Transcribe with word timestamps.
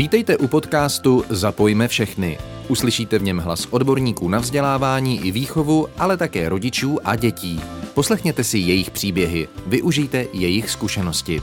Vítejte 0.00 0.36
u 0.36 0.48
podcastu 0.48 1.24
Zapojme 1.28 1.88
všechny. 1.88 2.38
Uslyšíte 2.68 3.18
v 3.18 3.22
něm 3.22 3.38
hlas 3.38 3.66
odborníků 3.70 4.28
na 4.28 4.38
vzdělávání 4.38 5.26
i 5.26 5.30
výchovu, 5.30 5.86
ale 5.98 6.16
také 6.16 6.48
rodičů 6.48 6.98
a 7.04 7.16
dětí. 7.16 7.60
Poslechněte 7.94 8.44
si 8.44 8.58
jejich 8.58 8.90
příběhy, 8.90 9.48
využijte 9.66 10.26
jejich 10.32 10.70
zkušenosti. 10.70 11.40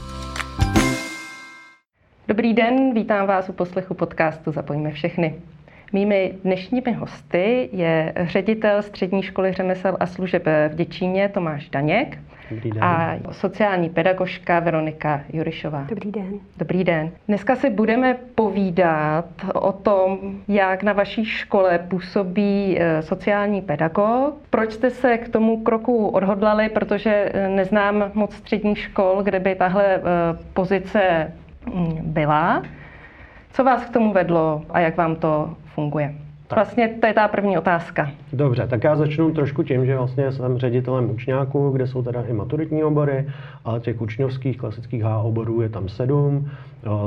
Dobrý 2.28 2.54
den, 2.54 2.94
vítám 2.94 3.26
vás 3.26 3.48
u 3.48 3.52
poslechu 3.52 3.94
podcastu 3.94 4.52
Zapojme 4.52 4.92
všechny. 4.92 5.34
Mými 5.92 6.34
dnešními 6.44 6.92
hosty 6.92 7.68
je 7.72 8.12
ředitel 8.16 8.82
Střední 8.82 9.22
školy 9.22 9.52
řemesel 9.52 9.96
a 10.00 10.06
služeb 10.06 10.46
v 10.68 10.74
Děčíně 10.74 11.28
Tomáš 11.28 11.68
Daněk 11.68 12.18
Dobrý 12.50 12.70
den. 12.70 12.84
a 12.84 13.16
sociální 13.30 13.90
pedagožka 13.90 14.60
Veronika 14.60 15.20
Jurišová. 15.32 15.86
Dobrý 15.88 16.12
den. 16.12 16.40
Dobrý 16.56 16.84
den. 16.84 17.10
Dneska 17.28 17.56
si 17.56 17.70
budeme 17.70 18.16
povídat 18.34 19.24
o 19.54 19.72
tom, 19.72 20.18
jak 20.48 20.82
na 20.82 20.92
vaší 20.92 21.24
škole 21.24 21.78
působí 21.78 22.76
eh, 22.78 23.02
sociální 23.02 23.62
pedagog. 23.62 24.34
Proč 24.50 24.72
jste 24.72 24.90
se 24.90 25.18
k 25.18 25.28
tomu 25.28 25.62
kroku 25.62 26.08
odhodlali, 26.08 26.68
protože 26.68 27.30
eh, 27.34 27.48
neznám 27.48 28.10
moc 28.14 28.34
středních 28.34 28.78
škol, 28.78 29.22
kde 29.22 29.40
by 29.40 29.54
tahle 29.54 29.94
eh, 29.94 30.00
pozice 30.54 31.32
mm, 31.74 31.98
byla. 32.02 32.62
Co 33.52 33.64
vás 33.64 33.84
k 33.84 33.92
tomu 33.92 34.12
vedlo 34.12 34.62
a 34.70 34.80
jak 34.80 34.96
vám 34.96 35.16
to 35.16 35.56
funguje? 35.78 36.14
Tak. 36.46 36.56
Vlastně 36.56 36.88
to 37.00 37.06
je 37.06 37.14
ta 37.14 37.28
první 37.28 37.58
otázka. 37.58 38.10
Dobře, 38.32 38.66
tak 38.66 38.84
já 38.84 38.96
začnu 38.96 39.30
trošku 39.30 39.62
tím, 39.62 39.86
že 39.86 39.96
vlastně 39.96 40.32
jsem 40.32 40.58
ředitelem 40.58 41.10
učňáků, 41.10 41.70
kde 41.70 41.86
jsou 41.86 42.02
teda 42.02 42.22
i 42.22 42.32
maturitní 42.32 42.84
obory, 42.84 43.26
ale 43.64 43.80
těch 43.80 44.00
učňovských 44.00 44.58
klasických 44.58 45.02
H 45.02 45.18
oborů 45.18 45.62
je 45.62 45.68
tam 45.68 45.88
sedm. 45.88 46.50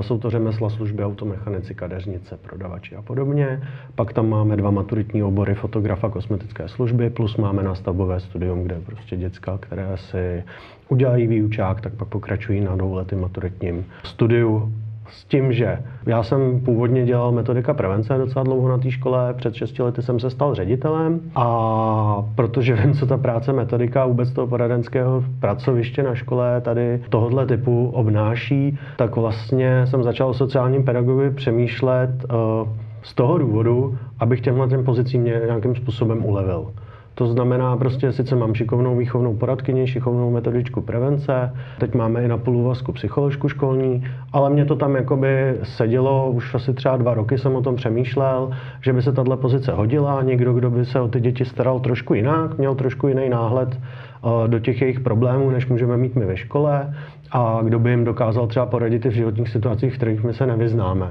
Jsou 0.01 0.17
to 0.17 0.29
řemesla, 0.29 0.69
služby, 0.69 1.03
automechanici, 1.03 1.75
kadeřnice, 1.75 2.37
prodavači 2.37 2.95
a 2.95 3.01
podobně. 3.01 3.61
Pak 3.95 4.13
tam 4.13 4.29
máme 4.29 4.57
dva 4.57 4.71
maturitní 4.71 5.23
obory, 5.23 5.55
fotograf 5.55 6.03
a 6.03 6.09
kosmetické 6.09 6.67
služby, 6.67 7.09
plus 7.09 7.37
máme 7.37 7.63
nastavbové 7.63 8.19
studium, 8.19 8.63
kde 8.63 8.75
prostě 8.85 9.17
děcka, 9.17 9.57
které 9.57 9.97
si 9.97 10.43
udělají 10.89 11.27
výučák, 11.27 11.81
tak 11.81 11.93
pak 11.93 12.07
pokračují 12.07 12.61
na 12.61 12.75
dvouletým 12.75 13.19
maturitním 13.19 13.85
studiu 14.03 14.71
s 15.11 15.25
tím, 15.25 15.53
že 15.53 15.79
já 16.05 16.23
jsem 16.23 16.59
původně 16.59 17.05
dělal 17.05 17.31
metodika 17.31 17.73
prevence 17.73 18.17
docela 18.17 18.43
dlouho 18.43 18.69
na 18.69 18.77
té 18.77 18.91
škole, 18.91 19.33
před 19.33 19.55
6 19.55 19.79
lety 19.79 20.01
jsem 20.01 20.19
se 20.19 20.29
stal 20.29 20.55
ředitelem 20.55 21.19
a 21.35 22.25
protože 22.35 22.75
vím, 22.75 22.93
co 22.93 23.05
ta 23.05 23.17
práce 23.17 23.53
metodika 23.53 24.05
vůbec 24.05 24.31
toho 24.31 24.47
poradenského 24.47 25.23
pracoviště 25.39 26.03
na 26.03 26.15
škole 26.15 26.61
tady 26.61 27.01
tohohle 27.09 27.45
typu 27.45 27.89
obnáší, 27.93 28.79
tak 28.97 29.15
vlastně 29.15 29.87
jsem 29.87 30.03
začal 30.03 30.29
o 30.29 30.33
sociálním 30.33 30.83
pedagogovi 30.83 31.31
přemýšlet 31.31 32.09
uh, 32.09 32.69
z 33.03 33.13
toho 33.13 33.37
důvodu, 33.37 33.97
abych 34.19 34.41
těmhle 34.41 34.67
těm 34.67 34.83
pozicím 34.83 35.23
nějakým 35.23 35.75
způsobem 35.75 36.25
ulevil. 36.25 36.71
To 37.15 37.27
znamená, 37.27 37.77
prostě 37.77 38.11
sice 38.11 38.35
mám 38.35 38.53
šikovnou 38.53 38.97
výchovnou 38.97 39.35
poradkyni, 39.35 39.87
šikovnou 39.87 40.31
metodičku 40.31 40.81
prevence, 40.81 41.53
teď 41.79 41.95
máme 41.95 42.23
i 42.23 42.27
na 42.27 42.37
půlúvazku 42.37 42.91
psycholožku 42.91 43.49
školní, 43.49 44.03
ale 44.33 44.49
mě 44.49 44.65
to 44.65 44.75
tam 44.75 44.95
jakoby 44.95 45.57
sedělo, 45.63 46.31
už 46.31 46.55
asi 46.55 46.73
třeba 46.73 46.97
dva 46.97 47.13
roky 47.13 47.37
jsem 47.37 47.55
o 47.55 47.61
tom 47.61 47.75
přemýšlel, 47.75 48.51
že 48.81 48.93
by 48.93 49.01
se 49.01 49.11
tahle 49.11 49.37
pozice 49.37 49.71
hodila, 49.71 50.21
někdo, 50.21 50.53
kdo 50.53 50.71
by 50.71 50.85
se 50.85 50.99
o 50.99 51.07
ty 51.07 51.19
děti 51.19 51.45
staral 51.45 51.79
trošku 51.79 52.13
jinak, 52.13 52.57
měl 52.57 52.75
trošku 52.75 53.07
jiný 53.07 53.29
náhled 53.29 53.79
eh, 53.79 54.47
do 54.47 54.59
těch 54.59 54.81
jejich 54.81 54.99
problémů, 54.99 55.49
než 55.49 55.67
můžeme 55.67 55.97
mít 55.97 56.15
my 56.15 56.25
ve 56.25 56.37
škole 56.37 56.93
a 57.31 57.59
kdo 57.63 57.79
by 57.79 57.89
jim 57.89 58.05
dokázal 58.05 58.47
třeba 58.47 58.65
poradit 58.65 59.05
i 59.05 59.09
v 59.09 59.13
životních 59.13 59.49
situacích, 59.49 59.93
v 59.93 59.97
kterých 59.97 60.23
my 60.23 60.33
se 60.33 60.47
nevyznáme. 60.47 61.09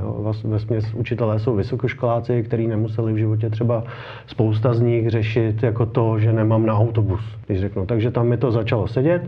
Směs 0.56 0.94
učitelé 0.94 1.38
jsou 1.38 1.54
vysokoškoláci, 1.54 2.42
kteří 2.42 2.66
nemuseli 2.66 3.12
v 3.12 3.16
životě 3.16 3.50
třeba 3.50 3.84
spousta 4.26 4.74
z 4.74 4.80
nich 4.80 5.10
řešit 5.10 5.62
jako 5.62 5.86
to, 5.86 6.18
že 6.18 6.32
nemám 6.32 6.66
na 6.66 6.78
autobus, 6.78 7.20
když 7.46 7.60
řeknu. 7.60 7.86
Takže 7.86 8.10
tam 8.10 8.28
mi 8.28 8.36
to 8.36 8.52
začalo 8.52 8.88
sedět. 8.88 9.22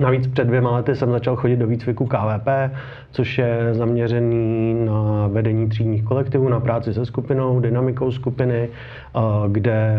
Navíc 0.00 0.26
před 0.26 0.44
dvěma 0.44 0.70
lety 0.70 0.94
jsem 0.94 1.10
začal 1.10 1.36
chodit 1.36 1.56
do 1.56 1.66
výcviku 1.66 2.06
KVP, 2.06 2.48
což 3.10 3.38
je 3.38 3.68
zaměřený 3.72 4.74
na 4.84 5.26
vedení 5.32 5.68
třídních 5.68 6.04
kolektivů, 6.04 6.48
na 6.48 6.60
práci 6.60 6.94
se 6.94 7.06
skupinou, 7.06 7.60
dynamikou 7.60 8.10
skupiny, 8.10 8.68
kde 9.48 9.96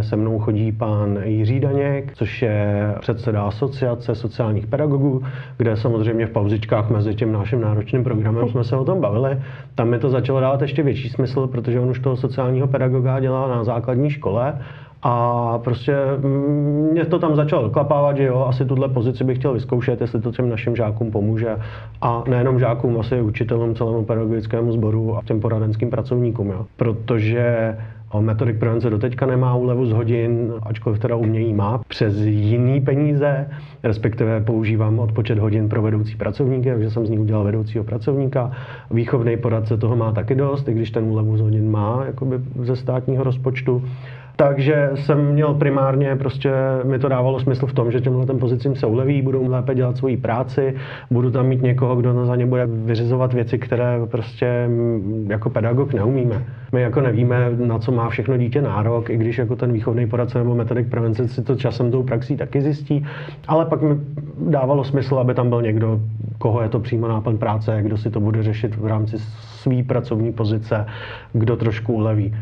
se 0.00 0.16
mnou 0.16 0.38
chodí 0.38 0.72
pan 0.72 1.18
Jiří 1.24 1.60
Daněk, 1.60 2.12
což 2.14 2.42
je 2.42 2.94
předseda 3.00 3.42
asociace 3.42 4.14
sociálních 4.14 4.66
pedagogů, 4.66 5.22
kde 5.56 5.76
samozřejmě 5.84 6.26
v 6.26 6.30
pauzičkách 6.30 6.90
mezi 6.90 7.14
tím 7.14 7.32
naším 7.32 7.60
náročným 7.60 8.04
programem 8.04 8.48
jsme 8.48 8.64
se 8.64 8.76
o 8.76 8.84
tom 8.84 9.00
bavili. 9.00 9.38
Tam 9.74 9.88
mi 9.88 9.98
to 9.98 10.10
začalo 10.10 10.40
dávat 10.40 10.62
ještě 10.62 10.82
větší 10.82 11.08
smysl, 11.08 11.46
protože 11.46 11.80
on 11.80 11.90
už 11.90 11.98
toho 11.98 12.16
sociálního 12.16 12.66
pedagoga 12.66 13.20
dělá 13.20 13.48
na 13.48 13.64
základní 13.64 14.10
škole 14.10 14.58
a 15.02 15.58
prostě 15.58 15.96
mě 16.92 17.04
to 17.04 17.18
tam 17.18 17.36
začalo 17.36 17.62
doklapávat, 17.62 18.16
že 18.16 18.24
jo, 18.24 18.46
asi 18.48 18.64
tuhle 18.64 18.88
pozici 18.88 19.24
bych 19.24 19.38
chtěl 19.38 19.52
vyzkoušet, 19.52 20.00
jestli 20.00 20.20
to 20.20 20.32
těm 20.32 20.48
našim 20.48 20.76
žákům 20.76 21.10
pomůže. 21.10 21.56
A 22.00 22.24
nejenom 22.28 22.58
žákům, 22.58 23.00
asi 23.00 23.20
učitelům, 23.20 23.74
celému 23.74 24.04
pedagogickému 24.04 24.72
sboru 24.72 25.16
a 25.16 25.20
těm 25.24 25.40
poradenským 25.40 25.90
pracovníkům, 25.90 26.48
jo. 26.48 26.66
Protože 26.76 27.76
Metodik 28.20 28.58
prevence 28.58 28.90
doteďka 28.90 29.26
nemá 29.26 29.54
úlevu 29.54 29.86
z 29.86 29.92
hodin, 29.92 30.52
ačkoliv 30.62 30.98
teda 30.98 31.16
umějí 31.16 31.54
má, 31.54 31.80
přes 31.88 32.16
jiný 32.16 32.80
peníze, 32.80 33.48
respektive 33.82 34.40
používám 34.40 34.98
odpočet 34.98 35.38
hodin 35.38 35.68
pro 35.68 35.82
vedoucí 35.82 36.16
pracovníky, 36.16 36.70
takže 36.70 36.90
jsem 36.90 37.06
z 37.06 37.10
ní 37.10 37.18
udělal 37.18 37.44
vedoucího 37.44 37.84
pracovníka. 37.84 38.52
Výchovný 38.90 39.36
poradce 39.36 39.76
toho 39.76 39.96
má 39.96 40.12
taky 40.12 40.34
dost, 40.34 40.68
i 40.68 40.74
když 40.74 40.90
ten 40.90 41.04
úlevu 41.04 41.36
z 41.36 41.40
hodin 41.40 41.70
má 41.70 42.02
jakoby 42.06 42.36
ze 42.62 42.76
státního 42.76 43.24
rozpočtu. 43.24 43.82
Takže 44.36 44.90
jsem 44.94 45.32
měl 45.32 45.54
primárně, 45.54 46.16
prostě 46.16 46.50
mi 46.84 46.98
to 46.98 47.08
dávalo 47.08 47.40
smysl 47.40 47.66
v 47.66 47.72
tom, 47.72 47.92
že 47.92 48.00
těmhle 48.00 48.26
ten 48.26 48.38
pozicím 48.38 48.76
se 48.76 48.86
uleví, 48.86 49.22
budou 49.22 49.50
lépe 49.50 49.74
dělat 49.74 49.96
svoji 49.96 50.16
práci, 50.16 50.74
budu 51.10 51.30
tam 51.30 51.46
mít 51.46 51.62
někoho, 51.62 51.96
kdo 51.96 52.26
za 52.26 52.36
ně 52.36 52.46
bude 52.46 52.66
vyřizovat 52.66 53.32
věci, 53.32 53.58
které 53.58 53.98
prostě 54.06 54.68
jako 55.26 55.50
pedagog 55.50 55.92
neumíme. 55.94 56.44
My 56.72 56.82
jako 56.82 57.00
nevíme, 57.00 57.50
na 57.66 57.78
co 57.78 57.92
má 57.92 58.08
všechno 58.08 58.36
dítě 58.36 58.62
nárok, 58.62 59.10
i 59.10 59.16
když 59.16 59.38
jako 59.38 59.56
ten 59.56 59.72
výchovný 59.72 60.06
poradce 60.06 60.38
nebo 60.38 60.54
metodik 60.54 60.88
prevence 60.88 61.28
si 61.28 61.42
to 61.42 61.56
časem 61.56 61.90
tou 61.90 62.02
praxí 62.02 62.36
taky 62.36 62.60
zjistí, 62.60 63.06
ale 63.48 63.66
pak 63.66 63.82
mi 63.82 63.96
dávalo 64.38 64.84
smysl, 64.84 65.18
aby 65.18 65.34
tam 65.34 65.48
byl 65.48 65.62
někdo, 65.62 66.00
koho 66.38 66.62
je 66.62 66.68
to 66.68 66.80
přímo 66.80 67.08
náplň 67.08 67.38
práce, 67.38 67.78
kdo 67.82 67.96
si 67.96 68.10
to 68.10 68.20
bude 68.20 68.42
řešit 68.42 68.76
v 68.76 68.86
rámci 68.86 69.18
své 69.18 69.82
pracovní 69.82 70.32
pozice, 70.32 70.86
kdo 71.32 71.56
trošku 71.56 71.92
uleví. 71.92 72.34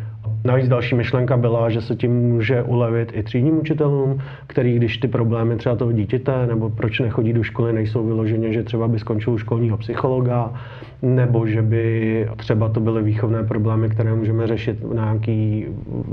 Navíc 0.44 0.68
další 0.68 0.94
myšlenka 0.94 1.36
byla, 1.36 1.70
že 1.70 1.80
se 1.80 1.96
tím 1.96 2.12
může 2.12 2.62
ulevit 2.62 3.12
i 3.14 3.22
třídním 3.22 3.58
učitelům, 3.58 4.22
který 4.46 4.76
když 4.76 4.98
ty 4.98 5.08
problémy 5.08 5.56
třeba 5.56 5.76
toho 5.76 5.92
dítěte 5.92 6.46
nebo 6.46 6.70
proč 6.70 7.00
nechodí 7.00 7.32
do 7.32 7.42
školy 7.42 7.72
nejsou 7.72 8.06
vyloženě, 8.06 8.52
že 8.52 8.62
třeba 8.62 8.88
by 8.88 8.98
skončil 8.98 9.32
u 9.32 9.38
školního 9.38 9.76
psychologa, 9.76 10.52
nebo 11.02 11.46
že 11.46 11.62
by 11.62 12.28
třeba 12.36 12.68
to 12.68 12.80
byly 12.80 13.02
výchovné 13.02 13.42
problémy, 13.42 13.88
které 13.88 14.14
můžeme 14.14 14.46
řešit 14.46 14.94
na 14.94 15.04
nějaký 15.04 15.66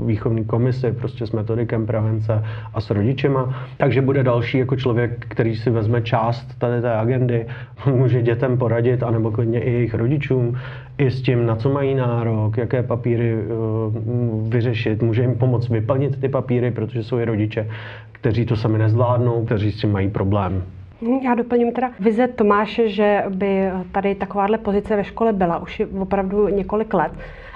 výchovný 0.06 0.44
komisi, 0.44 0.92
prostě 0.92 1.26
s 1.26 1.32
metodikem 1.32 1.86
prevence 1.86 2.44
a 2.74 2.80
s 2.80 2.90
rodičema. 2.90 3.54
Takže 3.76 4.02
bude 4.02 4.22
další 4.22 4.58
jako 4.58 4.76
člověk, 4.76 5.26
který 5.28 5.56
si 5.56 5.70
vezme 5.70 6.02
část 6.02 6.58
tady 6.58 6.80
té 6.80 6.92
agendy, 6.92 7.46
může 7.86 8.22
dětem 8.22 8.58
poradit, 8.58 9.02
anebo 9.02 9.30
klidně 9.30 9.60
i 9.60 9.72
jejich 9.72 9.94
rodičům, 9.94 10.58
i 10.98 11.10
s 11.10 11.22
tím, 11.22 11.46
na 11.46 11.56
co 11.56 11.70
mají 11.70 11.94
nárok, 11.94 12.56
jaké 12.56 12.82
papíry 12.82 13.34
uh, 13.34 14.52
vyřešit, 14.52 15.02
může 15.02 15.22
jim 15.22 15.34
pomoct 15.34 15.68
vyplnit 15.68 16.20
ty 16.20 16.28
papíry, 16.28 16.70
protože 16.70 17.04
jsou 17.04 17.18
i 17.18 17.24
rodiče, 17.24 17.68
kteří 18.12 18.46
to 18.46 18.56
sami 18.56 18.78
nezvládnou, 18.78 19.44
kteří 19.44 19.72
s 19.72 19.80
tím 19.80 19.92
mají 19.92 20.08
problém. 20.08 20.62
Já 21.22 21.34
doplním 21.34 21.72
teda 21.72 21.90
vize 22.00 22.28
Tomáše, 22.28 22.88
že 22.88 23.22
by 23.28 23.70
tady 23.92 24.14
takováhle 24.14 24.58
pozice 24.58 24.96
ve 24.96 25.04
škole 25.04 25.32
byla 25.32 25.58
už 25.58 25.82
opravdu 26.00 26.48
několik 26.48 26.94
let. 26.94 27.12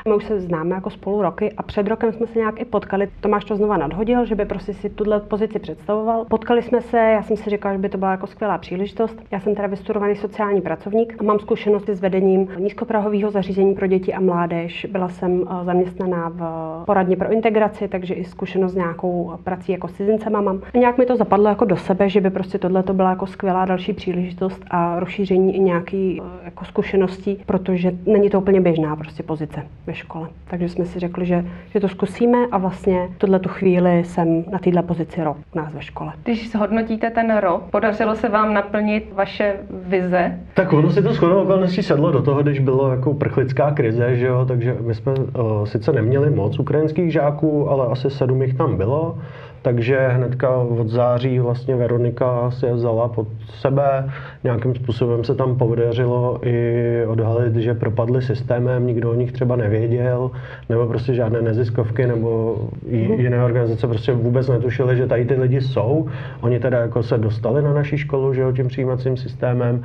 My 0.09 0.15
už 0.15 0.25
se 0.25 0.41
známe 0.41 0.75
jako 0.75 0.91
spolu 0.91 1.23
roky 1.23 1.53
a 1.53 1.63
před 1.63 1.89
rokem 1.89 2.13
jsme 2.13 2.27
se 2.27 2.39
nějak 2.39 2.61
i 2.61 2.65
potkali. 2.65 3.09
Tomáš 3.21 3.45
to 3.45 3.57
znova 3.57 3.77
nadhodil, 3.77 4.25
že 4.25 4.35
by 4.35 4.45
prostě 4.45 4.75
si 4.75 4.91
tuhle 4.91 5.21
pozici 5.21 5.59
představoval. 5.59 6.25
Potkali 6.25 6.63
jsme 6.63 6.81
se, 6.81 6.97
já 6.97 7.23
jsem 7.23 7.37
si 7.37 7.51
říkala, 7.51 7.75
že 7.75 7.81
by 7.81 7.89
to 7.89 7.99
byla 7.99 8.11
jako 8.11 8.27
skvělá 8.27 8.59
příležitost. 8.59 9.23
Já 9.31 9.41
jsem 9.41 9.55
teda 9.55 9.69
vystudovaný 9.69 10.17
sociální 10.17 10.61
pracovník 10.61 11.17
a 11.21 11.23
mám 11.23 11.39
zkušenosti 11.39 11.95
s 11.95 12.01
vedením 12.01 12.49
nízkoprahového 12.59 13.31
zařízení 13.31 13.75
pro 13.75 13.87
děti 13.87 14.15
a 14.15 14.21
mládež. 14.21 14.87
Byla 14.91 15.09
jsem 15.09 15.43
eh, 15.43 15.65
zaměstnaná 15.65 16.29
v 16.29 16.43
poradně 16.87 17.17
pro 17.17 17.33
integraci, 17.33 17.89
takže 17.89 18.15
i 18.15 18.25
zkušenost 18.25 18.73
s 18.73 18.77
nějakou 18.77 19.33
prací 19.45 19.73
jako 19.73 19.89
s 19.89 19.93
cizincema 19.93 20.41
mám. 20.41 20.61
A 20.75 20.79
nějak 20.79 20.99
mi 20.99 21.07
to 21.07 21.17
zapadlo 21.17 21.49
jako 21.49 21.65
do 21.65 21.77
sebe, 21.77 22.09
že 22.09 22.21
by 22.21 22.31
prostě 22.31 22.59
tohle 22.59 22.83
to 22.83 22.95
byla 22.95 23.11
jako 23.11 23.27
skvělá 23.27 23.65
další 23.65 23.93
příležitost 23.93 24.65
a 24.71 25.01
rozšíření 25.01 25.57
i 25.57 25.61
nějaký 25.61 26.23
eh, 26.25 26.45
jako 26.45 26.65
zkušeností, 26.65 27.43
protože 27.47 27.93
není 28.07 28.31
to 28.31 28.41
úplně 28.41 28.61
běžná 28.61 28.97
prostě 28.97 29.23
pozice 29.23 29.63
ve 29.87 29.94
ve 29.95 29.99
škole. 29.99 30.29
Takže 30.51 30.69
jsme 30.69 30.85
si 30.85 30.99
řekli, 30.99 31.27
že, 31.27 31.45
že 31.71 31.81
to 31.81 31.89
zkusíme 31.89 32.39
a 32.53 32.59
vlastně 32.59 33.09
tuhle 33.19 33.39
tu 33.39 33.49
chvíli 33.49 34.05
jsem 34.05 34.45
na 34.51 34.59
této 34.59 34.83
pozici 34.83 35.25
rok 35.25 35.37
u 35.55 35.59
nás 35.59 35.75
ve 35.75 35.83
škole. 35.83 36.13
Když 36.25 36.51
zhodnotíte 36.51 37.11
ten 37.11 37.37
rok, 37.39 37.63
podařilo 37.71 38.15
se 38.15 38.29
vám 38.29 38.55
naplnit 38.55 39.13
vaše 39.13 39.57
vize? 39.71 40.39
Tak 40.55 40.73
ono 40.73 40.91
si 40.91 41.03
to 41.03 41.13
shodou 41.13 41.43
okolností 41.43 41.83
sedlo 41.83 42.13
do 42.13 42.23
toho, 42.23 42.43
když 42.43 42.59
bylo 42.59 42.91
jako 42.91 43.15
prchlická 43.15 43.71
krize, 43.71 44.17
že 44.17 44.27
jo, 44.27 44.45
takže 44.49 44.77
my 44.81 44.95
jsme 44.95 45.13
uh, 45.13 45.65
sice 45.65 45.93
neměli 45.93 46.31
moc 46.31 46.59
ukrajinských 46.59 47.13
žáků, 47.13 47.71
ale 47.71 47.87
asi 47.87 48.11
sedm 48.11 48.43
jich 48.43 48.55
tam 48.55 48.77
bylo 48.77 49.19
takže 49.65 50.09
hnedka 50.09 50.57
od 50.57 50.89
září 50.89 51.39
vlastně 51.39 51.77
Veronika 51.77 52.51
si 52.51 52.67
je 52.67 52.73
vzala 52.73 53.09
pod 53.09 53.29
sebe. 53.61 54.13
Nějakým 54.45 54.75
způsobem 54.75 55.25
se 55.25 55.35
tam 55.35 55.57
podařilo 55.57 56.39
i 56.43 57.07
odhalit, 57.07 57.57
že 57.57 57.75
propadly 57.75 58.23
systémem, 58.23 58.87
nikdo 58.87 59.11
o 59.11 59.15
nich 59.15 59.33
třeba 59.33 59.57
nevěděl, 59.57 60.31
nebo 60.69 60.87
prostě 60.87 61.15
žádné 61.15 61.43
neziskovky 61.43 62.07
nebo 62.07 62.57
mhm. 62.91 63.21
jiné 63.21 63.45
organizace 63.45 63.87
prostě 63.87 64.13
vůbec 64.13 64.49
netušily, 64.49 64.97
že 64.97 65.07
tady 65.07 65.25
ty 65.25 65.35
lidi 65.35 65.61
jsou. 65.61 66.09
Oni 66.41 66.61
teda 66.61 66.79
jako 66.79 67.03
se 67.03 67.19
dostali 67.19 67.63
na 67.63 67.73
naší 67.73 67.99
školu, 67.99 68.35
že 68.35 68.41
jo, 68.41 68.53
tím 68.53 68.69
přijímacím 68.69 69.17
systémem, 69.17 69.83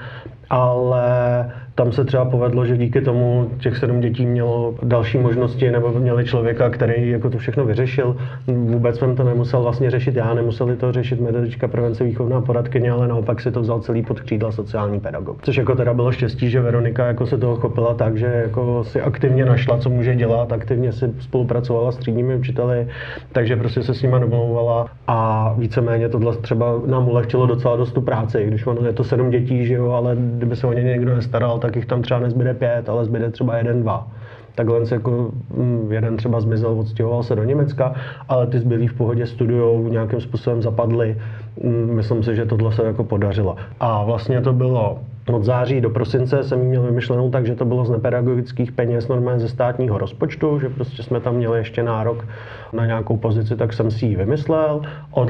ale 0.50 1.46
tam 1.76 1.92
se 1.92 2.06
třeba 2.06 2.26
povedlo, 2.26 2.66
že 2.66 2.78
díky 2.78 3.02
tomu 3.02 3.50
těch 3.60 3.78
sedm 3.78 4.00
dětí 4.00 4.26
mělo 4.26 4.76
další 4.84 5.18
možnosti 5.18 5.72
nebo 5.72 5.90
měli 5.92 6.26
člověka, 6.26 6.70
který 6.70 7.10
jako 7.10 7.30
to 7.30 7.38
všechno 7.38 7.66
vyřešil. 7.66 8.16
Vůbec 8.48 9.00
jsem 9.00 9.16
to 9.16 9.24
nemusel 9.24 9.62
vlastně 9.62 9.92
řešit 9.92 10.16
já, 10.16 10.34
nemuseli 10.34 10.76
to 10.76 10.92
řešit 10.92 11.22
metodička 11.22 11.68
prevence 11.68 12.04
výchovná 12.04 12.42
poradkyně, 12.42 12.92
ale 12.92 13.08
naopak 13.08 13.42
si 13.42 13.52
to 13.52 13.62
vzal 13.62 13.80
celý 13.80 14.04
pod 14.04 14.20
křídla 14.20 14.52
sociální 14.52 15.00
pedagog. 15.00 15.38
Což 15.42 15.58
jako 15.58 15.76
teda 15.76 15.94
bylo 15.94 16.12
štěstí, 16.12 16.50
že 16.50 16.62
Veronika 16.62 17.08
jako 17.08 17.26
se 17.26 17.38
toho 17.38 17.56
chopila 17.56 17.94
tak, 17.94 18.18
že 18.18 18.26
jako 18.26 18.84
si 18.84 19.02
aktivně 19.02 19.46
našla, 19.46 19.78
co 19.78 19.90
může 19.90 20.16
dělat, 20.16 20.52
aktivně 20.52 20.92
si 20.92 21.14
spolupracovala 21.20 21.92
s 21.92 21.98
třídními 21.98 22.36
učiteli, 22.36 22.88
takže 23.32 23.56
prostě 23.56 23.84
se 23.84 23.94
s 23.94 24.02
nima 24.02 24.20
domlouvala 24.20 24.86
a 25.08 25.54
víceméně 25.58 26.10
tohle 26.10 26.36
třeba 26.38 26.82
nám 26.86 27.08
ulehčilo 27.08 27.46
docela 27.46 27.76
dost 27.76 27.92
tu 27.92 28.02
práci, 28.02 28.46
když 28.48 28.68
ono 28.68 28.88
je 28.88 28.94
to 28.94 29.04
sedm 29.04 29.30
dětí, 29.30 29.66
že 29.66 29.74
jo, 29.74 29.92
ale 29.92 30.16
kdyby 30.40 30.56
se 30.56 30.68
o 30.68 30.74
ně 30.74 30.84
někdo 30.84 31.16
nestaral, 31.16 31.60
tak 31.60 31.76
jich 31.76 31.86
tam 31.86 32.02
třeba 32.02 32.20
nezbyde 32.20 32.54
pět, 32.54 32.90
ale 32.90 33.06
zbyde 33.06 33.32
třeba 33.32 33.58
jeden, 33.58 33.82
dva. 33.82 34.08
Takhle 34.56 34.86
se 34.86 34.96
jako 34.96 35.32
mm, 35.56 35.92
jeden 35.92 36.18
třeba 36.18 36.42
zmizel, 36.42 36.80
odstěhoval 36.80 37.24
se 37.24 37.36
do 37.36 37.44
Německa, 37.44 37.94
ale 38.30 38.48
ty 38.48 38.60
zbylí 38.60 38.88
v 38.88 38.94
pohodě 38.94 39.26
studujou, 39.28 39.88
nějakým 39.88 40.22
způsobem 40.22 40.62
zapadli. 40.62 41.18
Mm, 41.64 41.96
myslím 41.96 42.24
si, 42.24 42.36
že 42.36 42.46
tohle 42.46 42.72
se 42.72 42.84
jako 42.84 43.04
podařilo. 43.04 43.56
A 43.80 44.04
vlastně 44.04 44.42
to 44.42 44.54
bylo 44.54 45.00
od 45.30 45.44
září 45.44 45.82
do 45.82 45.90
prosince 45.90 46.44
jsem 46.44 46.60
měl 46.60 46.82
vymyšlenou 46.82 47.30
tak, 47.30 47.46
že 47.46 47.56
to 47.56 47.66
bylo 47.66 47.86
z 47.86 47.90
nepedagogických 47.90 48.72
peněz 48.72 49.08
normálně 49.08 49.40
ze 49.40 49.50
státního 49.50 49.98
rozpočtu, 49.98 50.60
že 50.60 50.70
prostě 50.70 51.04
jsme 51.04 51.20
tam 51.20 51.36
měli 51.36 51.58
ještě 51.58 51.84
nárok 51.84 52.26
na 52.74 52.86
nějakou 52.86 53.18
pozici, 53.18 53.56
tak 53.56 53.74
jsem 53.74 53.92
si 53.92 54.06
ji 54.06 54.16
vymyslel. 54.16 54.82
Od 55.12 55.30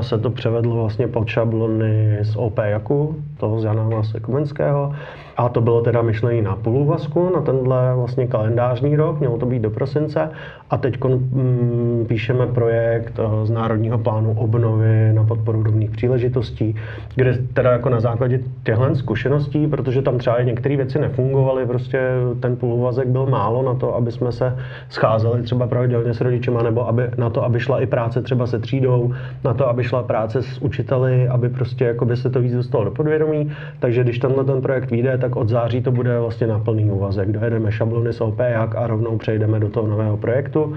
se 0.00 0.18
to 0.18 0.30
převedlo 0.30 0.76
vlastně 0.76 1.08
pod 1.08 1.28
šablony 1.28 2.18
z 2.22 2.36
OP 2.36 2.58
Jaku, 2.58 3.16
toho 3.36 3.60
z 3.60 3.64
Jana 3.64 3.82
Vlase 3.82 4.20
Komenského. 4.20 4.94
A 5.36 5.48
to 5.48 5.60
bylo 5.60 5.80
teda 5.80 6.02
myšlený 6.02 6.42
na 6.42 6.56
půlúvazku, 6.56 7.30
na 7.34 7.40
tenhle 7.40 7.94
vlastně 7.94 8.26
kalendářní 8.26 8.96
rok, 8.96 9.20
mělo 9.20 9.38
to 9.38 9.46
být 9.46 9.62
do 9.62 9.70
prosince. 9.70 10.30
A 10.70 10.76
teď 10.76 11.04
mm, 11.04 12.04
píšeme 12.08 12.46
projekt 12.46 13.18
eh, 13.18 13.46
z 13.46 13.50
Národního 13.50 13.98
plánu 13.98 14.34
obnovy 14.38 15.12
na 15.12 15.24
podporu 15.24 15.62
rovných 15.62 15.90
příležitostí, 15.90 16.74
kde 17.14 17.38
teda 17.54 17.72
jako 17.72 17.88
na 17.88 18.00
základě 18.00 18.40
těchto 18.62 18.94
zkušeností, 18.94 19.66
protože 19.66 20.02
tam 20.02 20.18
třeba 20.18 20.42
některé 20.42 20.76
věci 20.76 20.98
nefungovaly, 20.98 21.66
prostě 21.66 22.00
ten 22.40 22.56
půlúvazek 22.56 23.08
byl 23.08 23.26
málo 23.26 23.62
na 23.62 23.74
to, 23.74 23.94
aby 23.96 24.12
jsme 24.12 24.32
se 24.32 24.56
scházeli 24.88 25.42
třeba 25.42 25.66
pravidelně 25.66 26.14
s 26.14 26.20
rodičema, 26.20 26.62
nebo 26.62 26.88
aby, 26.88 27.02
na 27.16 27.30
to, 27.30 27.44
aby 27.44 27.60
šla 27.60 27.80
i 27.80 27.86
práce 27.86 28.22
třeba 28.22 28.46
se 28.46 28.58
třídou, 28.58 29.14
na 29.44 29.54
to, 29.54 29.68
aby 29.68 29.84
šla 29.84 30.02
práce 30.02 30.42
s 30.42 30.62
učiteli, 30.62 31.28
aby 31.28 31.48
prostě 31.48 31.84
jako 31.84 32.04
by 32.04 32.16
se 32.16 32.30
to 32.30 32.40
víc 32.40 32.54
dostalo 32.54 32.84
do 32.84 32.90
podvědomí. 32.90 33.52
Takže 33.80 34.02
když 34.02 34.18
tenhle 34.18 34.44
ten 34.44 34.62
projekt 34.62 34.90
vyjde, 34.90 35.18
tak 35.24 35.36
od 35.36 35.48
září 35.48 35.80
to 35.82 35.92
bude 35.92 36.20
vlastně 36.20 36.46
na 36.46 36.58
plný 36.58 36.90
úvazek. 36.90 37.32
Dojedeme 37.32 37.72
šablony 37.72 38.12
z 38.12 38.20
OP 38.20 38.38
jak 38.38 38.76
a 38.76 38.86
rovnou 38.86 39.18
přejdeme 39.18 39.60
do 39.60 39.68
toho 39.68 39.86
nového 39.88 40.16
projektu, 40.16 40.76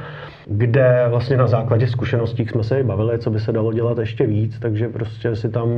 kde 0.50 1.06
vlastně 1.10 1.38
na 1.38 1.48
základě 1.48 1.88
zkušeností 1.88 2.46
jsme 2.46 2.64
se 2.64 2.80
i 2.80 2.84
bavili, 2.84 3.20
co 3.20 3.32
by 3.32 3.40
se 3.40 3.52
dalo 3.52 3.74
dělat 3.74 3.98
ještě 3.98 4.26
víc, 4.26 4.60
takže 4.60 4.90
prostě 4.90 5.36
si 5.36 5.50
tam 5.50 5.70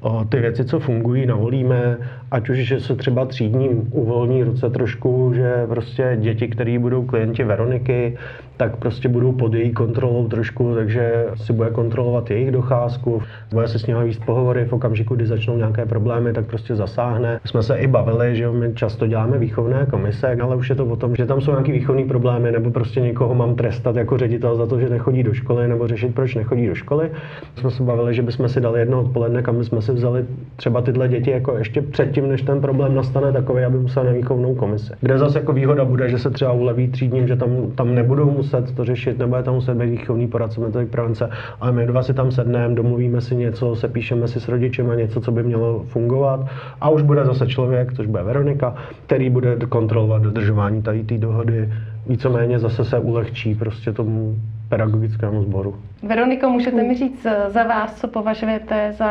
o, 0.00 0.24
ty 0.24 0.40
věci, 0.40 0.64
co 0.64 0.80
fungují, 0.80 1.26
navolíme, 1.26 1.98
ať 2.30 2.48
už, 2.48 2.58
že 2.58 2.80
se 2.80 2.96
třeba 2.96 3.26
třídním 3.26 3.88
uvolní 3.90 4.44
ruce 4.44 4.70
trošku, 4.70 5.32
že 5.34 5.66
prostě 5.68 6.16
děti, 6.20 6.48
které 6.48 6.78
budou 6.78 7.02
klienti 7.02 7.44
Veroniky, 7.44 8.18
tak 8.56 8.76
prostě 8.76 9.08
budou 9.08 9.32
pod 9.32 9.54
její 9.54 9.72
kontrolou 9.72 10.28
trošku, 10.28 10.74
takže 10.74 11.26
si 11.34 11.52
bude 11.52 11.70
kontrolovat 11.70 12.30
jejich 12.30 12.50
docházku, 12.50 13.22
bude 13.52 13.68
se 13.68 13.78
s 13.78 13.86
nimi 13.86 14.04
víc 14.04 14.18
pohovory 14.18 14.64
v 14.64 14.72
okamžiku, 14.72 15.14
kdy 15.14 15.26
začnou 15.26 15.56
nějaké 15.56 15.86
problémy, 15.86 16.32
tak 16.32 16.46
prostě 16.46 16.74
zasáhne. 16.74 17.40
Jsme 17.44 17.62
se 17.62 17.76
i 17.76 17.86
bavili, 17.86 18.36
že 18.36 18.50
my 18.50 18.74
často 18.74 19.06
děláme 19.06 19.38
výchovné 19.38 19.86
komise, 19.90 20.36
ale 20.42 20.56
už 20.56 20.70
je 20.70 20.76
to 20.76 20.86
o 20.86 20.96
tom, 20.96 21.16
že 21.16 21.26
tam 21.26 21.40
jsou 21.40 21.50
nějaké 21.50 21.72
výchovné 21.72 22.04
problémy, 22.04 22.52
nebo 22.52 22.70
prostě 22.70 23.00
někoho 23.00 23.34
mám 23.34 23.54
trestat 23.54 23.96
jako 24.00 24.18
ředitel 24.18 24.56
za 24.56 24.66
to, 24.66 24.80
že 24.80 24.88
nechodí 24.88 25.22
do 25.22 25.34
školy, 25.34 25.68
nebo 25.68 25.86
řešit, 25.86 26.14
proč 26.14 26.34
nechodí 26.34 26.66
do 26.66 26.74
školy. 26.74 27.10
Jsme 27.56 27.70
se 27.70 27.82
bavili, 27.82 28.14
že 28.14 28.22
bychom 28.22 28.48
si 28.48 28.60
dali 28.60 28.80
jedno 28.80 29.00
odpoledne, 29.00 29.42
kam 29.42 29.64
jsme 29.64 29.82
si 29.82 29.92
vzali 29.92 30.24
třeba 30.56 30.80
tyhle 30.80 31.08
děti 31.08 31.30
jako 31.30 31.56
ještě 31.56 31.82
předtím, 31.82 32.28
než 32.28 32.42
ten 32.42 32.60
problém 32.60 32.94
nastane 32.94 33.32
takový, 33.32 33.64
aby 33.64 33.78
musel 33.78 34.04
na 34.04 34.12
výchovnou 34.12 34.54
komisi. 34.54 34.92
Kde 35.00 35.18
zase 35.18 35.38
jako 35.38 35.52
výhoda 35.52 35.84
bude, 35.84 36.08
že 36.08 36.18
se 36.18 36.30
třeba 36.30 36.52
uleví 36.52 36.88
třídním, 36.88 37.28
že 37.28 37.36
tam, 37.36 37.50
tam 37.74 37.94
nebudou 37.94 38.30
muset 38.30 38.74
to 38.74 38.84
řešit, 38.84 39.18
nebude 39.18 39.42
tam 39.42 39.54
muset 39.54 39.74
být 39.74 39.90
výchovný 39.90 40.28
poradce 40.28 40.60
metodik 40.60 40.88
prevence, 40.88 41.30
ale 41.60 41.72
my 41.72 41.86
dva 41.86 42.02
si 42.02 42.14
tam 42.14 42.30
sedneme, 42.30 42.74
domluvíme 42.74 43.20
si 43.20 43.36
něco, 43.36 43.76
sepíšeme 43.76 44.28
si 44.28 44.40
s 44.40 44.48
rodičem 44.48 44.90
a 44.90 44.94
něco, 44.94 45.20
co 45.20 45.32
by 45.32 45.42
mělo 45.42 45.84
fungovat 45.86 46.46
a 46.80 46.88
už 46.88 47.02
bude 47.02 47.24
zase 47.24 47.46
člověk, 47.46 47.92
což 47.92 48.06
bude 48.06 48.22
Veronika, 48.22 48.74
který 49.06 49.30
bude 49.30 49.56
kontrolovat 49.68 50.22
dodržování 50.22 50.82
tady 50.82 51.02
té 51.02 51.18
dohody, 51.18 51.68
víceméně 52.10 52.58
zase 52.58 52.84
se 52.84 52.98
ulehčí 52.98 53.54
prostě 53.54 53.92
tomu 53.92 54.34
pedagogickému 54.68 55.42
sboru. 55.42 55.74
Veroniko, 56.02 56.50
můžete 56.50 56.82
mi 56.82 56.94
říct 56.94 57.26
za 57.48 57.64
vás, 57.64 58.00
co 58.00 58.08
považujete 58.08 58.92
za 58.92 59.10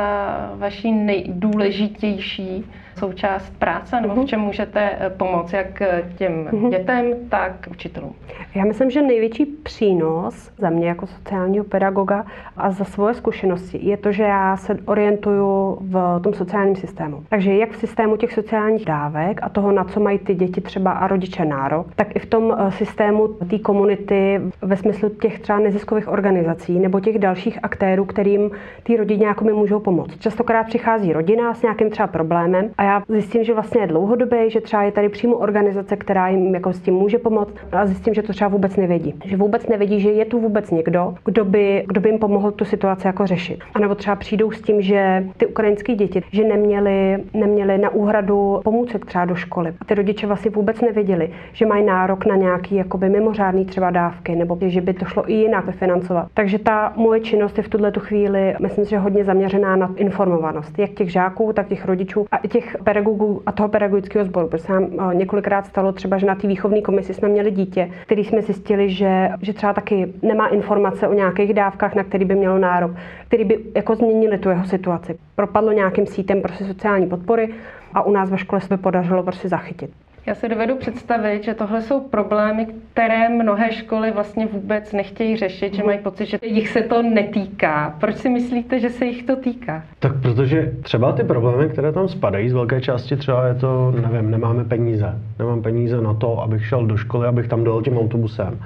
vaši 0.56 0.92
nejdůležitější 0.92 2.66
součást 3.00 3.54
práce, 3.60 4.02
nebo 4.02 4.14
v 4.14 4.18
mhm. 4.18 4.28
čem 4.28 4.40
můžete 4.40 4.90
eh, 5.00 5.10
pomoct 5.10 5.54
jak 5.54 5.82
eh, 5.82 6.04
těm 6.18 6.50
mhm. 6.52 6.70
dětem, 6.70 7.06
tak 7.30 7.52
učitelům? 7.72 8.14
Já 8.56 8.66
myslím, 8.66 8.90
že 8.90 9.02
největší 9.02 9.46
přínos 9.46 10.52
za 10.58 10.70
mě 10.70 10.88
jako 10.88 11.08
sociálního 11.08 11.66
pedagoga 11.66 12.26
a 12.58 12.72
za 12.72 12.86
svoje 12.86 13.14
zkušenosti 13.14 13.80
je 13.82 13.98
to, 13.98 14.12
že 14.12 14.24
já 14.24 14.58
se 14.58 14.78
orientuju 14.86 15.78
v 15.82 16.20
tom 16.24 16.34
sociálním 16.34 16.76
systému. 16.76 17.24
Takže 17.30 17.54
jak 17.54 17.72
v 17.72 17.76
systému 17.76 18.18
těch 18.18 18.34
sociálních 18.34 18.86
dávek 18.86 19.40
a 19.44 19.50
toho, 19.50 19.72
na 19.72 19.84
co 19.84 20.00
mají 20.00 20.20
ty 20.20 20.36
děti 20.36 20.62
třeba 20.62 20.92
a 20.92 21.08
rodiče 21.08 21.46
nárok, 21.46 21.88
tak 21.96 22.16
i 22.16 22.20
v 22.20 22.26
tom 22.26 22.56
eh, 22.58 22.72
systému 22.72 23.28
té 23.28 23.60
komunity 23.60 24.42
ve 24.62 24.78
smyslu 24.78 25.10
těch 25.10 25.40
třeba 25.40 25.60
neziskových 25.60 26.08
organizací 26.08 26.80
nebo 26.80 27.00
těch 27.00 27.20
dalších 27.20 27.60
aktérů, 27.64 28.06
kterým 28.06 28.52
ty 28.84 28.98
rodině 28.98 29.28
jako 29.28 29.46
mi 29.46 29.54
můžou 29.54 29.80
pomoct. 29.80 30.20
Častokrát 30.20 30.68
přichází 30.68 31.14
rodina 31.14 31.54
s 31.54 31.62
nějakým 31.62 31.90
třeba 31.90 32.08
problémem 32.08 32.70
a 32.78 32.84
já 32.84 32.89
zjistím, 33.08 33.44
že 33.44 33.54
vlastně 33.54 33.82
je 33.82 33.88
dlouhodobý, 33.88 34.38
že 34.48 34.62
třeba 34.62 34.84
je 34.84 34.92
tady 34.92 35.10
přímo 35.10 35.36
organizace, 35.36 35.96
která 35.98 36.28
jim 36.28 36.54
jako 36.54 36.74
s 36.74 36.80
tím 36.80 36.94
může 36.94 37.18
pomoct 37.18 37.54
a 37.72 37.86
zjistím, 37.86 38.14
že 38.14 38.24
to 38.24 38.34
třeba 38.34 38.48
vůbec 38.48 38.76
nevědí. 38.76 39.14
Že 39.26 39.38
vůbec 39.38 39.68
nevědí, 39.68 40.00
že 40.00 40.10
je 40.10 40.26
tu 40.26 40.40
vůbec 40.40 40.72
někdo, 40.72 41.16
kdo 41.26 41.46
by, 41.46 41.84
kdo 41.88 42.02
by 42.02 42.10
jim 42.10 42.20
pomohl 42.20 42.52
tu 42.52 42.66
situaci 42.66 43.08
jako 43.08 43.28
řešit. 43.28 43.60
A 43.74 43.80
nebo 43.80 43.96
třeba 43.96 44.16
přijdou 44.16 44.52
s 44.52 44.62
tím, 44.62 44.82
že 44.82 45.24
ty 45.38 45.46
ukrajinské 45.46 45.96
děti, 45.96 46.24
že 46.32 46.44
neměli, 46.44 47.24
neměli 47.34 47.78
na 47.78 47.90
úhradu 47.90 48.62
pomůcek 48.64 49.06
třeba 49.06 49.26
do 49.26 49.36
školy. 49.36 49.74
A 49.82 49.86
ty 49.86 49.96
rodiče 49.96 50.28
vlastně 50.28 50.52
vůbec 50.52 50.82
nevěděli, 50.82 51.30
že 51.54 51.66
mají 51.66 51.86
nárok 51.86 52.26
na 52.26 52.36
nějaký 52.36 52.76
jakoby 52.76 53.10
mimořádný 53.10 53.66
třeba 53.66 53.90
dávky, 53.90 54.36
nebo 54.36 54.58
že 54.62 54.82
by 54.82 54.94
to 54.94 55.06
šlo 55.06 55.30
i 55.30 55.34
jinak 55.34 55.66
vyfinancovat. 55.66 56.28
Takže 56.34 56.60
ta 56.60 56.94
moje 56.96 57.20
činnost 57.20 57.58
je 57.58 57.64
v 57.64 57.70
tuhle 57.70 57.92
chvíli, 58.00 58.56
myslím 58.62 58.86
si, 58.86 58.90
že 58.92 58.98
hodně 58.98 59.24
zaměřená 59.24 59.76
na 59.76 59.94
informovanost, 59.96 60.80
jak 60.80 60.92
těch 60.92 61.12
žáků, 61.12 61.54
tak 61.54 61.68
těch 61.68 61.86
rodičů 61.86 62.26
a 62.32 62.38
i 62.38 62.48
těch 62.48 62.76
pedagogů 62.84 63.42
a 63.46 63.52
toho 63.52 63.70
pedagogického 63.70 64.26
sboru. 64.26 64.48
Protože 64.48 64.64
se 64.64 64.74
nám 64.74 64.84
eh, 64.84 65.16
několikrát 65.16 65.66
stalo 65.66 65.92
třeba, 65.92 66.18
že 66.18 66.26
na 66.26 66.36
té 66.36 66.48
výchovné 66.48 66.82
komisi 66.82 67.14
jsme 67.14 67.28
měli 67.28 67.52
dítě, 67.52 67.90
který 68.06 68.24
jsme 68.24 68.42
zjistili, 68.42 68.90
že, 68.90 69.30
že 69.42 69.54
třeba 69.54 69.74
taky 69.74 70.14
nemá 70.22 70.48
informace 70.48 71.08
o 71.08 71.14
nějakých 71.14 71.54
dávkách, 71.54 71.96
na 71.96 72.04
který 72.04 72.26
by 72.26 72.36
mělo 72.36 72.58
nárok, 72.58 72.92
který 73.28 73.46
by 73.46 73.60
jako 73.76 73.96
změnili 73.96 74.38
tu 74.38 74.50
jeho 74.50 74.66
situaci. 74.66 75.18
Propadlo 75.36 75.72
nějakým 75.72 76.06
sítem 76.06 76.42
prostě 76.42 76.66
sociální 76.66 77.08
podpory 77.08 77.50
a 77.94 78.02
u 78.02 78.12
nás 78.12 78.30
ve 78.30 78.38
škole 78.38 78.62
se 78.62 78.78
podařilo 78.78 79.24
prostě 79.24 79.50
zachytit. 79.50 79.92
Já 80.26 80.36
si 80.36 80.50
dovedu 80.50 80.76
představit, 80.76 81.44
že 81.44 81.54
tohle 81.54 81.82
jsou 81.82 82.00
problémy, 82.00 82.68
které 82.94 83.30
mnohé 83.30 83.72
školy 83.72 84.12
vlastně 84.12 84.46
vůbec 84.46 84.94
nechtějí 84.94 85.38
řešit, 85.38 85.74
že 85.74 85.84
mají 85.84 86.00
pocit, 86.00 86.26
že 86.26 86.40
jich 86.42 86.70
se 86.70 86.82
to 86.82 87.02
netýká. 87.02 87.96
Proč 88.00 88.16
si 88.16 88.30
myslíte, 88.30 88.80
že 88.80 88.90
se 88.90 89.06
jich 89.06 89.24
to 89.24 89.36
týká? 89.36 89.84
Tak 90.00 90.22
protože 90.22 90.72
třeba 90.82 91.12
ty 91.12 91.24
problémy, 91.24 91.70
které 91.70 91.92
tam 91.92 92.08
spadají, 92.08 92.50
z 92.50 92.54
velké 92.54 92.82
části 92.82 93.16
třeba 93.16 93.48
je 93.48 93.54
to, 93.54 93.94
nevím, 94.12 94.32
nemáme 94.32 94.64
peníze. 94.64 95.20
Nemám 95.40 95.62
peníze 95.62 96.02
na 96.02 96.14
to, 96.14 96.42
abych 96.42 96.66
šel 96.66 96.86
do 96.86 96.98
školy, 96.98 97.28
abych 97.28 97.48
tam 97.48 97.64
dojel 97.64 97.82
tím 97.82 97.98
autobusem 97.98 98.60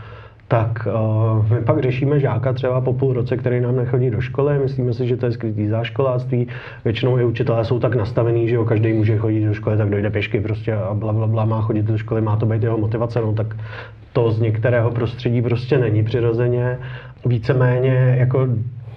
tak 0.53 0.87
uh, 0.87 1.49
my 1.49 1.61
pak 1.61 1.81
řešíme 1.81 2.19
žáka 2.19 2.53
třeba 2.53 2.81
po 2.81 2.93
půl 2.93 3.13
roce, 3.13 3.37
který 3.37 3.61
nám 3.61 3.75
nechodí 3.75 4.09
do 4.09 4.21
školy. 4.21 4.59
Myslíme 4.59 4.93
si, 4.93 5.07
že 5.07 5.17
to 5.17 5.25
je 5.25 5.31
skrytý 5.31 5.67
záškoláctví. 5.67 6.47
Většinou 6.85 7.17
i 7.17 7.23
učitelé 7.23 7.65
jsou 7.65 7.79
tak 7.79 7.95
nastavení, 7.95 8.49
že 8.49 8.55
jo, 8.55 8.65
každý 8.65 8.93
může 8.93 9.17
chodit 9.17 9.45
do 9.45 9.53
školy, 9.53 9.77
tak 9.77 9.89
dojde 9.89 10.09
pěšky 10.09 10.39
prostě 10.41 10.73
a 10.73 10.93
bla, 10.93 11.13
bla, 11.13 11.27
bla, 11.27 11.45
má 11.45 11.61
chodit 11.61 11.85
do 11.85 11.97
školy, 11.97 12.21
má 12.21 12.35
to 12.35 12.45
být 12.45 12.63
jeho 12.63 12.77
motivace, 12.77 13.21
no 13.21 13.33
tak 13.33 13.55
to 14.13 14.31
z 14.31 14.39
některého 14.39 14.91
prostředí 14.91 15.41
prostě 15.41 15.77
není 15.77 16.03
přirozeně. 16.03 16.77
Víceméně 17.25 18.15
jako 18.19 18.47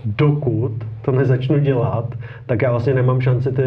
dokud 0.04 0.72
to 1.02 1.12
nezačnu 1.12 1.58
dělat, 1.58 2.14
tak 2.46 2.62
já 2.62 2.70
vlastně 2.70 2.94
nemám 2.94 3.20
šanci 3.20 3.52
ty 3.52 3.62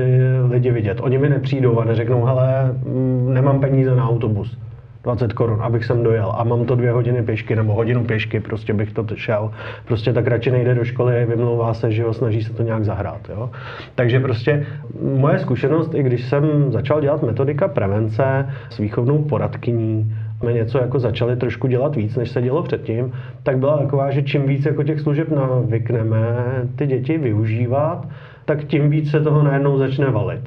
lidi 0.50 0.72
vidět. 0.72 1.00
Oni 1.01 1.17
mi 1.17 1.29
nepřijdou 1.29 1.79
a 1.79 1.86
neřeknou, 1.86 2.25
hele, 2.25 2.72
mm, 2.86 3.34
nemám 3.34 3.60
peníze 3.60 3.96
na 3.96 4.10
autobus 4.10 4.58
20 5.03 5.34
korun, 5.34 5.62
abych 5.62 5.86
sem 5.86 6.03
dojel 6.03 6.34
a 6.38 6.44
mám 6.44 6.65
to 6.65 6.75
dvě 6.75 6.91
hodiny 6.91 7.24
pěšky 7.24 7.56
nebo 7.56 7.74
hodinu 7.74 8.03
pěšky, 8.03 8.39
prostě 8.39 8.74
bych 8.74 8.94
to 8.94 9.06
šel. 9.15 9.51
Prostě 9.86 10.13
tak 10.13 10.27
radši 10.27 10.51
nejde 10.51 10.75
do 10.75 10.86
školy, 10.86 11.25
vymlouvá 11.25 11.74
se, 11.74 11.91
že 11.91 12.01
jo, 12.01 12.13
snaží 12.13 12.44
se 12.44 12.53
to 12.53 12.63
nějak 12.63 12.86
zahrát. 12.86 13.29
Jo? 13.29 13.50
Takže 13.96 14.20
prostě 14.20 14.65
moje 15.01 15.39
zkušenost, 15.39 15.96
i 15.96 16.03
když 16.03 16.25
jsem 16.25 16.72
začal 16.72 17.01
dělat 17.01 17.24
metodika 17.24 17.68
prevence 17.68 18.50
s 18.70 18.77
výchovnou 18.77 19.24
poradkyní, 19.24 20.15
jsme 20.39 20.53
něco 20.53 20.77
jako 20.77 21.00
začali 21.00 21.36
trošku 21.36 21.68
dělat 21.68 21.96
víc, 21.96 22.15
než 22.15 22.29
se 22.29 22.41
dělo 22.41 22.63
předtím, 22.63 23.12
tak 23.44 23.58
byla 23.58 23.77
taková, 23.77 24.12
že 24.12 24.22
čím 24.22 24.48
víc 24.48 24.65
jako 24.65 24.84
těch 24.84 25.00
služeb 25.00 25.29
navykneme 25.29 26.36
ty 26.75 26.88
děti 26.88 27.18
využívat, 27.18 28.08
tak 28.46 28.63
tím 28.63 28.89
víc 28.89 29.12
se 29.12 29.22
toho 29.22 29.44
najednou 29.44 29.77
začne 29.77 30.10
valit. 30.10 30.41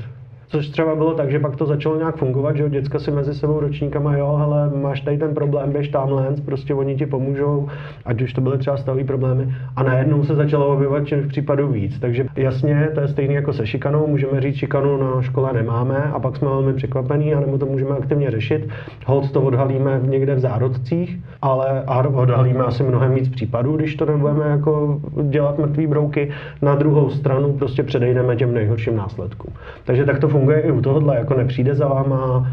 Což 0.48 0.68
třeba 0.68 0.94
bylo 0.94 1.14
tak, 1.14 1.30
že 1.30 1.38
pak 1.38 1.56
to 1.56 1.66
začalo 1.66 1.96
nějak 1.96 2.16
fungovat, 2.16 2.56
že 2.56 2.70
děcka 2.70 2.98
si 2.98 3.10
mezi 3.10 3.34
sebou 3.34 3.60
ročníkama, 3.60 4.16
jo, 4.16 4.36
hele, 4.38 4.70
máš 4.82 5.00
tady 5.00 5.18
ten 5.18 5.34
problém, 5.34 5.72
běž 5.72 5.88
tamhle, 5.88 6.26
prostě 6.44 6.74
oni 6.74 6.96
ti 6.96 7.06
pomůžou, 7.06 7.68
ať 8.04 8.22
už 8.22 8.32
to 8.32 8.40
byly 8.40 8.58
třeba 8.58 8.76
stavové 8.76 9.04
problémy. 9.04 9.54
A 9.76 9.82
najednou 9.82 10.24
se 10.24 10.34
začalo 10.34 10.68
objevovat 10.68 11.06
čím 11.06 11.22
v 11.22 11.28
případu 11.28 11.68
víc. 11.68 11.98
Takže 11.98 12.26
jasně, 12.36 12.88
to 12.94 13.00
je 13.00 13.08
stejné 13.08 13.34
jako 13.34 13.52
se 13.52 13.66
šikanou, 13.66 14.06
můžeme 14.06 14.40
říct, 14.40 14.56
šikanu 14.56 15.14
na 15.14 15.22
škole 15.22 15.52
nemáme 15.52 15.96
a 15.96 16.20
pak 16.20 16.36
jsme 16.36 16.48
velmi 16.48 16.72
překvapení, 16.72 17.34
anebo 17.34 17.58
to 17.58 17.66
můžeme 17.66 17.90
aktivně 17.90 18.30
řešit. 18.30 18.68
Hold 19.06 19.30
to 19.30 19.42
odhalíme 19.42 20.00
někde 20.04 20.34
v 20.34 20.40
zárodcích, 20.40 21.18
ale 21.42 21.82
a 21.86 22.08
odhalíme 22.08 22.64
asi 22.64 22.82
mnohem 22.82 23.14
víc 23.14 23.28
případů, 23.28 23.76
když 23.76 23.94
to 23.94 24.06
nebudeme 24.06 24.48
jako 24.48 25.00
dělat 25.22 25.58
mrtvý 25.58 25.86
brouky. 25.86 26.30
Na 26.62 26.74
druhou 26.74 27.10
stranu 27.10 27.52
prostě 27.52 27.82
předejdeme 27.82 28.36
těm 28.36 28.54
nejhorším 28.54 28.96
následkům. 28.96 29.52
Takže 29.84 30.04
tak 30.04 30.18
to 30.18 30.28
funguje 30.28 30.41
funguje 30.42 30.60
i 30.60 30.70
u 30.70 30.80
tohohle, 30.80 31.16
jako 31.16 31.34
nepřijde 31.34 31.74
za 31.74 31.88
váma 31.88 32.46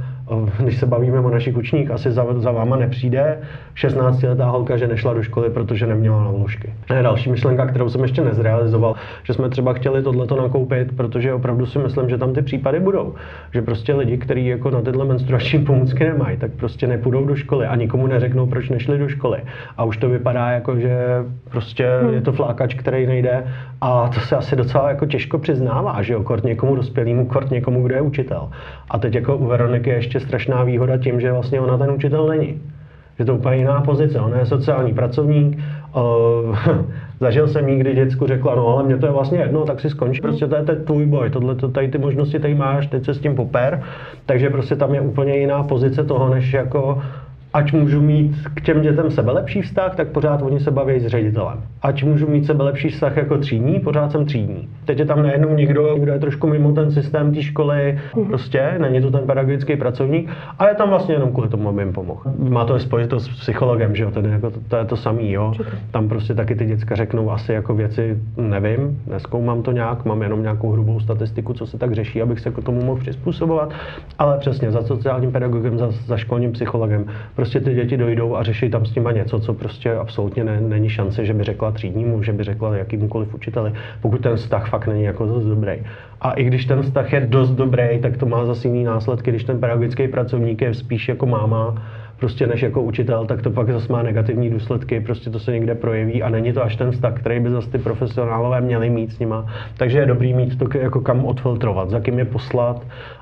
když 0.60 0.78
se 0.78 0.86
bavíme 0.86 1.20
o 1.20 1.30
našich 1.30 1.58
učních, 1.58 1.92
asi 1.92 2.12
za, 2.12 2.26
za 2.38 2.52
váma 2.52 2.76
nepřijde 2.76 3.40
16-letá 3.76 4.52
holka, 4.52 4.78
že 4.78 4.88
nešla 4.88 5.14
do 5.14 5.24
školy, 5.24 5.50
protože 5.50 5.88
neměla 5.88 6.24
na 6.24 6.32
vložky. 6.32 6.74
Další 7.02 7.32
myšlenka, 7.32 7.66
kterou 7.66 7.90
jsem 7.90 8.02
ještě 8.02 8.22
nezrealizoval, 8.22 8.96
že 9.24 9.34
jsme 9.34 9.50
třeba 9.50 9.74
chtěli 9.74 10.04
tohleto 10.04 10.36
nakoupit, 10.36 10.98
protože 10.98 11.34
opravdu 11.34 11.66
si 11.66 11.80
myslím, 11.80 12.10
že 12.10 12.18
tam 12.18 12.34
ty 12.34 12.42
případy 12.42 12.80
budou. 12.80 13.14
Že 13.54 13.62
prostě 13.62 13.96
lidi, 13.96 14.18
kteří 14.18 14.48
jako 14.48 14.70
na 14.70 14.82
tyhle 14.82 15.06
menstruační 15.06 15.66
pomůcky 15.66 16.04
nemají, 16.04 16.38
tak 16.38 16.52
prostě 16.52 16.88
nepůjdou 16.88 17.26
do 17.26 17.36
školy 17.36 17.66
a 17.66 17.76
nikomu 17.76 18.08
neřeknou, 18.08 18.48
proč 18.48 18.70
nešli 18.70 18.98
do 18.98 19.10
školy. 19.10 19.40
A 19.78 19.84
už 19.84 19.98
to 19.98 20.10
vypadá 20.10 20.50
jako, 20.50 20.80
že 20.80 21.00
prostě 21.50 21.90
hmm. 22.02 22.14
je 22.14 22.22
to 22.22 22.32
flákač, 22.32 22.74
který 22.74 23.08
nejde 23.08 23.44
a 23.82 24.08
to 24.08 24.20
se 24.20 24.36
asi 24.36 24.56
docela 24.56 24.90
jako 24.90 25.06
těžko 25.06 25.38
přiznává, 25.38 26.02
že 26.02 26.14
jo, 26.14 26.24
kort 26.24 26.44
někomu 26.44 26.76
dospělému, 26.76 27.26
kort 27.26 27.52
někomu, 27.52 27.84
kdo 27.84 27.96
je 27.96 28.02
učitel. 28.02 28.50
A 28.90 29.00
teď 29.00 29.16
jako 29.16 29.38
u 29.38 29.48
Veroniky 29.48 29.90
je 30.20 30.26
strašná 30.26 30.64
výhoda 30.64 30.98
tím, 30.98 31.22
že 31.22 31.32
vlastně 31.32 31.60
ona 31.60 31.78
ten 31.78 31.92
učitel 31.92 32.28
není. 32.28 32.62
Že 33.20 33.26
to 33.26 33.36
úplně 33.36 33.58
jiná 33.58 33.82
pozice. 33.82 34.20
Ona 34.20 34.40
je 34.40 34.46
sociální 34.46 34.94
pracovník. 34.94 35.58
Uh, 35.96 36.58
zažil 37.20 37.48
jsem 37.48 37.70
jí, 37.70 37.80
kdy 37.80 37.96
děcku 37.96 38.28
řekla, 38.28 38.56
no 38.56 38.68
ale 38.68 38.84
mě 38.84 38.98
to 38.98 39.06
je 39.06 39.12
vlastně 39.12 39.40
jedno, 39.40 39.66
tak 39.66 39.80
si 39.80 39.90
skončí. 39.90 40.22
Prostě 40.22 40.48
to 40.48 40.56
je 40.56 40.64
ten 40.64 40.86
tvůj 40.86 41.06
boj, 41.06 41.30
tohle, 41.30 41.56
to, 41.56 41.70
tady 41.70 41.88
ty 41.88 41.98
možnosti 41.98 42.40
tady 42.40 42.56
máš, 42.56 42.88
teď 42.88 43.06
se 43.06 43.14
s 43.14 43.20
tím 43.20 43.36
poper. 43.36 43.84
Takže 44.26 44.50
prostě 44.50 44.76
tam 44.76 44.94
je 44.94 45.02
úplně 45.02 45.38
jiná 45.38 45.64
pozice 45.64 46.04
toho, 46.04 46.30
než 46.30 46.54
jako 46.54 47.02
ať 47.54 47.74
můžu 47.74 48.02
mít 48.02 48.36
k 48.54 48.62
těm 48.62 48.82
dětem 48.82 49.12
sebelepší 49.12 49.62
vztah, 49.62 49.96
tak 49.96 50.08
pořád 50.08 50.42
oni 50.42 50.60
se 50.60 50.72
baví 50.72 51.00
s 51.00 51.08
ředitelem. 51.08 51.62
Ať 51.82 52.04
můžu 52.04 52.28
mít 52.28 52.46
sebelepší 52.46 52.90
vztah 52.90 53.18
jako 53.18 53.38
třídní, 53.38 53.80
pořád 53.80 54.12
jsem 54.12 54.26
třídní. 54.26 54.70
Teď 54.86 55.00
je 55.00 55.06
tam 55.06 55.24
najednou 55.24 55.56
někdo, 55.56 55.96
kdo 56.00 56.12
je 56.12 56.20
trošku 56.20 56.48
mimo 56.48 56.72
ten 56.72 56.92
systém 56.92 57.34
té 57.34 57.42
školy, 57.42 58.00
mhm. 58.16 58.26
prostě 58.26 58.76
není 58.78 59.02
to 59.02 59.12
ten 59.12 59.22
pedagogický 59.26 59.76
pracovník 59.76 60.30
a 60.60 60.68
je 60.68 60.76
tam 60.76 60.90
vlastně 60.90 61.16
jenom 61.16 61.32
kvůli 61.32 61.50
tomu, 61.50 61.70
aby 61.70 61.82
jim 61.82 61.94
pomohl. 61.94 62.22
Má 62.38 62.66
to 62.66 62.80
spojitost 62.80 63.26
s 63.26 63.40
psychologem, 63.40 63.96
že 63.96 64.04
jo, 64.04 64.12
ten 64.12 64.26
jako 64.26 64.52
to, 64.52 64.60
to, 64.68 64.76
je 64.76 64.86
to 64.86 64.96
samý, 64.96 65.32
jo. 65.32 65.54
Tam 65.92 66.10
prostě 66.10 66.34
taky 66.34 66.56
ty 66.56 66.66
děcka 66.66 66.96
řeknou 66.96 67.32
asi 67.32 67.54
jako 67.54 67.76
věci, 67.76 68.18
nevím, 68.38 69.02
neskoumám 69.08 69.62
to 69.62 69.72
nějak, 69.72 70.06
mám 70.06 70.22
jenom 70.22 70.42
nějakou 70.42 70.72
hrubou 70.72 71.00
statistiku, 71.00 71.54
co 71.54 71.66
se 71.66 71.78
tak 71.78 71.94
řeší, 71.94 72.22
abych 72.22 72.40
se 72.40 72.52
k 72.52 72.64
tomu 72.64 72.86
mohl 72.86 73.00
přizpůsobovat, 73.00 73.74
ale 74.20 74.38
přesně 74.38 74.72
za 74.72 74.82
sociálním 74.82 75.32
pedagogem, 75.32 75.78
za, 75.78 75.92
za 75.92 76.18
školním 76.18 76.52
psychologem 76.52 77.06
prostě 77.40 77.60
ty 77.60 77.74
děti 77.74 77.98
dojdou 77.98 78.36
a 78.36 78.44
řeší 78.44 78.70
tam 78.70 78.86
s 78.86 78.96
nima 78.96 79.12
něco, 79.12 79.40
co 79.40 79.54
prostě 79.54 79.94
absolutně 79.94 80.44
ne, 80.44 80.62
není 80.62 80.90
šance, 80.90 81.26
že 81.26 81.34
by 81.34 81.44
řekla 81.44 81.72
třídnímu, 81.72 82.24
že 82.24 82.34
by 82.34 82.44
řekla 82.44 82.78
jakýmkoliv 82.78 83.34
učiteli, 83.34 83.74
pokud 84.02 84.22
ten 84.22 84.36
vztah 84.36 84.70
fakt 84.70 84.88
není 84.88 85.04
jako 85.04 85.26
dost 85.26 85.46
dobrý. 85.46 85.74
A 86.22 86.32
i 86.32 86.44
když 86.44 86.66
ten 86.66 86.82
vztah 86.82 87.14
je 87.14 87.22
dost 87.22 87.52
dobrý, 87.52 88.00
tak 88.02 88.18
to 88.18 88.26
má 88.26 88.46
zase 88.46 88.68
jiný 88.68 88.84
následky, 88.84 89.32
když 89.32 89.44
ten 89.44 89.60
pedagogický 89.60 90.08
pracovník 90.08 90.62
je 90.62 90.74
spíš 90.74 91.10
jako 91.10 91.26
máma, 91.26 91.84
prostě 92.18 92.48
než 92.48 92.62
jako 92.62 92.82
učitel, 92.82 93.26
tak 93.26 93.42
to 93.42 93.52
pak 93.52 93.72
zase 93.72 93.94
má 93.94 94.04
negativní 94.04 94.50
důsledky, 94.50 95.02
prostě 95.02 95.30
to 95.30 95.40
se 95.40 95.52
někde 95.52 95.76
projeví 95.76 96.24
a 96.24 96.30
není 96.30 96.54
to 96.54 96.64
až 96.64 96.76
ten 96.76 96.92
vztah, 96.92 97.14
který 97.14 97.40
by 97.40 97.50
zase 97.50 97.70
ty 97.70 97.78
profesionálové 97.78 98.62
měli 98.62 98.90
mít 98.90 99.12
s 99.12 99.20
nima. 99.20 99.46
Takže 99.78 100.00
je 100.00 100.06
dobrý 100.06 100.34
mít 100.34 100.58
to 100.58 100.78
jako 100.78 101.02
kam 101.02 101.26
odfiltrovat, 101.26 101.90
za 101.90 102.00
kým 102.00 102.20
je 102.20 102.26
poslat 102.26 102.82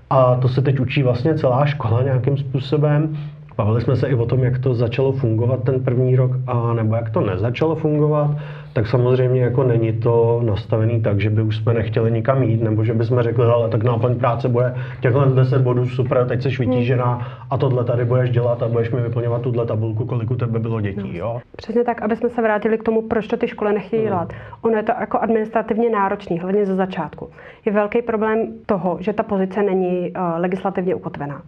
a 0.09 0.35
to 0.35 0.47
se 0.47 0.61
teď 0.61 0.79
učí 0.79 1.03
vlastně 1.03 1.35
celá 1.35 1.65
škola 1.65 2.01
nějakým 2.03 2.37
způsobem. 2.37 3.17
Bavili 3.57 3.81
jsme 3.81 3.95
se 3.95 4.07
i 4.07 4.15
o 4.15 4.25
tom, 4.25 4.43
jak 4.43 4.59
to 4.59 4.73
začalo 4.73 5.11
fungovat 5.11 5.63
ten 5.63 5.83
první 5.83 6.15
rok, 6.15 6.31
a 6.47 6.73
nebo 6.73 6.95
jak 6.95 7.09
to 7.09 7.21
nezačalo 7.21 7.75
fungovat 7.75 8.37
tak 8.73 8.87
samozřejmě 8.87 9.41
jako 9.41 9.63
není 9.63 9.93
to 9.93 10.41
nastavený 10.45 11.01
tak, 11.01 11.19
že 11.19 11.29
by 11.29 11.41
už 11.41 11.57
jsme 11.57 11.73
nechtěli 11.73 12.11
nikam 12.11 12.43
jít, 12.43 12.63
nebo 12.63 12.83
že 12.83 12.93
bychom 12.93 13.21
řekli, 13.21 13.45
ale 13.45 13.69
tak 13.69 13.83
náplň 13.83 14.15
práce 14.15 14.49
bude 14.49 14.75
těchhle 15.01 15.27
10 15.35 15.61
bodů, 15.61 15.85
super, 15.85 16.27
teď 16.27 16.41
se 16.41 16.49
vytížená 16.49 17.27
a 17.49 17.57
tohle 17.57 17.83
tady 17.83 18.05
budeš 18.05 18.29
dělat 18.29 18.63
a 18.63 18.67
budeš 18.67 18.91
mi 18.91 19.01
vyplňovat 19.01 19.41
tuhle 19.41 19.65
tabulku, 19.65 20.05
kolik 20.05 20.31
u 20.31 20.35
tebe 20.35 20.59
bylo 20.59 20.81
dětí, 20.81 21.17
jo? 21.17 21.39
Přesně 21.55 21.83
tak, 21.83 22.01
aby 22.01 22.15
jsme 22.15 22.29
se 22.29 22.41
vrátili 22.41 22.77
k 22.77 22.83
tomu, 22.83 23.01
proč 23.01 23.27
to 23.27 23.37
ty 23.37 23.47
školy 23.47 23.73
nechtějí 23.73 24.01
hmm. 24.01 24.09
dělat. 24.09 24.33
Ono 24.61 24.77
je 24.77 24.83
to 24.83 24.91
jako 24.99 25.19
administrativně 25.19 25.89
náročný, 25.89 26.39
hlavně 26.39 26.65
ze 26.65 26.75
začátku. 26.75 27.29
Je 27.65 27.71
velký 27.71 28.01
problém 28.01 28.53
toho, 28.65 28.97
že 28.99 29.13
ta 29.13 29.23
pozice 29.23 29.63
není 29.63 30.11
uh, 30.11 30.21
legislativně 30.37 30.95
ukotvená. 30.95 31.41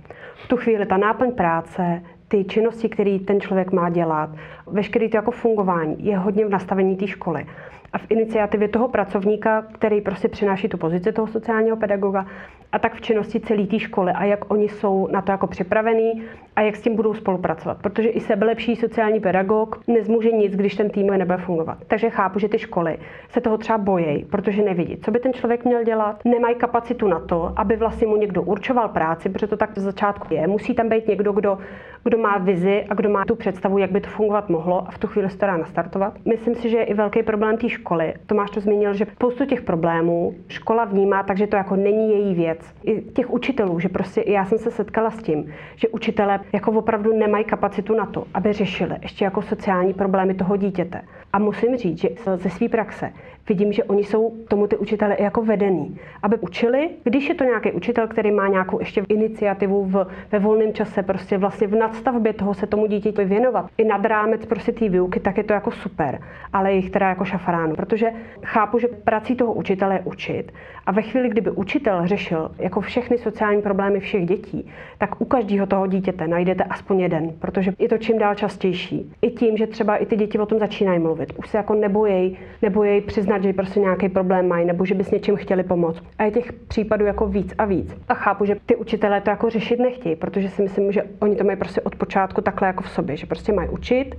V 0.45 0.47
tu 0.47 0.57
chvíli 0.57 0.85
ta 0.85 0.97
náplň 0.97 1.31
práce, 1.31 2.01
ty 2.29 2.45
činnosti, 2.45 2.89
které 2.89 3.19
ten 3.19 3.41
člověk 3.41 3.71
má 3.71 3.89
dělat, 3.89 4.29
veškeré 4.67 5.09
to 5.09 5.17
jako 5.17 5.31
fungování 5.31 6.05
je 6.05 6.17
hodně 6.17 6.45
v 6.45 6.49
nastavení 6.49 6.95
té 6.95 7.07
školy 7.07 7.45
a 7.93 7.97
v 7.97 8.05
iniciativě 8.09 8.67
toho 8.67 8.87
pracovníka, 8.87 9.61
který 9.71 10.01
prostě 10.01 10.27
přináší 10.27 10.69
tu 10.69 10.77
pozici 10.77 11.11
toho 11.11 11.27
sociálního 11.27 11.77
pedagoga, 11.77 12.25
a 12.71 12.79
tak 12.79 12.95
v 12.95 13.01
činnosti 13.01 13.39
celé 13.39 13.67
té 13.67 13.79
školy 13.79 14.11
a 14.11 14.23
jak 14.23 14.51
oni 14.51 14.69
jsou 14.69 15.07
na 15.11 15.21
to 15.21 15.31
jako 15.31 15.47
připravení 15.47 16.23
a 16.55 16.61
jak 16.61 16.75
s 16.75 16.81
tím 16.81 16.95
budou 16.95 17.13
spolupracovat. 17.13 17.77
Protože 17.81 18.09
i 18.09 18.19
sebelepší 18.19 18.75
sociální 18.75 19.19
pedagog 19.19 19.81
nezmůže 19.87 20.31
nic, 20.31 20.55
když 20.55 20.75
ten 20.75 20.89
tým 20.89 21.07
nebude 21.07 21.37
fungovat. 21.37 21.77
Takže 21.87 22.09
chápu, 22.09 22.39
že 22.39 22.49
ty 22.49 22.59
školy 22.59 22.97
se 23.29 23.41
toho 23.41 23.57
třeba 23.57 23.77
bojí, 23.77 24.25
protože 24.25 24.61
nevidí, 24.61 24.97
co 24.97 25.11
by 25.11 25.19
ten 25.19 25.33
člověk 25.33 25.65
měl 25.65 25.83
dělat, 25.83 26.25
nemají 26.25 26.55
kapacitu 26.55 27.07
na 27.07 27.19
to, 27.19 27.53
aby 27.55 27.75
vlastně 27.75 28.07
mu 28.07 28.15
někdo 28.15 28.41
určoval 28.41 28.89
práci, 28.89 29.29
protože 29.29 29.47
to 29.47 29.57
tak 29.57 29.69
z 29.75 29.81
začátku 29.81 30.33
je. 30.33 30.47
Musí 30.47 30.73
tam 30.73 30.89
být 30.89 31.07
někdo, 31.07 31.31
kdo, 31.31 31.57
kdo 32.03 32.17
má 32.17 32.37
vizi 32.37 32.85
a 32.89 32.93
kdo 32.93 33.09
má 33.09 33.25
tu 33.25 33.35
představu, 33.35 33.77
jak 33.77 33.91
by 33.91 34.01
to 34.01 34.09
fungovat 34.09 34.49
mohlo 34.49 34.87
a 34.87 34.91
v 34.91 34.97
tu 34.97 35.07
chvíli 35.07 35.29
se 35.29 35.37
to 35.37 35.45
dá 35.45 35.57
nastartovat. 35.57 36.13
Myslím 36.25 36.55
si, 36.55 36.69
že 36.69 36.77
je 36.77 36.83
i 36.83 36.93
velký 36.93 37.23
problém 37.23 37.57
té 37.57 37.69
školy. 37.79 38.13
Tomáš 38.25 38.49
to 38.51 38.59
zmínil, 38.59 38.93
že 38.93 39.05
spoustu 39.05 39.45
těch 39.45 39.61
problémů 39.61 40.35
škola 40.47 40.85
vnímá, 40.85 41.23
takže 41.23 41.47
to 41.47 41.55
jako 41.55 41.75
není 41.75 42.11
její 42.11 42.35
věc. 42.35 42.73
I 42.83 43.01
těch 43.01 43.29
učitelů, 43.29 43.79
že 43.79 43.89
prostě 43.89 44.23
já 44.27 44.45
jsem 44.45 44.57
se 44.57 44.71
setkala 44.71 45.09
s 45.11 45.23
tím, 45.23 45.53
že 45.75 45.87
učitelé 45.87 46.39
jako 46.53 46.71
opravdu 46.71 47.17
nemají 47.17 47.45
kapacitu 47.45 47.95
na 47.95 48.05
to, 48.05 48.23
aby 48.33 48.53
řešili 48.53 48.95
ještě 49.01 49.25
jako 49.25 49.41
sociální 49.41 49.93
problémy 49.93 50.33
toho 50.33 50.57
dítěte. 50.57 51.01
A 51.33 51.39
musím 51.39 51.77
říct, 51.77 51.99
že 51.99 52.09
ze 52.35 52.49
své 52.49 52.69
praxe 52.69 53.13
vidím, 53.49 53.73
že 53.73 53.83
oni 53.83 54.03
jsou 54.03 54.33
tomu 54.47 54.67
ty 54.67 54.77
učitele 54.77 55.17
jako 55.19 55.41
vedený, 55.41 55.97
aby 56.23 56.37
učili, 56.37 56.89
když 57.03 57.29
je 57.29 57.35
to 57.35 57.43
nějaký 57.43 57.71
učitel, 57.71 58.07
který 58.07 58.31
má 58.31 58.47
nějakou 58.47 58.79
ještě 58.79 59.03
iniciativu 59.09 59.85
v, 59.85 60.07
ve 60.31 60.39
volném 60.39 60.73
čase, 60.73 61.03
prostě 61.03 61.37
vlastně 61.37 61.67
v 61.67 61.75
nadstavbě 61.75 62.33
toho 62.33 62.53
se 62.53 62.67
tomu 62.67 62.87
dítěti 62.87 63.25
věnovat. 63.25 63.65
I 63.77 63.83
nad 63.83 64.05
rámec 64.05 64.45
prostě 64.45 64.71
té 64.71 64.89
výuky, 64.89 65.19
tak 65.19 65.37
je 65.37 65.43
to 65.43 65.53
jako 65.53 65.71
super, 65.71 66.21
ale 66.53 66.73
jich 66.73 66.89
teda 66.89 67.09
jako 67.09 67.25
šafránu, 67.25 67.75
protože 67.75 68.11
chápu, 68.43 68.79
že 68.79 68.87
prací 68.87 69.35
toho 69.35 69.53
učitele 69.53 69.95
je 69.95 70.01
učit 70.05 70.51
a 70.89 70.91
ve 70.91 71.01
chvíli, 71.01 71.29
kdyby 71.29 71.51
učitel 71.51 72.07
řešil 72.07 72.51
jako 72.59 72.81
všechny 72.81 73.17
sociální 73.17 73.61
problémy 73.61 73.99
všech 73.99 74.25
dětí, 74.25 74.67
tak 74.97 75.21
u 75.21 75.25
každého 75.25 75.67
toho 75.67 75.87
dítěte 75.87 76.27
najdete 76.27 76.63
aspoň 76.63 76.99
jeden, 76.99 77.31
protože 77.39 77.73
je 77.79 77.89
to 77.89 77.97
čím 77.97 78.17
dál 78.17 78.35
častější. 78.35 79.13
I 79.21 79.31
tím, 79.31 79.57
že 79.57 79.67
třeba 79.67 79.95
i 79.95 80.05
ty 80.05 80.15
děti 80.15 80.39
o 80.39 80.45
tom 80.45 80.59
začínají 80.59 80.99
mluvit. 80.99 81.33
Už 81.37 81.49
se 81.49 81.57
jako 81.57 81.73
nebojí, 81.73 82.37
nebojí 82.61 83.01
přiznat, 83.01 83.38
že 83.43 83.53
prostě 83.53 83.79
nějaký 83.79 84.09
problém 84.09 84.47
mají 84.47 84.65
nebo 84.65 84.85
že 84.85 84.95
by 84.95 85.03
s 85.03 85.11
něčím 85.11 85.35
chtěli 85.35 85.63
pomoct. 85.63 86.03
A 86.17 86.23
je 86.23 86.31
těch 86.31 86.53
případů 86.53 87.05
jako 87.05 87.27
víc 87.27 87.53
a 87.57 87.65
víc. 87.65 87.95
A 88.07 88.13
chápu, 88.13 88.45
že 88.45 88.55
ty 88.65 88.75
učitelé 88.75 89.21
to 89.21 89.29
jako 89.29 89.49
řešit 89.49 89.79
nechtějí, 89.79 90.15
protože 90.15 90.49
si 90.49 90.61
myslím, 90.61 90.91
že 90.91 91.03
oni 91.19 91.35
to 91.35 91.43
mají 91.43 91.57
prostě 91.57 91.81
od 91.81 91.95
počátku 91.95 92.41
takhle 92.41 92.67
jako 92.67 92.83
v 92.83 92.89
sobě, 92.89 93.17
že 93.17 93.25
prostě 93.25 93.53
mají 93.53 93.69
učit 93.69 94.15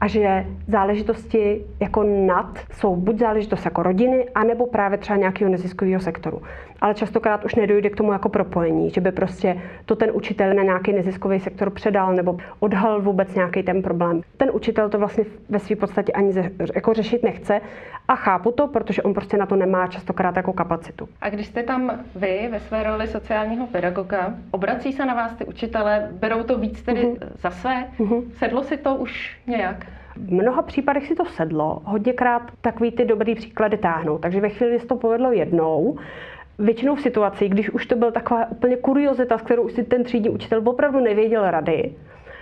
a 0.00 0.06
že 0.06 0.46
záležitosti 0.68 1.64
jako 1.80 2.02
nad 2.02 2.58
jsou 2.72 2.96
buď 2.96 3.18
záležitost 3.18 3.64
jako 3.64 3.82
rodiny, 3.82 4.26
anebo 4.34 4.66
právě 4.66 4.98
třeba 4.98 5.16
nějakého 5.16 5.50
neziskového 5.50 6.00
sektoru. 6.00 6.42
Ale 6.80 6.94
častokrát 6.94 7.44
už 7.44 7.54
nedojde 7.54 7.90
k 7.90 7.96
tomu 7.96 8.12
jako 8.12 8.28
propojení, 8.28 8.90
že 8.90 9.00
by 9.00 9.12
prostě 9.12 9.62
to 9.84 9.96
ten 9.96 10.10
učitel 10.12 10.54
na 10.54 10.62
nějaký 10.62 10.92
neziskový 10.92 11.40
sektor 11.40 11.70
předal 11.70 12.14
nebo 12.14 12.36
odhalil 12.60 13.02
vůbec 13.02 13.34
nějaký 13.34 13.62
ten 13.62 13.82
problém. 13.82 14.22
Ten 14.36 14.50
učitel 14.52 14.88
to 14.88 14.98
vlastně 14.98 15.24
ve 15.48 15.58
své 15.58 15.76
podstatě 15.76 16.12
ani 16.12 16.32
jako 16.74 16.94
řešit 16.94 17.22
nechce 17.22 17.60
a 18.08 18.14
chápu 18.16 18.52
to, 18.52 18.66
protože 18.66 19.02
on 19.02 19.14
prostě 19.14 19.36
na 19.36 19.46
to 19.46 19.56
nemá 19.56 19.86
častokrát 19.86 20.36
jako 20.36 20.52
kapacitu. 20.52 21.08
A 21.20 21.28
když 21.28 21.46
jste 21.46 21.62
tam 21.62 22.00
vy 22.16 22.48
ve 22.50 22.60
své 22.60 22.82
roli 22.82 23.06
sociálního 23.06 23.66
pedagoga, 23.66 24.34
obrací 24.50 24.92
se 24.92 25.06
na 25.06 25.14
vás 25.14 25.34
ty 25.34 25.44
učitele, 25.44 26.08
berou 26.12 26.42
to 26.42 26.58
víc 26.58 26.82
tedy 26.82 27.02
uh-huh. 27.02 27.28
za 27.36 27.50
své? 27.50 27.86
Uh-huh. 27.98 28.24
Sedlo 28.32 28.62
si 28.62 28.76
to 28.76 28.94
už 28.94 29.38
nějak? 29.46 29.86
V 30.16 30.32
mnoha 30.32 30.62
případech 30.62 31.06
si 31.06 31.14
to 31.14 31.24
sedlo, 31.24 31.82
hodněkrát 31.84 32.42
takový 32.60 32.90
ty 32.90 33.04
dobrý 33.04 33.34
příklady 33.34 33.76
táhnou. 33.76 34.18
Takže 34.18 34.40
ve 34.40 34.48
chvíli, 34.48 34.72
kdy 34.72 34.80
se 34.80 34.86
to 34.86 34.96
povedlo 34.96 35.32
jednou, 35.32 35.98
většinou 36.58 36.94
v 36.94 37.00
situaci, 37.00 37.48
když 37.48 37.70
už 37.70 37.86
to 37.86 37.96
byl 37.96 38.12
taková 38.12 38.50
úplně 38.50 38.76
kuriozita, 38.76 39.38
s 39.38 39.42
kterou 39.42 39.62
už 39.62 39.72
si 39.72 39.84
ten 39.84 40.04
třídní 40.04 40.30
učitel 40.30 40.62
opravdu 40.64 41.00
nevěděl 41.00 41.50
rady, 41.50 41.92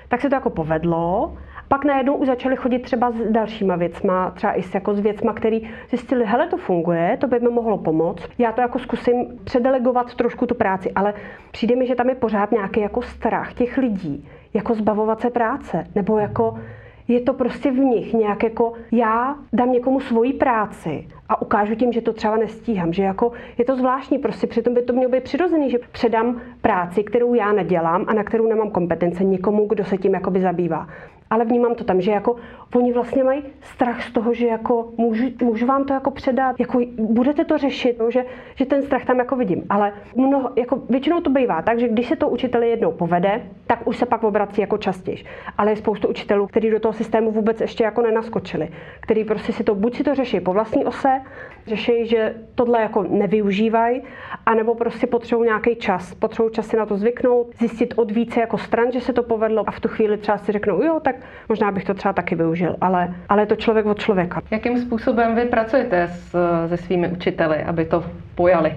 tak 0.09 0.21
se 0.21 0.29
to 0.29 0.35
jako 0.35 0.51
povedlo. 0.51 1.37
Pak 1.69 1.85
najednou 1.85 2.15
už 2.15 2.27
začali 2.27 2.57
chodit 2.57 2.79
třeba 2.79 3.11
s 3.11 3.21
dalšíma 3.31 3.77
věcma, 3.77 4.31
třeba 4.31 4.53
i 4.53 4.63
s, 4.63 4.75
jako 4.75 4.95
s 4.95 5.01
věcma, 5.01 5.33
který 5.33 5.71
zjistili, 5.91 6.25
hele, 6.25 6.47
to 6.47 6.57
funguje, 6.57 7.17
to 7.21 7.27
by 7.27 7.41
mi 7.41 7.49
mohlo 7.49 7.79
pomoct. 7.79 8.29
Já 8.39 8.53
to 8.53 8.61
jako 8.61 8.79
zkusím 8.79 9.41
předelegovat 9.45 10.15
trošku 10.15 10.47
tu 10.47 10.55
práci, 10.55 10.93
ale 10.93 11.15
přijde 11.51 11.77
mi, 11.77 11.87
že 11.87 11.95
tam 11.95 12.09
je 12.09 12.15
pořád 12.15 12.53
nějaký 12.53 12.81
jako 12.81 13.03
strach 13.03 13.55
těch 13.55 13.79
lidí, 13.79 14.29
jako 14.55 14.75
zbavovat 14.75 15.21
se 15.21 15.31
práce, 15.31 15.87
nebo 15.95 16.19
jako 16.19 16.59
je 17.09 17.21
to 17.21 17.33
prostě 17.33 17.71
v 17.71 17.79
nich 17.79 18.15
nějak 18.15 18.43
jako 18.43 18.73
já 18.93 19.37
dám 19.53 19.73
někomu 19.73 20.01
svoji 20.01 20.33
práci 20.33 21.09
a 21.29 21.43
ukážu 21.43 21.75
tím, 21.75 21.93
že 21.93 22.01
to 22.01 22.13
třeba 22.13 22.37
nestíhám, 22.37 22.93
že 22.93 23.03
jako 23.03 23.33
je 23.59 23.65
to 23.65 23.77
zvláštní, 23.77 24.19
prostě 24.19 24.47
přitom 24.47 24.75
by 24.75 24.83
to 24.83 24.93
mělo 24.93 25.13
být 25.13 25.23
přirozený, 25.23 25.71
že 25.71 25.79
předám 25.93 26.41
práci, 26.61 27.05
kterou 27.05 27.35
já 27.35 27.53
nedělám 27.53 28.05
a 28.09 28.15
na 28.15 28.25
kterou 28.25 28.49
nemám 28.49 28.71
kompetence 28.71 29.25
někomu, 29.25 29.67
kdo 29.67 29.85
se 29.85 29.99
tím 29.99 30.15
jakoby 30.15 30.41
zabývá. 30.41 30.89
Ale 31.31 31.45
vnímám 31.45 31.75
to 31.75 31.85
tam, 31.85 32.01
že 32.01 32.11
jako 32.11 32.37
oni 32.75 32.93
vlastně 32.93 33.25
mají 33.25 33.43
strach 33.61 34.03
z 34.03 34.13
toho, 34.13 34.35
že 34.35 34.47
jako 34.47 34.93
můžu, 34.97 35.25
můžu 35.43 35.67
vám 35.67 35.85
to 35.85 35.93
jako 35.93 36.11
předat, 36.11 36.61
jako 36.61 36.81
budete 36.99 37.45
to 37.45 37.59
řešit, 37.59 37.99
no, 37.99 38.11
že, 38.11 38.25
že 38.55 38.67
ten 38.67 38.83
strach 38.83 39.05
tam 39.05 39.19
jako 39.19 39.37
vidím. 39.37 39.63
Ale 39.71 39.93
mnoho, 40.17 40.51
jako 40.57 40.83
většinou 40.91 41.21
to 41.21 41.31
bývá 41.31 41.63
tak, 41.63 41.79
že 41.79 41.89
když 41.89 42.09
se 42.09 42.17
to 42.17 42.29
učiteli 42.29 42.71
jednou 42.71 42.93
povede, 42.93 43.43
tak 43.67 43.87
už 43.87 43.97
se 43.97 44.07
pak 44.07 44.25
obrací 44.25 44.61
jako 44.61 44.79
častěji. 44.79 45.25
Ale 45.59 45.71
je 45.73 45.77
spoustu 45.77 46.09
učitelů, 46.09 46.47
kteří 46.47 46.71
do 46.71 46.81
toho 46.81 46.93
systému 46.93 47.31
vůbec 47.31 47.61
ještě 47.61 47.85
jako 47.85 48.03
nenaskočili, 48.03 48.69
který 49.01 49.25
prostě 49.25 49.53
si 49.53 49.65
to 49.65 49.75
buď 49.75 49.97
si 49.97 50.05
to 50.05 50.15
řeší 50.15 50.41
po 50.41 50.53
vlastní 50.53 50.85
ose, 50.85 51.21
řeší, 51.67 52.07
že 52.07 52.35
tohle 52.55 52.83
jako 52.83 53.03
nevyužívají, 53.03 54.03
anebo 54.47 54.75
prostě 54.75 55.07
potřebují 55.07 55.49
nějaký 55.49 55.77
čas. 55.77 56.15
Potřebují 56.15 56.55
čas 56.55 56.67
si 56.67 56.77
na 56.77 56.87
to 56.87 56.97
zvyknout, 56.97 57.47
zjistit 57.59 57.95
od 57.97 58.11
více 58.11 58.41
jako 58.41 58.59
stran, 58.59 58.93
že 58.93 59.01
se 59.01 59.13
to 59.13 59.23
povedlo 59.23 59.65
a 59.67 59.71
v 59.71 59.81
tu 59.81 59.89
chvíli 59.89 60.17
třeba 60.17 60.39
si 60.39 60.53
řeknou, 60.53 60.83
jo, 60.83 61.01
tak 61.01 61.17
možná 61.49 61.71
bych 61.73 61.85
to 61.85 61.95
třeba 61.95 62.13
taky 62.13 62.35
využil, 62.35 62.64
ale, 62.81 63.15
ale 63.29 63.43
je 63.43 63.47
to 63.47 63.57
člověk 63.57 63.87
od 63.87 63.99
člověka. 63.99 64.41
Jakým 64.51 64.79
způsobem 64.79 65.35
vy 65.35 65.45
pracujete 65.45 66.09
s, 66.09 66.37
se 66.69 66.77
svými 66.77 67.09
učiteli, 67.09 67.63
aby 67.63 67.85
to 67.85 68.05
pojali? 68.35 68.73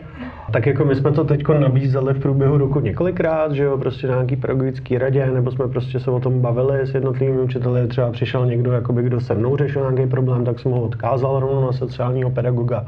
Tak 0.52 0.66
jako 0.66 0.86
my 0.86 0.96
jsme 0.96 1.12
to 1.12 1.24
teď 1.24 1.48
nabízeli 1.48 2.14
v 2.14 2.20
průběhu 2.20 2.58
roku 2.58 2.80
několikrát, 2.80 3.52
že 3.52 3.64
jo, 3.64 3.78
prostě 3.78 4.08
na 4.08 4.14
nějaký 4.14 4.36
pedagogický 4.36 4.98
radě, 4.98 5.32
nebo 5.34 5.52
jsme 5.52 5.68
prostě 5.68 6.00
se 6.00 6.12
o 6.12 6.20
tom 6.20 6.42
bavili 6.42 6.88
s 6.88 6.94
jednotlivými 6.94 7.42
učiteli, 7.42 7.88
třeba 7.88 8.12
přišel 8.12 8.46
někdo, 8.46 8.72
jakoby, 8.72 9.04
kdo 9.04 9.20
se 9.22 9.36
mnou 9.36 9.58
řešil 9.58 9.92
nějaký 9.92 10.12
problém, 10.12 10.46
tak 10.46 10.60
jsem 10.60 10.72
ho 10.72 10.82
odkázal 10.82 11.40
rovnou 11.40 11.66
na 11.66 11.72
sociálního 11.72 12.30
pedagoga. 12.30 12.86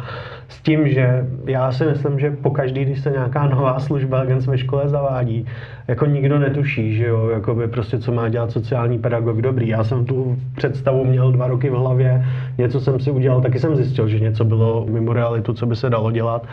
S 0.47 0.61
tím, 0.61 0.87
že 0.87 1.27
já 1.45 1.71
si 1.71 1.85
myslím, 1.85 2.19
že 2.19 2.31
po 2.31 2.51
každý, 2.51 2.85
když 2.85 3.01
se 3.01 3.11
nějaká 3.11 3.47
nová 3.47 3.79
služba 3.79 4.19
agent 4.19 4.45
ve 4.45 4.57
škole 4.57 4.89
zavádí, 4.89 5.47
jako 5.89 6.05
nikdo 6.05 6.39
netuší, 6.39 6.95
že 6.95 7.05
jo, 7.05 7.29
jakoby 7.29 7.67
prostě 7.67 7.99
co 7.99 8.11
má 8.11 8.29
dělat 8.29 8.51
sociální 8.51 8.99
pedagog 8.99 9.41
dobrý. 9.41 9.67
Já 9.67 9.83
jsem 9.83 10.05
tu 10.05 10.37
představu 10.55 11.05
měl 11.05 11.31
dva 11.31 11.47
roky 11.47 11.69
v 11.69 11.73
hlavě, 11.73 12.25
něco 12.57 12.79
jsem 12.79 12.99
si 12.99 13.11
udělal, 13.11 13.41
taky 13.41 13.59
jsem 13.59 13.75
zjistil, 13.75 14.07
že 14.07 14.19
něco 14.19 14.45
bylo 14.45 14.85
mimo 14.89 15.13
realitu, 15.13 15.53
co 15.53 15.65
by 15.65 15.75
se 15.75 15.89
dalo 15.89 16.11
dělat 16.11 16.47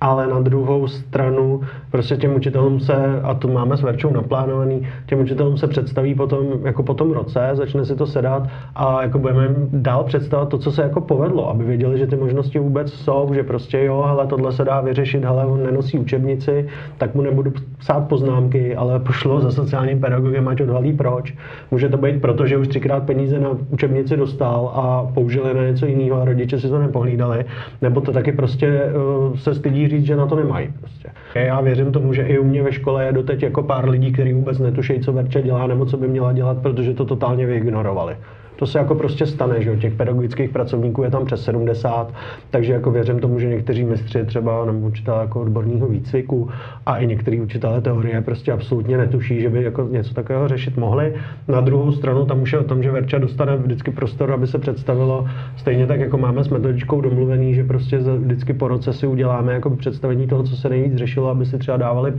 ale 0.00 0.26
na 0.26 0.40
druhou 0.40 0.86
stranu 0.86 1.60
prostě 1.90 2.16
těm 2.16 2.36
učitelům 2.36 2.80
se, 2.80 3.20
a 3.22 3.34
to 3.34 3.48
máme 3.48 3.76
s 3.76 3.82
Verčou 3.82 4.10
naplánovaný, 4.10 4.88
těm 5.06 5.20
učitelům 5.20 5.56
se 5.56 5.66
představí 5.66 6.14
potom, 6.14 6.46
jako 6.64 6.82
po 6.82 6.94
tom 6.94 7.12
roce, 7.12 7.50
začne 7.52 7.84
si 7.84 7.96
to 7.96 8.06
sedat 8.06 8.48
a 8.74 9.02
jako 9.02 9.18
budeme 9.18 9.48
dál 9.72 10.04
představit 10.04 10.48
to, 10.48 10.58
co 10.58 10.72
se 10.72 10.82
jako 10.82 11.00
povedlo, 11.00 11.50
aby 11.50 11.64
věděli, 11.64 11.98
že 11.98 12.06
ty 12.06 12.16
možnosti 12.16 12.58
vůbec 12.58 12.92
jsou, 12.92 13.30
že 13.34 13.42
prostě 13.42 13.84
jo, 13.84 14.02
ale 14.02 14.26
tohle 14.26 14.52
se 14.52 14.64
dá 14.64 14.80
vyřešit, 14.80 15.24
hele, 15.24 15.46
on 15.46 15.62
nenosí 15.62 15.98
učebnici, 15.98 16.68
tak 16.98 17.14
mu 17.14 17.22
nebudu 17.22 17.52
psát 17.78 18.08
poznámky, 18.08 18.76
ale 18.78 18.98
pošlo 18.98 19.40
za 19.40 19.50
sociálním 19.50 20.00
pedagogem, 20.00 20.48
ať 20.48 20.60
odhalí 20.60 20.92
proč. 20.92 21.34
Může 21.70 21.88
to 21.88 21.96
být 21.96 22.20
proto, 22.20 22.46
že 22.46 22.56
už 22.56 22.68
třikrát 22.68 23.02
peníze 23.02 23.40
na 23.40 23.50
učebnici 23.70 24.16
dostal 24.16 24.72
a 24.74 25.12
použili 25.14 25.54
na 25.54 25.64
něco 25.64 25.86
jiného 25.86 26.22
a 26.22 26.24
rodiče 26.24 26.60
si 26.60 26.68
to 26.68 26.78
nepohlídali, 26.78 27.44
nebo 27.82 28.00
to 28.00 28.12
taky 28.12 28.32
prostě 28.32 28.82
uh, 28.82 29.36
se 29.36 29.54
stydí 29.54 29.88
říct, 29.88 30.06
že 30.06 30.16
na 30.16 30.26
to 30.26 30.36
nemají. 30.36 30.72
Prostě. 30.80 31.10
Já 31.34 31.60
věřím 31.60 31.92
tomu, 31.92 32.12
že 32.12 32.22
i 32.22 32.38
u 32.38 32.44
mě 32.44 32.62
ve 32.62 32.72
škole 32.72 33.04
je 33.04 33.12
doteď 33.12 33.42
jako 33.42 33.62
pár 33.62 33.88
lidí, 33.88 34.12
kteří 34.12 34.32
vůbec 34.32 34.58
netuší, 34.58 35.00
co 35.00 35.12
Verča 35.12 35.40
dělá 35.40 35.66
nebo 35.66 35.86
co 35.86 35.96
by 35.96 36.08
měla 36.08 36.32
dělat, 36.32 36.58
protože 36.62 36.94
to 36.94 37.04
totálně 37.04 37.46
vyignorovali 37.46 38.16
to 38.58 38.66
se 38.66 38.78
jako 38.78 38.94
prostě 38.94 39.26
stane, 39.26 39.62
že 39.62 39.76
těch 39.76 39.94
pedagogických 39.94 40.50
pracovníků 40.50 41.02
je 41.02 41.10
tam 41.10 41.24
přes 41.24 41.44
70, 41.44 42.14
takže 42.50 42.72
jako 42.72 42.90
věřím 42.90 43.20
tomu, 43.20 43.40
že 43.40 43.48
někteří 43.48 43.84
mistři 43.84 44.24
třeba 44.24 44.64
nebo 44.64 44.78
učitelé 44.78 45.20
jako 45.20 45.40
odborného 45.40 45.86
výcviku 45.86 46.48
a 46.86 46.96
i 46.96 47.06
některý 47.06 47.40
učitelé 47.40 47.80
teorie 47.80 48.20
prostě 48.20 48.52
absolutně 48.52 48.98
netuší, 48.98 49.40
že 49.40 49.48
by 49.48 49.62
jako 49.62 49.88
něco 49.90 50.14
takového 50.14 50.48
řešit 50.48 50.76
mohli. 50.76 51.14
Na 51.48 51.60
druhou 51.60 51.92
stranu 51.92 52.24
tam 52.24 52.42
už 52.42 52.52
je 52.52 52.58
o 52.58 52.64
tom, 52.64 52.82
že 52.82 52.90
Verča 52.90 53.18
dostane 53.18 53.56
vždycky 53.56 53.90
prostor, 53.90 54.32
aby 54.32 54.46
se 54.46 54.58
představilo 54.58 55.28
stejně 55.56 55.86
tak, 55.86 56.00
jako 56.00 56.18
máme 56.18 56.44
s 56.44 56.48
metodičkou 56.48 57.00
domluvený, 57.00 57.54
že 57.54 57.64
prostě 57.64 57.98
vždycky 57.98 58.52
po 58.52 58.68
roce 58.68 58.92
si 58.92 59.06
uděláme 59.06 59.52
jako 59.52 59.70
představení 59.70 60.26
toho, 60.26 60.42
co 60.42 60.56
se 60.56 60.68
nejvíc 60.68 60.96
řešilo, 60.96 61.28
aby 61.28 61.46
si 61.46 61.58
třeba 61.58 61.76
dávali 61.76 62.12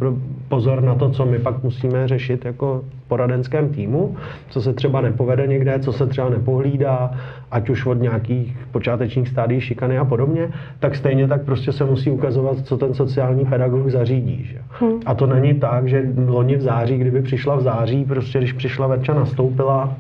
pozor 0.49 0.84
na 0.84 0.95
to, 0.95 1.10
co 1.10 1.25
my 1.25 1.39
pak 1.39 1.63
musíme 1.63 2.08
řešit 2.08 2.45
jako 2.45 2.82
poradenském 3.08 3.69
týmu, 3.69 4.15
co 4.49 4.62
se 4.62 4.73
třeba 4.73 5.02
nepovede 5.02 5.47
někde, 5.47 5.80
co 5.80 5.93
se 5.93 6.08
třeba 6.08 6.28
nepohlídá, 6.29 7.11
ať 7.51 7.69
už 7.69 7.85
od 7.85 8.01
nějakých 8.01 8.57
počátečních 8.71 9.27
stádí 9.27 9.61
šikany 9.61 9.97
a 9.97 10.05
podobně, 10.05 10.49
tak 10.79 10.95
stejně 10.95 11.27
tak 11.27 11.41
prostě 11.41 11.71
se 11.71 11.85
musí 11.85 12.11
ukazovat, 12.11 12.59
co 12.59 12.77
ten 12.77 12.93
sociální 12.93 13.45
pedagog 13.45 13.89
zařídí. 13.89 14.43
Že? 14.43 14.57
Hmm. 14.79 14.99
A 15.05 15.13
to 15.13 15.27
není 15.27 15.53
tak, 15.53 15.87
že 15.87 16.03
loni 16.27 16.55
v 16.55 16.61
září, 16.61 16.97
kdyby 16.97 17.21
přišla 17.21 17.55
v 17.55 17.61
září, 17.61 18.05
prostě 18.05 18.37
když 18.37 18.53
přišla 18.53 18.87
Verča 18.87 19.13
nastoupila, 19.13 19.95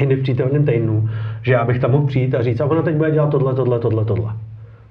jindy 0.00 0.16
v 0.16 0.22
přítelném 0.22 0.64
týdnu, 0.64 1.08
že 1.42 1.52
já 1.52 1.64
bych 1.64 1.78
tam 1.78 1.90
mohl 1.90 2.06
přijít 2.06 2.34
a 2.34 2.42
říct, 2.42 2.60
a 2.60 2.66
ona 2.66 2.82
teď 2.82 2.96
bude 2.96 3.10
dělat 3.10 3.30
tohle, 3.30 3.54
tohle, 3.54 3.78
tohle, 3.78 4.04
tohle. 4.04 4.32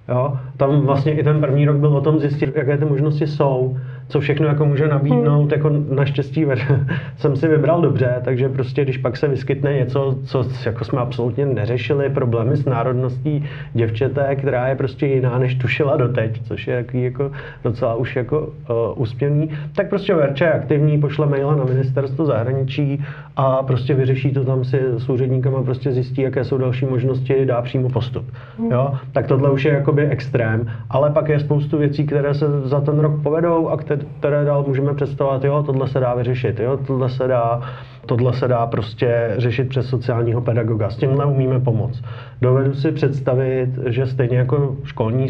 Jo? 0.09 0.37
Tam 0.57 0.81
vlastně 0.81 1.13
i 1.13 1.23
ten 1.23 1.41
první 1.41 1.65
rok 1.65 1.77
byl 1.77 1.97
o 1.97 2.01
tom 2.01 2.19
zjistit, 2.19 2.55
jaké 2.55 2.77
ty 2.77 2.85
možnosti 2.85 3.27
jsou, 3.27 3.77
co 4.07 4.19
všechno 4.19 4.47
jako 4.47 4.65
může 4.65 4.87
nabídnout, 4.87 5.51
jako 5.51 5.69
naštěstí 5.95 6.45
jsem 7.17 7.35
si 7.35 7.47
vybral 7.47 7.81
dobře, 7.81 8.21
takže 8.23 8.49
prostě 8.49 8.83
když 8.83 8.97
pak 8.97 9.17
se 9.17 9.27
vyskytne 9.27 9.73
něco, 9.73 10.17
co 10.25 10.45
jako 10.65 10.85
jsme 10.85 10.99
absolutně 10.99 11.45
neřešili, 11.45 12.09
problémy 12.09 12.57
s 12.57 12.65
národností 12.65 13.45
děvčete, 13.73 14.35
která 14.35 14.67
je 14.67 14.75
prostě 14.75 15.07
jiná, 15.07 15.39
než 15.39 15.55
tušila 15.55 15.97
doteď, 15.97 16.41
což 16.43 16.67
je 16.67 16.75
jaký 16.75 17.03
jako 17.03 17.31
docela 17.63 17.95
už 17.95 18.15
jako 18.15 18.39
uh, 18.39 19.01
úspěvný, 19.01 19.49
tak 19.75 19.89
prostě 19.89 20.15
Verča 20.15 20.45
je 20.45 20.53
aktivní, 20.53 21.01
pošle 21.01 21.25
maila 21.25 21.55
na 21.55 21.63
ministerstvo 21.63 22.25
zahraničí 22.25 23.05
a 23.35 23.63
prostě 23.63 23.93
vyřeší 23.93 24.31
to 24.31 24.45
tam 24.45 24.63
si 24.63 24.79
s 24.97 25.09
úředníkama, 25.09 25.63
prostě 25.63 25.91
zjistí, 25.91 26.21
jaké 26.21 26.43
jsou 26.43 26.57
další 26.57 26.85
možnosti, 26.85 27.45
dá 27.45 27.61
přímo 27.61 27.89
postup. 27.89 28.25
Jo? 28.71 28.93
Tak 29.11 29.27
tohle 29.27 29.51
už 29.51 29.65
je 29.65 29.73
jakoby 29.73 30.07
extrém, 30.07 30.71
ale 30.89 31.11
pak 31.11 31.29
je 31.29 31.39
spoustu 31.39 31.77
věcí, 31.77 32.05
které 32.05 32.33
se 32.33 32.45
za 32.63 32.81
ten 32.81 32.99
rok 32.99 33.23
povedou 33.23 33.69
a 33.69 33.77
které 33.77 33.94
dál 34.21 34.63
můžeme 34.67 34.93
představovat, 34.93 35.43
jo, 35.43 35.63
tohle 35.63 35.87
se 35.87 35.99
dá 35.99 36.13
vyřešit, 36.13 36.59
jo, 36.59 36.77
tohle 36.77 37.09
se 37.09 37.27
dá 37.27 37.61
Tohle 38.05 38.33
se 38.33 38.47
dá 38.47 38.65
prostě 38.65 39.33
řešit 39.37 39.69
přes 39.69 39.89
sociálního 39.89 40.41
pedagoga. 40.41 40.89
S 40.89 40.97
tímhle 40.97 41.25
umíme 41.25 41.59
pomoct. 41.59 42.03
Dovedu 42.41 42.73
si 42.73 42.91
představit, 42.91 43.69
že 43.85 44.05
stejně 44.05 44.37
jako 44.37 44.75
školní 44.83 45.27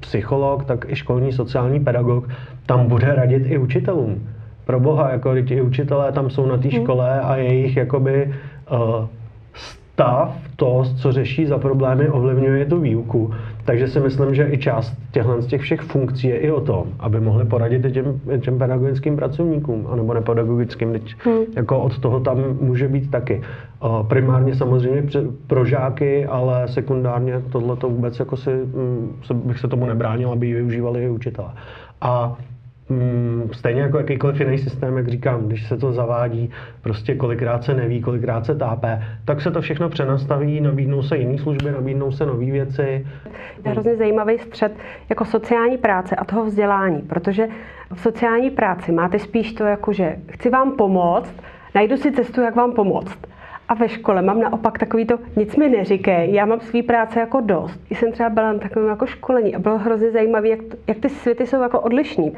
psycholog, 0.00 0.64
tak 0.64 0.86
i 0.88 0.96
školní 0.96 1.32
sociální 1.32 1.80
pedagog 1.80 2.28
tam 2.66 2.86
bude 2.86 3.14
radit 3.14 3.42
i 3.46 3.58
učitelům. 3.58 4.28
Pro 4.64 4.80
boha, 4.80 5.10
jako 5.10 5.36
i 5.36 5.60
učitelé 5.60 6.12
tam 6.12 6.30
jsou 6.30 6.46
na 6.46 6.56
té 6.56 6.68
hmm. 6.68 6.82
škole 6.82 7.20
a 7.20 7.36
jejich 7.36 7.76
jakoby 7.76 8.34
uh, 8.72 9.06
stav, 9.54 10.36
to, 10.56 10.84
co 10.96 11.12
řeší 11.12 11.46
za 11.46 11.58
problémy, 11.58 12.08
ovlivňuje 12.08 12.64
tu 12.64 12.80
výuku. 12.80 13.34
Takže 13.64 13.88
si 13.88 14.00
myslím, 14.00 14.34
že 14.34 14.48
i 14.50 14.58
část 14.58 14.94
těchto 15.12 15.42
z 15.42 15.46
těch 15.46 15.60
všech 15.60 15.80
funkcí 15.80 16.28
je 16.28 16.38
i 16.38 16.50
o 16.50 16.60
tom, 16.60 16.86
aby 16.98 17.20
mohli 17.20 17.44
poradit 17.44 17.92
těm, 17.92 18.20
těm 18.40 18.58
pedagogickým 18.58 19.16
pracovníkům, 19.16 19.88
anebo 19.90 20.14
nepedagogickým, 20.14 20.92
teď 20.92 21.14
hmm. 21.18 21.42
jako 21.56 21.80
od 21.80 21.98
toho 21.98 22.20
tam 22.20 22.38
může 22.60 22.88
být 22.88 23.10
taky. 23.10 23.42
Primárně 24.08 24.54
samozřejmě 24.54 25.02
pro 25.46 25.64
žáky, 25.64 26.26
ale 26.26 26.68
sekundárně 26.68 27.42
tohle 27.52 27.76
to 27.76 27.88
vůbec 27.88 28.18
jako 28.18 28.36
si, 28.36 28.50
mm, 28.50 29.20
bych 29.44 29.58
se 29.58 29.68
tomu 29.68 29.86
nebránil, 29.86 30.32
aby 30.32 30.46
ji 30.46 30.54
využívali 30.54 31.04
i 31.04 31.08
učitelé. 31.08 31.48
A 32.00 32.38
stejně 33.52 33.82
jako 33.82 33.98
jakýkoliv 33.98 34.40
jiný 34.40 34.58
systém, 34.58 34.96
jak 34.96 35.08
říkám, 35.08 35.46
když 35.46 35.68
se 35.68 35.76
to 35.76 35.92
zavádí, 35.92 36.50
prostě 36.82 37.14
kolikrát 37.14 37.64
se 37.64 37.74
neví, 37.74 38.00
kolikrát 38.00 38.46
se 38.46 38.54
tápe, 38.54 39.02
tak 39.24 39.40
se 39.40 39.50
to 39.50 39.60
všechno 39.60 39.88
přenastaví, 39.88 40.60
nabídnou 40.60 41.02
se 41.02 41.18
jiné 41.18 41.38
služby, 41.38 41.72
nabídnou 41.72 42.12
se 42.12 42.26
nové 42.26 42.44
věci. 42.44 43.06
Je 43.64 43.70
hrozně 43.70 43.96
zajímavý 43.96 44.38
střed 44.38 44.72
jako 45.08 45.24
sociální 45.24 45.78
práce 45.78 46.16
a 46.16 46.24
toho 46.24 46.44
vzdělání, 46.44 47.02
protože 47.02 47.48
v 47.94 48.00
sociální 48.00 48.50
práci 48.50 48.92
máte 48.92 49.18
spíš 49.18 49.52
to 49.52 49.64
jako, 49.64 49.92
že 49.92 50.16
chci 50.30 50.50
vám 50.50 50.72
pomoct, 50.72 51.34
najdu 51.74 51.96
si 51.96 52.12
cestu, 52.12 52.40
jak 52.40 52.56
vám 52.56 52.72
pomoct. 52.72 53.18
A 53.70 53.74
ve 53.74 53.88
škole 53.88 54.22
mám 54.22 54.40
naopak 54.40 54.78
takový 54.78 55.06
to, 55.06 55.18
nic 55.36 55.56
mi 55.56 55.68
neříkej, 55.68 56.34
já 56.34 56.44
mám 56.46 56.60
svý 56.60 56.82
práce 56.82 57.20
jako 57.20 57.40
dost. 57.40 57.80
I 57.90 57.94
jsem 57.94 58.12
třeba 58.12 58.28
byla 58.28 58.52
na 58.52 58.58
takovém 58.58 58.88
jako 58.88 59.06
školení 59.06 59.54
a 59.54 59.58
bylo 59.58 59.78
hrozně 59.78 60.10
zajímavé, 60.10 60.48
jak, 60.48 60.60
jak 60.86 60.98
ty 60.98 61.08
světy 61.08 61.46
jsou 61.46 61.62
jako 61.62 61.80
odlišní. 61.80 62.32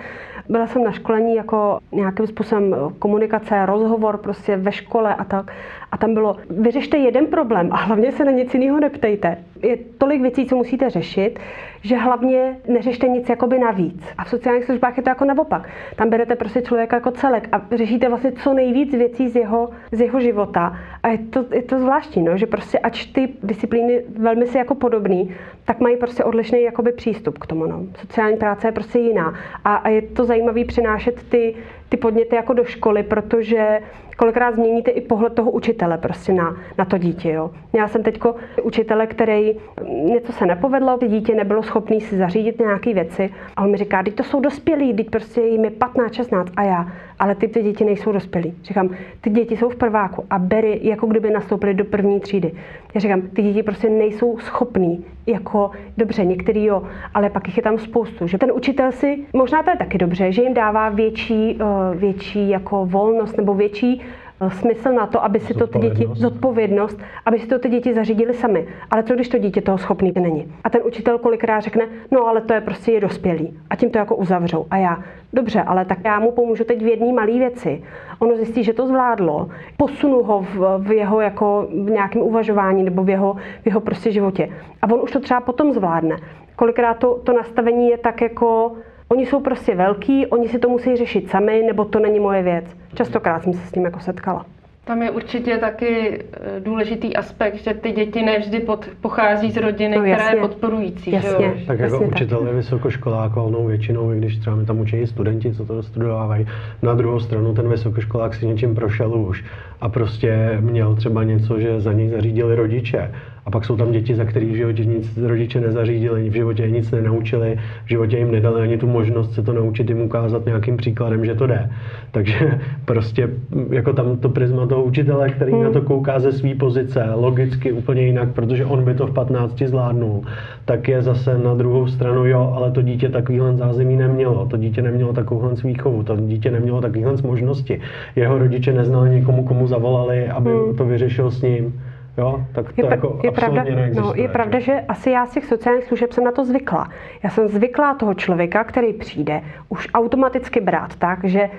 Byla 0.49 0.66
jsem 0.66 0.85
na 0.85 0.92
školení 0.92 1.35
jako 1.35 1.79
nějakým 1.92 2.27
způsobem 2.27 2.75
komunikace, 2.99 3.66
rozhovor 3.66 4.18
prostě 4.18 4.57
ve 4.57 4.73
škole 4.73 5.14
a 5.14 5.25
tak. 5.25 5.53
A 5.93 5.97
tam 5.97 6.15
bylo, 6.15 6.37
vyřešte 6.51 6.97
jeden 6.97 7.27
problém 7.27 7.69
a 7.73 7.77
hlavně 7.77 8.13
se 8.13 8.25
na 8.25 8.33
nic 8.33 8.55
jiného 8.55 8.81
neptejte. 8.81 9.37
Je 9.63 9.77
tolik 9.99 10.23
věcí, 10.23 10.47
co 10.47 10.57
musíte 10.57 10.91
řešit, 10.91 11.39
že 11.83 11.97
hlavně 11.97 12.57
neřešte 12.69 13.09
nic 13.09 13.29
jakoby 13.29 13.59
navíc. 13.59 14.05
A 14.19 14.25
v 14.25 14.29
sociálních 14.29 14.65
službách 14.65 14.97
je 14.97 15.03
to 15.03 15.09
jako 15.09 15.25
naopak. 15.25 15.69
Tam 15.97 16.11
berete 16.11 16.37
prostě 16.37 16.63
člověka 16.63 16.97
jako 16.97 17.11
celek 17.11 17.49
a 17.53 17.63
řešíte 17.77 18.09
vlastně 18.09 18.33
co 18.33 18.53
nejvíc 18.53 18.93
věcí 18.93 19.29
z 19.29 19.37
jeho, 19.37 19.71
z 19.93 20.01
jeho 20.01 20.21
života. 20.21 20.77
A 21.03 21.09
je 21.09 21.19
to, 21.19 21.45
je 21.53 21.63
to 21.63 21.79
zvláštní, 21.79 22.23
no, 22.23 22.37
že 22.37 22.47
prostě 22.47 22.79
ač 22.79 23.07
ty 23.07 23.29
disciplíny 23.43 24.03
velmi 24.19 24.47
si 24.47 24.59
jako 24.59 24.75
podobný, 24.75 25.35
tak 25.65 25.81
mají 25.81 25.97
prostě 25.97 26.25
odlišný 26.25 26.63
jakoby 26.63 26.93
přístup 26.93 27.39
k 27.39 27.47
tomu. 27.47 27.67
No. 27.67 27.83
Sociální 28.01 28.37
práce 28.37 28.69
je 28.69 28.73
prostě 28.73 28.99
jiná. 28.99 29.35
A, 29.65 29.75
a 29.75 29.89
je 29.89 30.03
to 30.03 30.25
zajímavé 30.25 30.65
přinášet 30.65 31.23
ty, 31.29 31.55
ty 31.89 31.97
podněty 31.97 32.37
jako 32.37 32.53
do 32.53 32.65
školy, 32.65 33.03
protože 33.03 33.81
kolikrát 34.16 34.55
změníte 34.55 34.90
i 34.90 35.01
pohled 35.01 35.33
toho 35.33 35.51
učitele 35.51 35.98
prostě 35.98 36.33
na, 36.33 36.57
na 36.79 36.85
to 36.85 36.98
dítě. 36.98 37.33
Jo. 37.33 37.51
Já 37.72 37.88
jsem 37.88 38.03
teďko 38.03 38.35
učitele, 38.62 39.07
který 39.07 39.57
něco 39.88 40.33
se 40.33 40.46
nepovedlo, 40.46 40.98
ty 40.98 41.09
dítě 41.09 41.35
nebylo 41.35 41.62
schopné 41.62 42.01
si 42.01 42.16
zařídit 42.16 42.61
nějaké 42.61 42.94
věci 42.94 43.31
a 43.57 43.62
on 43.64 43.70
mi 43.70 43.77
říká, 43.77 44.03
teď 44.03 44.14
to 44.14 44.25
jsou 44.25 44.40
dospělí, 44.40 44.94
teď 44.94 45.11
prostě 45.11 45.40
jim 45.40 45.64
je 45.64 45.70
15, 45.70 46.14
16 46.14 46.53
a 46.57 46.62
já, 46.62 46.92
ale 47.18 47.35
ty, 47.35 47.48
ty 47.48 47.62
děti 47.62 47.85
nejsou 47.85 48.12
dospělí. 48.12 48.55
Říkám, 48.62 48.90
ty 49.20 49.31
děti 49.31 49.57
jsou 49.57 49.68
v 49.68 49.77
prváku 49.77 50.25
a 50.31 50.38
bery, 50.38 50.81
jako 50.83 51.07
kdyby 51.07 51.31
nastoupili 51.31 51.75
do 51.75 51.85
první 51.85 52.20
třídy. 52.20 52.53
Já 52.94 53.01
říkám, 53.01 53.22
ty 53.22 53.42
děti 53.42 53.62
prostě 53.62 53.90
nejsou 53.90 54.38
schopní, 54.38 55.05
jako 55.27 55.70
dobře, 55.96 56.25
některý 56.25 56.64
jo, 56.64 56.83
ale 57.14 57.31
pak 57.31 57.46
jich 57.46 57.57
je 57.57 57.62
tam 57.62 57.79
spoustu. 57.79 58.27
Že 58.27 58.38
ten 58.38 58.53
učitel 58.53 58.92
si, 58.92 59.18
možná 59.33 59.62
to 59.62 59.70
je 59.70 59.77
taky 59.77 59.98
dobře, 59.98 60.33
že 60.33 60.42
jim 60.42 60.55
dává 60.55 60.88
větší, 60.88 61.55
uh, 61.55 62.01
větší 62.01 62.48
jako 62.48 62.87
volnost 62.87 63.37
nebo 63.37 63.55
větší 63.55 64.02
Eh, 64.02 64.02
smysl 64.51 64.93
na 64.93 65.07
to, 65.07 65.25
aby 65.25 65.41
si 65.41 65.55
to 65.55 65.67
ty 65.67 65.79
děti, 65.79 66.09
zodpovědnost, 66.13 66.99
aby 67.27 67.39
si 67.39 67.47
to 67.47 67.59
ty 67.59 67.69
děti 67.69 67.95
zařídili 67.95 68.35
sami. 68.35 68.67
Ale 68.91 69.03
co 69.03 69.15
když 69.15 69.29
to 69.29 69.39
dítě 69.39 69.61
toho 69.61 69.79
schopný 69.79 70.13
není? 70.21 70.53
A 70.65 70.71
ten 70.71 70.81
učitel 70.85 71.19
kolikrát 71.19 71.61
řekne, 71.61 71.89
no 72.11 72.27
ale 72.27 72.41
to 72.41 72.55
je 72.55 72.61
prostě 72.61 72.93
je 72.93 73.01
dospělý. 73.01 73.59
A 73.71 73.77
tím 73.77 73.91
to 73.91 73.99
jako 73.99 74.17
uzavřou. 74.17 74.67
A 74.71 74.77
já, 74.77 75.03
dobře, 75.33 75.63
ale 75.63 75.85
tak 75.85 75.99
já 76.05 76.21
mu 76.21 76.33
pomůžu 76.33 76.65
teď 76.65 76.83
v 76.83 76.87
jedné 76.87 77.13
malé 77.13 77.33
věci. 77.33 77.83
Ono 78.19 78.37
zjistí, 78.37 78.65
že 78.65 78.73
to 78.73 78.87
zvládlo, 78.87 79.49
posunu 79.77 80.23
ho 80.23 80.41
v, 80.41 80.79
v 80.79 80.93
jeho 80.93 81.21
jako 81.21 81.69
v 81.71 81.91
nějakém 81.91 82.23
uvažování 82.23 82.83
nebo 82.83 83.05
v 83.05 83.09
jeho, 83.09 83.37
v 83.63 83.67
jeho 83.67 83.81
prostě 83.81 84.13
životě. 84.13 84.49
A 84.83 84.93
on 84.93 85.01
už 85.03 85.11
to 85.11 85.21
třeba 85.21 85.41
potom 85.41 85.73
zvládne. 85.73 86.17
Kolikrát 86.57 86.99
to, 86.99 87.21
to 87.25 87.33
nastavení 87.33 87.89
je 87.89 87.99
tak 87.99 88.21
jako 88.21 88.73
Oni 89.12 89.27
jsou 89.27 89.40
prostě 89.40 89.75
velký, 89.75 90.27
oni 90.27 90.48
si 90.48 90.59
to 90.59 90.68
musí 90.68 90.96
řešit 90.96 91.31
sami, 91.31 91.62
nebo 91.66 91.85
to 91.85 91.98
není 91.98 92.20
moje 92.20 92.42
věc. 92.42 92.64
Častokrát 92.94 93.42
jsem 93.42 93.53
se 93.53 93.66
s 93.66 93.72
tím 93.72 93.85
jako 93.85 94.01
setkala. 94.01 94.46
Tam 94.85 95.03
je 95.03 95.11
určitě 95.11 95.59
taky 95.59 96.22
eh, 96.33 96.61
důležitý 96.61 97.16
aspekt, 97.16 97.55
že 97.55 97.75
ty 97.75 97.92
děti 97.92 98.22
nevždy 98.22 98.61
pod, 98.61 98.87
pochází 99.01 99.51
z 99.51 99.57
rodiny, 99.57 99.96
no, 99.96 100.03
která 100.03 100.31
je 100.31 100.40
podporující. 100.40 101.12
Jasně, 101.12 101.46
jo? 101.46 101.53
Tak 101.66 101.79
jako 101.79 101.94
jasně 101.94 102.07
učitel 102.07 102.38
tak. 102.38 102.48
je 102.48 102.55
vysokoškolák 102.55 103.35
valnou 103.35 103.66
většinou, 103.66 104.12
i 104.12 104.18
když 104.18 104.38
třeba 104.38 104.57
mi 104.57 104.64
tam 104.64 104.81
učí 104.81 105.07
studenti, 105.07 105.55
co 105.55 105.64
to 105.64 105.83
studovávají. 105.83 106.46
Na 106.83 106.94
druhou 106.94 107.20
stranu 107.20 107.55
ten 107.55 107.68
vysokoškolák 107.68 108.35
si 108.35 108.46
něčím 108.46 108.75
prošel 108.75 109.14
už 109.14 109.44
a 109.81 109.88
prostě 109.88 110.59
měl 110.61 110.94
třeba 110.96 111.25
něco, 111.25 111.61
že 111.61 111.81
za 111.81 111.92
něj 111.92 112.09
zařídili 112.09 112.57
rodiče 112.57 113.11
a 113.45 113.51
pak 113.51 113.65
jsou 113.65 113.77
tam 113.77 113.93
děti, 113.93 114.15
za 114.15 114.25
kterých 114.25 114.53
v 114.53 114.57
životě 114.57 114.85
nic 114.85 115.19
rodiče 115.19 115.61
nezařídili, 115.61 116.31
v 116.31 116.33
životě 116.33 116.71
nic 116.71 116.91
nenaučili, 116.91 117.59
v 117.85 117.89
životě 117.89 118.19
jim 118.19 118.31
nedali 118.31 118.63
ani 118.63 118.79
tu 118.79 118.87
možnost 118.87 119.35
se 119.35 119.43
to 119.43 119.53
naučit, 119.53 119.89
jim 119.89 120.01
ukázat 120.01 120.47
nějakým 120.47 120.77
příkladem, 120.77 121.25
že 121.25 121.35
to 121.35 121.47
jde. 121.47 121.71
Takže 122.11 122.59
prostě 122.85 123.31
jako 123.71 123.93
tam 123.93 124.17
to 124.17 124.29
prisma 124.29 124.67
toho 124.67 124.85
učitele, 124.85 125.31
který 125.31 125.53
hmm. 125.53 125.63
na 125.63 125.71
to 125.71 125.83
kouká 125.83 126.21
ze 126.21 126.33
své 126.33 126.55
pozice, 126.55 127.05
logicky 127.15 127.73
úplně 127.73 128.03
jinak, 128.03 128.33
protože 128.33 128.65
on 128.65 128.85
by 128.85 128.95
to 128.95 129.07
v 129.07 129.13
15 129.13 129.63
zvládnul, 129.63 130.23
tak 130.65 130.89
je 130.89 131.03
zase 131.03 131.39
na 131.39 131.55
druhou 131.55 131.87
stranu, 131.87 132.27
jo, 132.27 132.53
ale 132.57 132.71
to 132.71 132.83
dítě 132.83 133.09
takovýhle 133.09 133.57
zázemí 133.57 133.97
nemělo, 133.97 134.47
to 134.47 134.57
dítě 134.57 134.83
nemělo 134.83 135.13
takovouhle 135.13 135.55
výchovu, 135.65 136.03
to 136.03 136.17
dítě 136.17 136.51
nemělo 136.51 136.81
takovýhle 136.81 137.15
možnosti. 137.25 137.81
Jeho 138.17 138.39
rodiče 138.39 138.73
neznali 138.73 139.11
někomu, 139.11 139.45
komu 139.45 139.67
zavolali, 139.67 140.29
aby 140.29 140.51
hmm. 140.51 140.77
to 140.77 140.85
vyřešil 140.85 141.31
s 141.31 141.43
ním. 141.43 141.73
Jo, 142.18 142.44
tak 142.55 142.72
to 142.72 142.87
je, 142.87 142.90
jako 142.90 143.20
je 143.25 143.33
pravda, 143.33 143.64
no, 143.94 144.12
je 144.16 144.29
pravda, 144.29 144.61
že 144.61 144.81
asi 144.88 145.11
já 145.11 145.27
z 145.27 145.31
těch 145.31 145.44
sociálních 145.44 145.85
služeb 145.85 146.12
jsem 146.12 146.25
na 146.25 146.33
to 146.33 146.44
zvykla. 146.44 146.88
Já 147.22 147.31
jsem 147.31 147.48
zvyklá 147.48 147.94
toho 147.94 148.14
člověka, 148.14 148.64
který 148.64 148.92
přijde, 148.92 149.42
už 149.68 149.88
automaticky 149.94 150.61
brát 150.61 150.96
tak, 150.96 151.25
že 151.25 151.51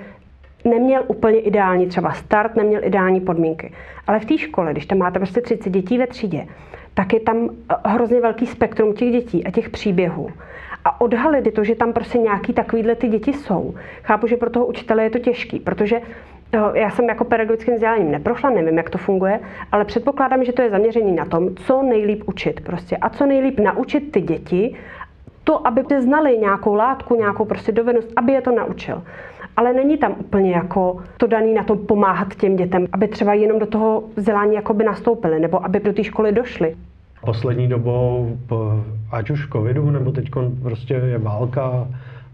neměl 0.65 1.03
úplně 1.07 1.39
ideální 1.39 1.87
třeba 1.87 2.11
start, 2.11 2.55
neměl 2.55 2.83
ideální 2.83 3.21
podmínky. 3.21 3.73
Ale 4.07 4.19
v 4.19 4.25
té 4.25 4.37
škole, 4.37 4.71
když 4.71 4.85
tam 4.85 4.97
máte 4.97 5.19
prostě 5.19 5.41
30 5.41 5.69
dětí 5.69 5.97
ve 5.97 6.07
třídě, 6.07 6.47
tak 6.93 7.13
je 7.13 7.19
tam 7.19 7.49
eh, 7.69 7.75
hrozně 7.85 8.21
velký 8.21 8.47
spektrum 8.47 8.93
těch 8.93 9.11
dětí 9.11 9.45
a 9.45 9.51
těch 9.51 9.69
příběhů. 9.69 10.29
A 10.85 11.01
odhalit 11.01 11.53
to, 11.53 11.63
že 11.63 11.75
tam 11.75 11.93
prostě 11.93 12.17
nějaký 12.17 12.53
takovýhle 12.53 12.95
ty 12.95 13.07
děti 13.07 13.33
jsou. 13.33 13.75
Chápu, 14.03 14.27
že 14.27 14.37
pro 14.37 14.49
toho 14.49 14.65
učitele 14.65 15.03
je 15.03 15.09
to 15.09 15.19
těžký, 15.19 15.59
protože 15.59 16.01
já 16.73 16.89
jsem 16.89 17.09
jako 17.09 17.23
pedagogickým 17.23 17.73
vzděláním 17.73 18.11
neprošla, 18.11 18.49
nevím, 18.49 18.77
jak 18.77 18.89
to 18.89 18.97
funguje, 18.97 19.39
ale 19.71 19.85
předpokládám, 19.85 20.43
že 20.43 20.53
to 20.53 20.61
je 20.61 20.69
zaměření 20.69 21.15
na 21.15 21.25
tom, 21.25 21.55
co 21.55 21.83
nejlíp 21.83 22.23
učit 22.25 22.61
prostě 22.61 22.97
a 22.97 23.09
co 23.09 23.25
nejlíp 23.25 23.59
naučit 23.59 24.11
ty 24.11 24.21
děti, 24.21 24.75
to, 25.43 25.67
aby 25.67 25.83
znali 26.01 26.37
nějakou 26.37 26.73
látku, 26.73 27.15
nějakou 27.15 27.45
prostě 27.45 27.71
dovednost, 27.71 28.09
aby 28.15 28.31
je 28.31 28.41
to 28.41 28.51
naučil. 28.51 29.03
Ale 29.57 29.73
není 29.73 29.97
tam 29.97 30.15
úplně 30.19 30.51
jako 30.51 31.03
to 31.17 31.27
daný 31.27 31.53
na 31.53 31.63
to 31.63 31.75
pomáhat 31.75 32.35
těm 32.35 32.55
dětem, 32.55 32.87
aby 32.93 33.07
třeba 33.07 33.33
jenom 33.33 33.59
do 33.59 33.65
toho 33.65 34.03
vzdělání 34.15 34.55
jakoby 34.55 34.83
nastoupili, 34.83 35.39
nebo 35.39 35.65
aby 35.65 35.79
do 35.79 35.93
té 35.93 36.03
školy 36.03 36.31
došli. 36.31 36.75
Poslední 37.25 37.67
dobou, 37.67 38.37
ať 39.11 39.29
už 39.29 39.49
covidu, 39.49 39.91
nebo 39.91 40.11
teď 40.11 40.29
prostě 40.61 40.93
je 40.93 41.17
válka, 41.17 41.87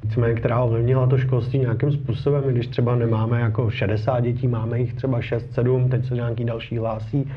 nicméně, 0.04 0.34
která 0.34 0.60
ovlivnila 0.60 1.08
to 1.08 1.18
školství 1.18 1.60
nějakým 1.60 1.92
způsobem, 1.92 2.44
když 2.44 2.68
třeba 2.68 2.96
nemáme 2.96 3.42
jako 3.42 3.70
60 3.70 4.20
dětí, 4.20 4.48
máme 4.48 4.80
jich 4.80 4.94
třeba 4.94 5.22
6, 5.22 5.54
7, 5.54 5.90
teď 5.90 6.06
se 6.06 6.14
nějaký 6.16 6.46
další 6.46 6.78
hlásí, 6.78 7.32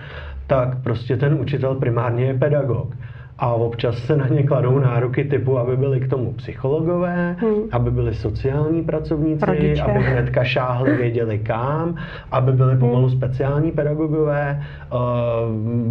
tak 0.47 0.83
prostě 0.83 1.17
ten 1.17 1.35
učitel 1.35 1.75
primárně 1.75 2.25
je 2.25 2.39
pedagog 2.39 2.97
a 3.43 3.55
občas 3.55 3.99
se 3.99 4.17
na 4.17 4.29
ně 4.29 4.43
kladou 4.43 4.79
nároky 4.79 5.25
typu, 5.25 5.59
aby 5.59 5.77
byli 5.77 6.01
k 6.01 6.09
tomu 6.09 6.33
psychologové, 6.33 7.37
hmm. 7.39 7.63
aby 7.71 7.91
byli 7.91 8.15
sociální 8.15 8.83
pracovníci, 8.83 9.47
Rodiče. 9.47 9.83
aby 9.83 9.99
hnedka 9.99 10.45
šáhli, 10.45 10.97
věděli 10.97 11.39
kam, 11.39 11.97
aby 12.31 12.53
byli 12.53 12.77
pomalu 12.77 13.09
hmm. 13.09 13.17
speciální 13.17 13.73
pedagogové. 13.73 14.63
Uh, 14.93 14.99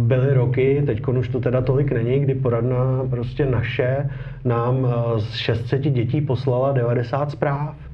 byly 0.06 0.34
roky, 0.34 0.82
teď 0.86 1.08
už 1.08 1.28
to 1.28 1.40
teda 1.40 1.60
tolik 1.60 1.92
není, 1.92 2.20
kdy 2.20 2.34
poradna 2.34 2.76
prostě 3.10 3.46
naše 3.46 4.10
nám 4.44 4.86
z 5.18 5.34
600 5.34 5.80
dětí 5.80 6.20
poslala 6.20 6.72
90 6.72 7.30
zpráv. 7.30 7.91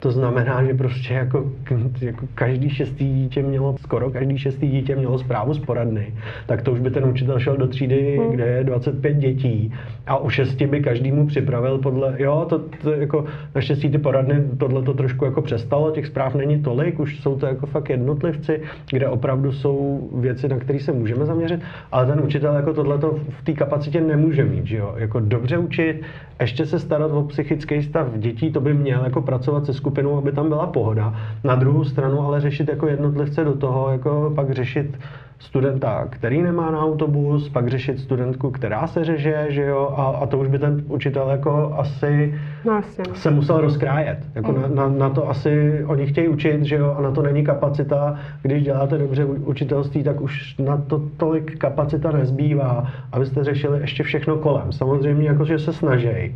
To 0.00 0.10
znamená, 0.10 0.64
že 0.64 0.74
prostě 0.74 1.14
jako, 1.14 1.52
jako 2.00 2.26
každý 2.34 2.70
šestý 2.70 3.12
dítě 3.14 3.42
mělo, 3.42 3.76
skoro 3.80 4.10
každý 4.10 4.38
šestý 4.38 4.68
dítě 4.68 4.96
mělo 4.96 5.18
zprávu 5.18 5.54
z 5.54 5.58
poradny, 5.58 6.14
tak 6.46 6.62
to 6.62 6.72
už 6.72 6.80
by 6.80 6.90
ten 6.90 7.04
učitel 7.04 7.38
šel 7.38 7.56
do 7.56 7.66
třídy, 7.66 8.16
hmm. 8.16 8.30
kde 8.30 8.46
je 8.46 8.64
25 8.64 9.16
dětí 9.16 9.74
a 10.06 10.16
u 10.16 10.30
šesti 10.30 10.66
by 10.66 10.80
každému 10.80 11.26
připravil 11.26 11.78
podle, 11.78 12.14
jo, 12.18 12.46
to, 12.48 12.58
to 12.58 12.92
jako 12.92 13.24
naštěstí 13.54 13.90
ty 13.90 13.98
poradny, 13.98 14.42
tohle 14.58 14.82
to 14.82 14.94
trošku 14.94 15.24
jako 15.24 15.42
přestalo, 15.42 15.90
těch 15.90 16.06
zpráv 16.06 16.34
není 16.34 16.62
tolik, 16.62 17.00
už 17.00 17.20
jsou 17.20 17.36
to 17.36 17.46
jako 17.46 17.66
fakt 17.66 17.90
jednotlivci, 17.90 18.60
kde 18.90 19.08
opravdu 19.08 19.52
jsou 19.52 20.08
věci, 20.14 20.48
na 20.48 20.58
které 20.58 20.78
se 20.78 20.92
můžeme 20.92 21.26
zaměřit, 21.26 21.60
ale 21.92 22.06
ten 22.06 22.20
učitel 22.20 22.54
jako 22.54 22.74
tohle 22.74 22.98
v 23.28 23.42
té 23.44 23.52
kapacitě 23.52 24.00
nemůže 24.00 24.44
mít, 24.44 24.66
že 24.66 24.76
jo, 24.76 24.94
jako 24.96 25.20
dobře 25.20 25.58
učit, 25.58 26.02
ještě 26.40 26.66
se 26.66 26.78
starat 26.78 27.10
o 27.10 27.22
psychický 27.22 27.82
stav 27.82 28.18
dětí, 28.18 28.52
to 28.52 28.60
by 28.60 28.74
měl 28.74 29.04
jako 29.04 29.22
pracovat 29.22 29.66
se 29.66 29.74
skupinou, 29.74 29.89
aby 30.18 30.32
tam 30.32 30.48
byla 30.48 30.66
pohoda. 30.66 31.14
Na 31.44 31.54
druhou 31.54 31.84
stranu 31.84 32.20
ale 32.20 32.40
řešit 32.40 32.68
jako 32.68 32.86
jednotlivce 32.88 33.44
do 33.44 33.56
toho, 33.56 33.90
jako 33.90 34.32
pak 34.34 34.50
řešit 34.50 34.98
studenta, 35.40 36.06
který 36.10 36.42
nemá 36.42 36.70
na 36.70 36.80
autobus, 36.80 37.48
pak 37.48 37.68
řešit 37.68 38.00
studentku, 38.00 38.50
která 38.50 38.86
se 38.86 39.04
řeže, 39.04 39.46
že 39.48 39.62
jo, 39.62 39.94
a, 39.96 40.04
a 40.04 40.26
to 40.26 40.38
už 40.38 40.48
by 40.48 40.58
ten 40.58 40.84
učitel 40.88 41.28
jako 41.30 41.74
asi 41.76 42.34
no, 42.64 42.80
se 43.14 43.30
musel 43.30 43.60
rozkrájet. 43.60 44.18
Jako 44.34 44.52
mm. 44.52 44.62
na, 44.62 44.68
na, 44.68 44.88
na, 44.88 45.10
to 45.10 45.28
asi 45.28 45.84
oni 45.86 46.06
chtějí 46.06 46.28
učit, 46.28 46.64
že 46.64 46.76
jo, 46.76 46.94
a 46.98 47.02
na 47.02 47.10
to 47.10 47.22
není 47.22 47.44
kapacita. 47.44 48.18
Když 48.42 48.62
děláte 48.62 48.98
dobře 48.98 49.24
učitelství, 49.24 50.02
tak 50.02 50.20
už 50.20 50.56
na 50.58 50.76
to 50.76 51.02
tolik 51.16 51.58
kapacita 51.58 52.12
nezbývá, 52.12 52.86
abyste 53.12 53.44
řešili 53.44 53.80
ještě 53.80 54.02
všechno 54.02 54.36
kolem. 54.36 54.72
Samozřejmě 54.72 55.28
jako, 55.28 55.44
že 55.44 55.58
se 55.58 55.72
snaží 55.72 56.34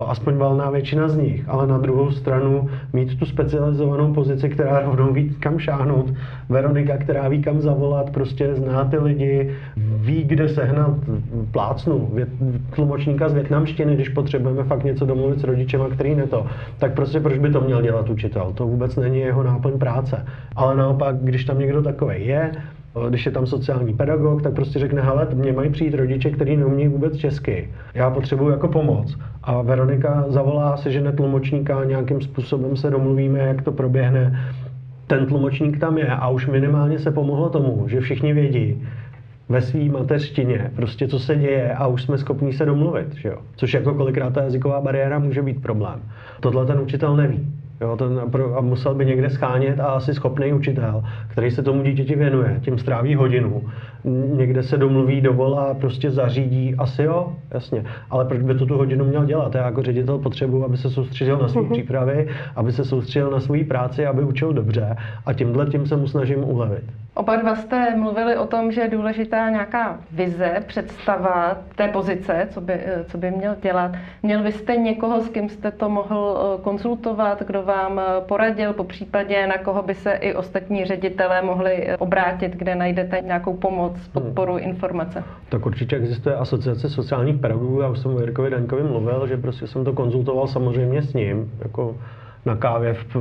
aspoň 0.00 0.36
valná 0.36 0.70
většina 0.70 1.08
z 1.08 1.16
nich, 1.16 1.48
ale 1.48 1.66
na 1.66 1.78
druhou 1.78 2.10
stranu 2.10 2.68
mít 2.92 3.18
tu 3.18 3.26
specializovanou 3.26 4.14
pozici, 4.14 4.48
která 4.48 4.80
rovnou 4.80 5.12
ví, 5.12 5.36
kam 5.40 5.58
šáhnout. 5.58 6.12
Veronika, 6.48 6.96
která 6.96 7.28
ví, 7.28 7.42
kam 7.42 7.60
zavolat, 7.60 8.10
prostě 8.10 8.54
zná 8.54 8.84
ty 8.84 8.98
lidi, 8.98 9.50
ví, 9.76 10.24
kde 10.24 10.48
sehnat 10.48 10.94
plácnu, 11.50 12.10
vět, 12.14 12.28
tlumočníka 12.74 13.28
z 13.28 13.34
větnamštiny, 13.34 13.94
když 13.94 14.08
potřebujeme 14.08 14.64
fakt 14.64 14.84
něco 14.84 15.06
domluvit 15.06 15.40
s 15.40 15.44
rodičema, 15.44 15.88
který 15.88 16.14
ne 16.14 16.26
to. 16.26 16.46
Tak 16.78 16.94
prostě 16.94 17.20
proč 17.20 17.38
by 17.38 17.50
to 17.50 17.60
měl 17.60 17.82
dělat 17.82 18.10
učitel? 18.10 18.52
To 18.54 18.66
vůbec 18.66 18.96
není 18.96 19.18
jeho 19.18 19.42
náplň 19.42 19.78
práce. 19.78 20.26
Ale 20.56 20.76
naopak, 20.76 21.16
když 21.16 21.44
tam 21.44 21.58
někdo 21.58 21.82
takový 21.82 22.26
je, 22.26 22.52
když 23.08 23.26
je 23.26 23.32
tam 23.32 23.46
sociální 23.46 23.94
pedagog, 23.94 24.42
tak 24.42 24.54
prostě 24.54 24.78
řekne, 24.78 25.02
hele, 25.02 25.28
mě 25.34 25.52
mají 25.52 25.70
přijít 25.70 25.94
rodiče, 25.94 26.30
kteří 26.30 26.56
neumí 26.56 26.88
vůbec 26.88 27.16
česky. 27.16 27.70
Já 27.94 28.10
potřebuji 28.10 28.50
jako 28.50 28.68
pomoc. 28.68 29.18
A 29.42 29.62
Veronika 29.62 30.24
zavolá 30.28 30.76
se 30.76 30.90
žene 30.90 31.12
tlumočníka, 31.12 31.84
nějakým 31.84 32.20
způsobem 32.20 32.76
se 32.76 32.90
domluvíme, 32.90 33.38
jak 33.38 33.62
to 33.62 33.72
proběhne. 33.72 34.40
Ten 35.06 35.26
tlumočník 35.26 35.78
tam 35.78 35.98
je 35.98 36.06
a 36.06 36.28
už 36.28 36.46
minimálně 36.46 36.98
se 36.98 37.10
pomohlo 37.10 37.48
tomu, 37.48 37.84
že 37.88 38.00
všichni 38.00 38.32
vědí, 38.32 38.82
ve 39.48 39.62
své 39.62 39.84
mateřštině, 39.84 40.70
prostě 40.76 41.08
co 41.08 41.18
se 41.18 41.36
děje 41.36 41.74
a 41.74 41.86
už 41.86 42.02
jsme 42.02 42.18
schopni 42.18 42.52
se 42.52 42.64
domluvit, 42.64 43.14
že 43.14 43.28
jo? 43.28 43.38
Což 43.56 43.74
jako 43.74 43.94
kolikrát 43.94 44.34
ta 44.34 44.42
jazyková 44.42 44.80
bariéra 44.80 45.18
může 45.18 45.42
být 45.42 45.62
problém. 45.62 46.00
Tohle 46.40 46.66
ten 46.66 46.80
učitel 46.80 47.16
neví. 47.16 47.52
Jo, 47.80 47.96
ten, 47.96 48.20
a 48.56 48.60
musel 48.60 48.94
by 48.94 49.06
někde 49.06 49.30
schánět 49.30 49.80
a 49.80 49.86
asi 49.86 50.14
schopný 50.14 50.52
učitel, 50.52 51.04
který 51.28 51.50
se 51.50 51.62
tomu 51.62 51.82
dítěti 51.82 52.14
věnuje, 52.14 52.60
tím 52.64 52.78
stráví 52.78 53.14
hodinu, 53.14 53.62
někde 54.36 54.62
se 54.62 54.78
domluví, 54.78 55.20
dovolá, 55.20 55.74
prostě 55.74 56.10
zařídí, 56.10 56.74
asi 56.78 57.02
jo, 57.02 57.36
jasně. 57.50 57.84
Ale 58.10 58.24
proč 58.24 58.42
by 58.42 58.54
to 58.54 58.66
tu 58.66 58.76
hodinu 58.76 59.04
měl 59.04 59.24
dělat? 59.24 59.54
Já 59.54 59.64
jako 59.64 59.82
ředitel 59.82 60.18
potřebuji, 60.18 60.64
aby 60.64 60.76
se 60.76 60.90
soustředil 60.90 61.38
na 61.38 61.48
své 61.48 61.62
mhm. 61.62 61.72
přípravy, 61.72 62.28
aby 62.56 62.72
se 62.72 62.84
soustředil 62.84 63.30
na 63.30 63.40
svoji 63.40 63.64
práci, 63.64 64.06
aby 64.06 64.24
učil 64.24 64.52
dobře 64.52 64.96
a 65.26 65.32
tímhle 65.32 65.66
tím 65.66 65.86
se 65.86 65.96
mu 65.96 66.06
snažím 66.06 66.44
ulevit. 66.44 66.84
Oba 67.14 67.36
dva 67.36 67.56
jste 67.56 67.96
mluvili 67.96 68.36
o 68.36 68.46
tom, 68.46 68.72
že 68.72 68.80
je 68.80 68.88
důležitá 68.88 69.50
nějaká 69.50 70.00
vize, 70.12 70.62
představa 70.66 71.56
té 71.76 71.88
pozice, 71.88 72.48
co 72.50 72.60
by, 72.60 72.80
co 73.06 73.18
by 73.18 73.30
měl 73.30 73.56
dělat. 73.62 73.90
Měl 74.22 74.42
byste 74.42 74.76
někoho, 74.76 75.20
s 75.20 75.28
kým 75.28 75.48
jste 75.48 75.70
to 75.70 75.88
mohl 75.88 76.38
eh, 76.38 76.62
konzultovat, 76.62 77.42
kdo 77.42 77.62
vám 77.62 77.98
eh, 77.98 78.20
poradil, 78.20 78.72
po 78.72 78.84
případě 78.84 79.46
na 79.46 79.58
koho 79.58 79.82
by 79.82 79.94
se 79.94 80.12
i 80.12 80.34
ostatní 80.34 80.84
ředitelé 80.84 81.42
mohli 81.42 81.88
eh, 81.88 81.96
obrátit, 81.96 82.56
kde 82.56 82.74
najdete 82.74 83.20
nějakou 83.20 83.54
pomoc, 83.56 83.93
podporu, 84.12 84.52
hmm. 84.52 84.62
informace? 84.62 85.24
Tak 85.48 85.66
určitě 85.66 85.96
existuje 85.96 86.36
asociace 86.36 86.88
sociálních 86.88 87.36
pedagogů, 87.36 87.80
já 87.80 87.88
už 87.88 87.98
jsem 87.98 88.14
o 88.14 88.20
Jirkovi 88.20 88.50
Daňkovi 88.50 88.82
mluvil, 88.82 89.26
že 89.26 89.36
prostě 89.36 89.66
jsem 89.66 89.84
to 89.84 89.92
konzultoval 89.92 90.46
samozřejmě 90.46 91.02
s 91.02 91.14
ním, 91.14 91.52
jako 91.58 91.96
na 92.46 92.56
kávě 92.56 92.94
v, 92.94 93.14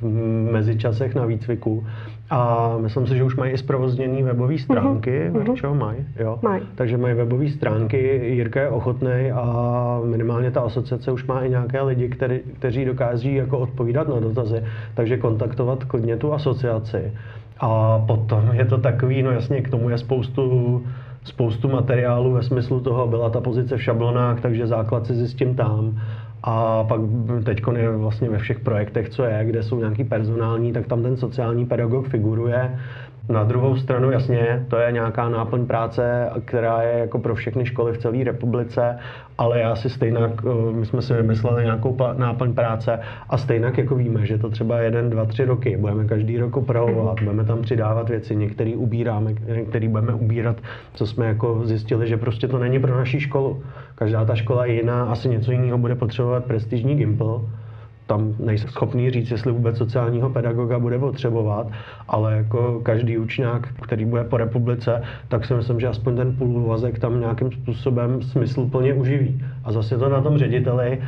v 0.00 0.04
mezičasech 0.52 1.14
na 1.14 1.26
výcviku. 1.26 1.86
A 2.30 2.72
myslím 2.78 3.06
si, 3.06 3.16
že 3.16 3.24
už 3.24 3.36
mají 3.36 3.52
i 3.52 3.58
zprovozněné 3.58 4.22
webové 4.22 4.58
stránky. 4.58 5.30
Mm-hmm. 5.32 5.54
Čeho 5.54 5.74
mají? 5.74 5.98
Jo. 6.18 6.38
Maj. 6.42 6.60
Takže 6.74 6.96
mají 6.96 7.14
webové 7.14 7.48
stránky, 7.48 8.20
Jirka 8.34 8.60
je 8.60 8.68
ochotný 8.68 9.30
a 9.34 10.00
minimálně 10.04 10.50
ta 10.50 10.60
asociace 10.60 11.12
už 11.12 11.26
má 11.26 11.40
i 11.40 11.50
nějaké 11.50 11.82
lidi, 11.82 12.08
který, 12.08 12.40
kteří 12.58 12.84
dokáží 12.84 13.34
jako 13.34 13.58
odpovídat 13.58 14.08
na 14.08 14.20
dotazy. 14.20 14.62
Takže 14.94 15.16
kontaktovat 15.16 15.84
klidně 15.84 16.16
tu 16.16 16.32
asociaci. 16.32 17.12
A 17.60 17.98
potom 18.06 18.50
je 18.52 18.64
to 18.64 18.78
takový, 18.78 19.22
no 19.22 19.30
jasně, 19.30 19.60
k 19.60 19.70
tomu 19.70 19.90
je 19.90 19.98
spoustu 19.98 20.82
spoustu 21.24 21.68
materiálu 21.68 22.32
ve 22.32 22.42
smyslu 22.42 22.80
toho, 22.80 23.06
byla 23.06 23.30
ta 23.30 23.40
pozice 23.40 23.76
v 23.76 23.82
šablonách, 23.82 24.40
takže 24.40 24.66
základ 24.66 25.06
si 25.06 25.14
zjistím 25.14 25.54
tam. 25.54 26.00
A 26.42 26.84
pak 26.84 27.00
teď 27.44 27.62
je 27.76 27.96
vlastně 27.96 28.30
ve 28.30 28.38
všech 28.38 28.60
projektech, 28.60 29.08
co 29.08 29.24
je, 29.24 29.44
kde 29.44 29.62
jsou 29.62 29.78
nějaký 29.78 30.04
personální, 30.04 30.72
tak 30.72 30.86
tam 30.86 31.02
ten 31.02 31.16
sociální 31.16 31.66
pedagog 31.66 32.08
figuruje. 32.08 32.78
Na 33.28 33.44
druhou 33.44 33.76
stranu, 33.76 34.10
jasně, 34.10 34.66
to 34.68 34.76
je 34.76 34.92
nějaká 34.92 35.28
náplň 35.28 35.66
práce, 35.66 36.30
která 36.44 36.82
je 36.82 36.98
jako 36.98 37.18
pro 37.18 37.34
všechny 37.34 37.66
školy 37.66 37.92
v 37.92 37.98
celé 37.98 38.24
republice, 38.24 38.98
ale 39.38 39.60
já 39.60 39.76
si 39.76 39.90
stejně, 39.90 40.18
eh, 40.18 40.72
my 40.72 40.86
jsme 40.86 41.02
si 41.02 41.14
vymysleli 41.14 41.64
nějakou 41.64 41.96
náplň 42.16 42.54
práce 42.54 43.00
a 43.30 43.38
stejně 43.38 43.72
jako 43.76 43.94
víme, 43.94 44.26
že 44.26 44.38
to 44.38 44.50
třeba 44.50 44.78
jeden, 44.78 45.10
dva, 45.10 45.24
tři 45.24 45.44
roky, 45.44 45.76
budeme 45.76 46.04
každý 46.04 46.38
rok 46.38 46.56
opravovat, 46.56 47.20
budeme 47.20 47.44
tam 47.44 47.62
přidávat 47.62 48.08
věci, 48.08 48.36
některý 48.36 48.76
ubíráme, 48.76 49.34
některý 49.46 49.88
budeme 49.88 50.14
ubírat, 50.14 50.56
co 50.94 51.06
jsme 51.06 51.26
jako 51.26 51.60
zjistili, 51.64 52.08
že 52.08 52.16
prostě 52.16 52.48
to 52.48 52.58
není 52.58 52.80
pro 52.80 52.96
naší 52.96 53.20
školu. 53.20 53.62
Každá 53.94 54.24
ta 54.24 54.34
škola 54.34 54.66
je 54.66 54.74
jiná, 54.74 55.04
asi 55.04 55.28
něco 55.28 55.52
jiného 55.52 55.78
bude 55.78 55.94
potřebovat 55.94 56.44
prestižní 56.44 56.96
Gimple, 56.96 57.40
tam 58.06 58.34
nejsem 58.38 58.70
schopný 58.70 59.10
říct, 59.10 59.30
jestli 59.30 59.52
vůbec 59.52 59.78
sociálního 59.78 60.30
pedagoga 60.30 60.78
bude 60.78 60.98
potřebovat, 60.98 61.66
ale 62.08 62.36
jako 62.36 62.80
každý 62.82 63.18
učňák, 63.18 63.68
který 63.82 64.04
bude 64.04 64.24
po 64.24 64.36
republice, 64.36 65.02
tak 65.28 65.44
si 65.44 65.54
myslím, 65.54 65.80
že 65.80 65.88
aspoň 65.88 66.16
ten 66.16 66.36
půlvazek 66.36 66.98
tam 66.98 67.20
nějakým 67.20 67.52
způsobem 67.52 68.22
smysluplně 68.22 68.94
uživí. 68.94 69.44
A 69.64 69.72
zase 69.72 69.98
to 69.98 70.08
na 70.08 70.20
tom 70.20 70.38
řediteli, 70.38 70.98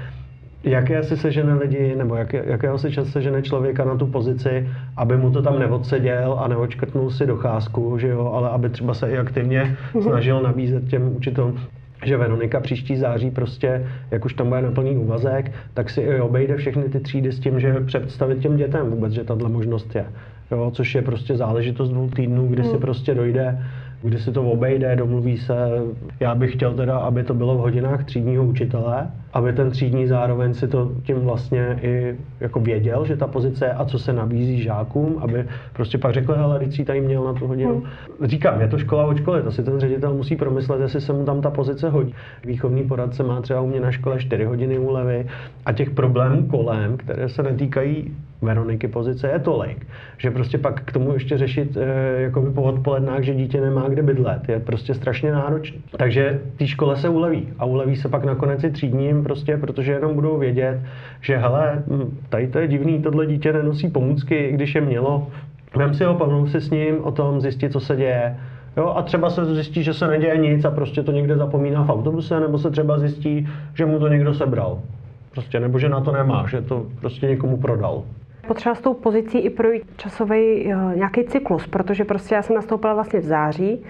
jaké 0.64 1.02
si 1.02 1.16
sežene 1.16 1.54
lidi, 1.54 1.94
nebo 1.96 2.14
jak, 2.16 2.32
jakého 2.32 2.78
si 2.78 2.92
čas 2.92 3.08
sežene 3.08 3.42
člověka 3.42 3.84
na 3.84 3.96
tu 3.96 4.06
pozici, 4.06 4.68
aby 4.96 5.16
mu 5.16 5.30
to 5.30 5.42
tam 5.42 5.58
neodseděl 5.58 6.36
a 6.40 6.48
neočkrtnul 6.48 7.10
si 7.10 7.26
docházku, 7.26 7.98
že 7.98 8.08
jo, 8.08 8.30
ale 8.34 8.50
aby 8.50 8.68
třeba 8.68 8.94
se 8.94 9.10
i 9.10 9.18
aktivně 9.18 9.76
mhm. 9.94 10.02
snažil 10.02 10.42
nabízet 10.42 10.88
těm 10.88 11.16
učitelům 11.16 11.58
že 12.04 12.16
Veronika 12.16 12.60
příští 12.60 12.96
září 12.96 13.30
prostě, 13.30 13.86
jak 14.10 14.24
už 14.24 14.34
tam 14.34 14.48
bude 14.48 14.62
na 14.62 14.70
plný 14.70 14.96
úvazek, 14.96 15.52
tak 15.74 15.90
si 15.90 16.00
i 16.00 16.20
obejde 16.20 16.56
všechny 16.56 16.88
ty 16.88 17.00
třídy 17.00 17.32
s 17.32 17.40
tím, 17.40 17.60
že 17.60 17.74
představit 17.86 18.38
těm 18.38 18.56
dětem 18.56 18.90
vůbec, 18.90 19.12
že 19.12 19.24
tahle 19.24 19.48
možnost 19.48 19.94
je. 19.94 20.04
Jo, 20.50 20.70
což 20.74 20.94
je 20.94 21.02
prostě 21.02 21.36
záležitost 21.36 21.90
dvou 21.90 22.10
týdnů, 22.10 22.46
kdy 22.48 22.62
hmm. 22.62 22.70
si 22.70 22.78
prostě 22.78 23.14
dojde, 23.14 23.58
kdy 24.02 24.18
si 24.18 24.32
to 24.32 24.42
obejde, 24.42 24.96
domluví 24.96 25.38
se. 25.38 25.54
Já 26.20 26.34
bych 26.34 26.52
chtěl 26.52 26.74
teda, 26.74 26.98
aby 26.98 27.24
to 27.24 27.34
bylo 27.34 27.54
v 27.54 27.60
hodinách 27.60 28.04
třídního 28.04 28.44
učitele, 28.44 29.10
aby 29.36 29.52
ten 29.52 29.70
třídní 29.70 30.06
zároveň 30.06 30.54
si 30.54 30.68
to 30.68 30.92
tím 31.02 31.16
vlastně 31.16 31.78
i 31.82 32.16
jako 32.40 32.60
věděl, 32.60 33.04
že 33.04 33.16
ta 33.16 33.26
pozice 33.26 33.72
a 33.72 33.84
co 33.84 33.98
se 33.98 34.12
nabízí 34.12 34.62
žákům, 34.62 35.18
aby 35.20 35.44
prostě 35.72 35.98
pak 35.98 36.14
řekl, 36.14 36.34
hele, 36.34 36.58
teď 36.58 36.84
tady 36.84 37.00
měl 37.00 37.24
na 37.24 37.32
tu 37.32 37.46
hodinu. 37.46 37.74
Hmm. 37.74 38.28
Říkám, 38.28 38.60
je 38.60 38.68
to 38.68 38.78
škola 38.78 39.06
od 39.06 39.16
školy, 39.16 39.42
to 39.42 39.52
si 39.52 39.62
ten 39.62 39.80
ředitel 39.80 40.14
musí 40.14 40.36
promyslet, 40.36 40.80
jestli 40.80 41.00
se 41.00 41.12
mu 41.12 41.24
tam 41.24 41.40
ta 41.40 41.50
pozice 41.50 41.90
hodí. 41.90 42.14
Výchovný 42.44 42.82
poradce 42.84 43.22
má 43.22 43.40
třeba 43.40 43.60
u 43.60 43.66
mě 43.66 43.80
na 43.80 43.90
škole 43.90 44.18
4 44.18 44.44
hodiny 44.44 44.78
úlevy 44.78 45.26
a 45.66 45.72
těch 45.72 45.90
problémů 45.90 46.46
kolem, 46.46 46.96
které 46.96 47.28
se 47.28 47.42
netýkají 47.42 48.16
Veroniky 48.42 48.88
pozice 48.88 49.28
je 49.28 49.38
tolik, 49.38 49.86
že 50.18 50.30
prostě 50.30 50.58
pak 50.58 50.84
k 50.84 50.92
tomu 50.92 51.12
ještě 51.12 51.38
řešit 51.38 51.76
e, 51.76 52.22
jako 52.22 52.42
po 52.54 52.62
odpolednách, 52.62 53.22
že 53.22 53.34
dítě 53.34 53.60
nemá 53.60 53.88
kde 53.88 54.02
bydlet, 54.02 54.48
je 54.48 54.60
prostě 54.60 54.94
strašně 54.94 55.32
náročný. 55.32 55.82
Takže 55.96 56.40
té 56.56 56.66
škole 56.66 56.96
se 56.96 57.08
uleví 57.08 57.48
a 57.58 57.64
uleví 57.64 57.96
se 57.96 58.08
pak 58.08 58.24
nakonec 58.24 58.64
i 58.64 58.70
třídním, 58.70 59.24
prostě, 59.26 59.56
protože 59.56 59.92
jenom 59.92 60.14
budou 60.14 60.38
vědět, 60.38 60.80
že 61.20 61.36
hele, 61.36 61.82
hm, 61.86 62.18
tady 62.28 62.48
to 62.48 62.58
je 62.58 62.68
divný, 62.68 63.02
tohle 63.02 63.26
dítě 63.26 63.52
nenosí 63.52 63.88
pomůcky, 63.88 64.52
když 64.52 64.74
je 64.74 64.80
mělo, 64.80 65.26
vem 65.76 65.94
si 65.94 66.04
ho, 66.04 66.14
pomluv 66.14 66.50
si 66.50 66.60
s 66.60 66.70
ním 66.70 67.04
o 67.04 67.12
tom, 67.12 67.40
zjistit, 67.40 67.72
co 67.72 67.80
se 67.80 67.96
děje, 67.96 68.36
Jo, 68.76 68.92
a 68.96 69.02
třeba 69.02 69.30
se 69.30 69.54
zjistí, 69.54 69.82
že 69.82 69.94
se 69.94 70.06
neděje 70.06 70.36
nic 70.36 70.64
a 70.64 70.70
prostě 70.70 71.02
to 71.02 71.12
někde 71.12 71.36
zapomíná 71.36 71.84
v 71.84 71.90
autobuse, 71.90 72.40
nebo 72.40 72.58
se 72.58 72.70
třeba 72.70 72.98
zjistí, 72.98 73.48
že 73.74 73.86
mu 73.86 73.98
to 73.98 74.08
někdo 74.08 74.34
sebral. 74.34 74.78
Prostě, 75.32 75.60
nebo 75.60 75.78
že 75.78 75.88
na 75.88 76.00
to 76.00 76.12
nemá, 76.12 76.46
že 76.46 76.62
to 76.62 76.86
prostě 77.00 77.26
někomu 77.26 77.56
prodal. 77.56 78.02
Potřeba 78.46 78.74
s 78.74 78.80
tou 78.80 78.94
pozicí 78.94 79.38
i 79.38 79.50
projít 79.50 79.82
časový 79.96 80.66
uh, 80.66 80.96
nějaký 80.96 81.24
cyklus, 81.24 81.66
protože 81.66 82.04
prostě 82.04 82.34
já 82.34 82.42
jsem 82.42 82.56
nastoupila 82.56 82.94
vlastně 82.94 83.20
v 83.20 83.24
září, 83.24 83.84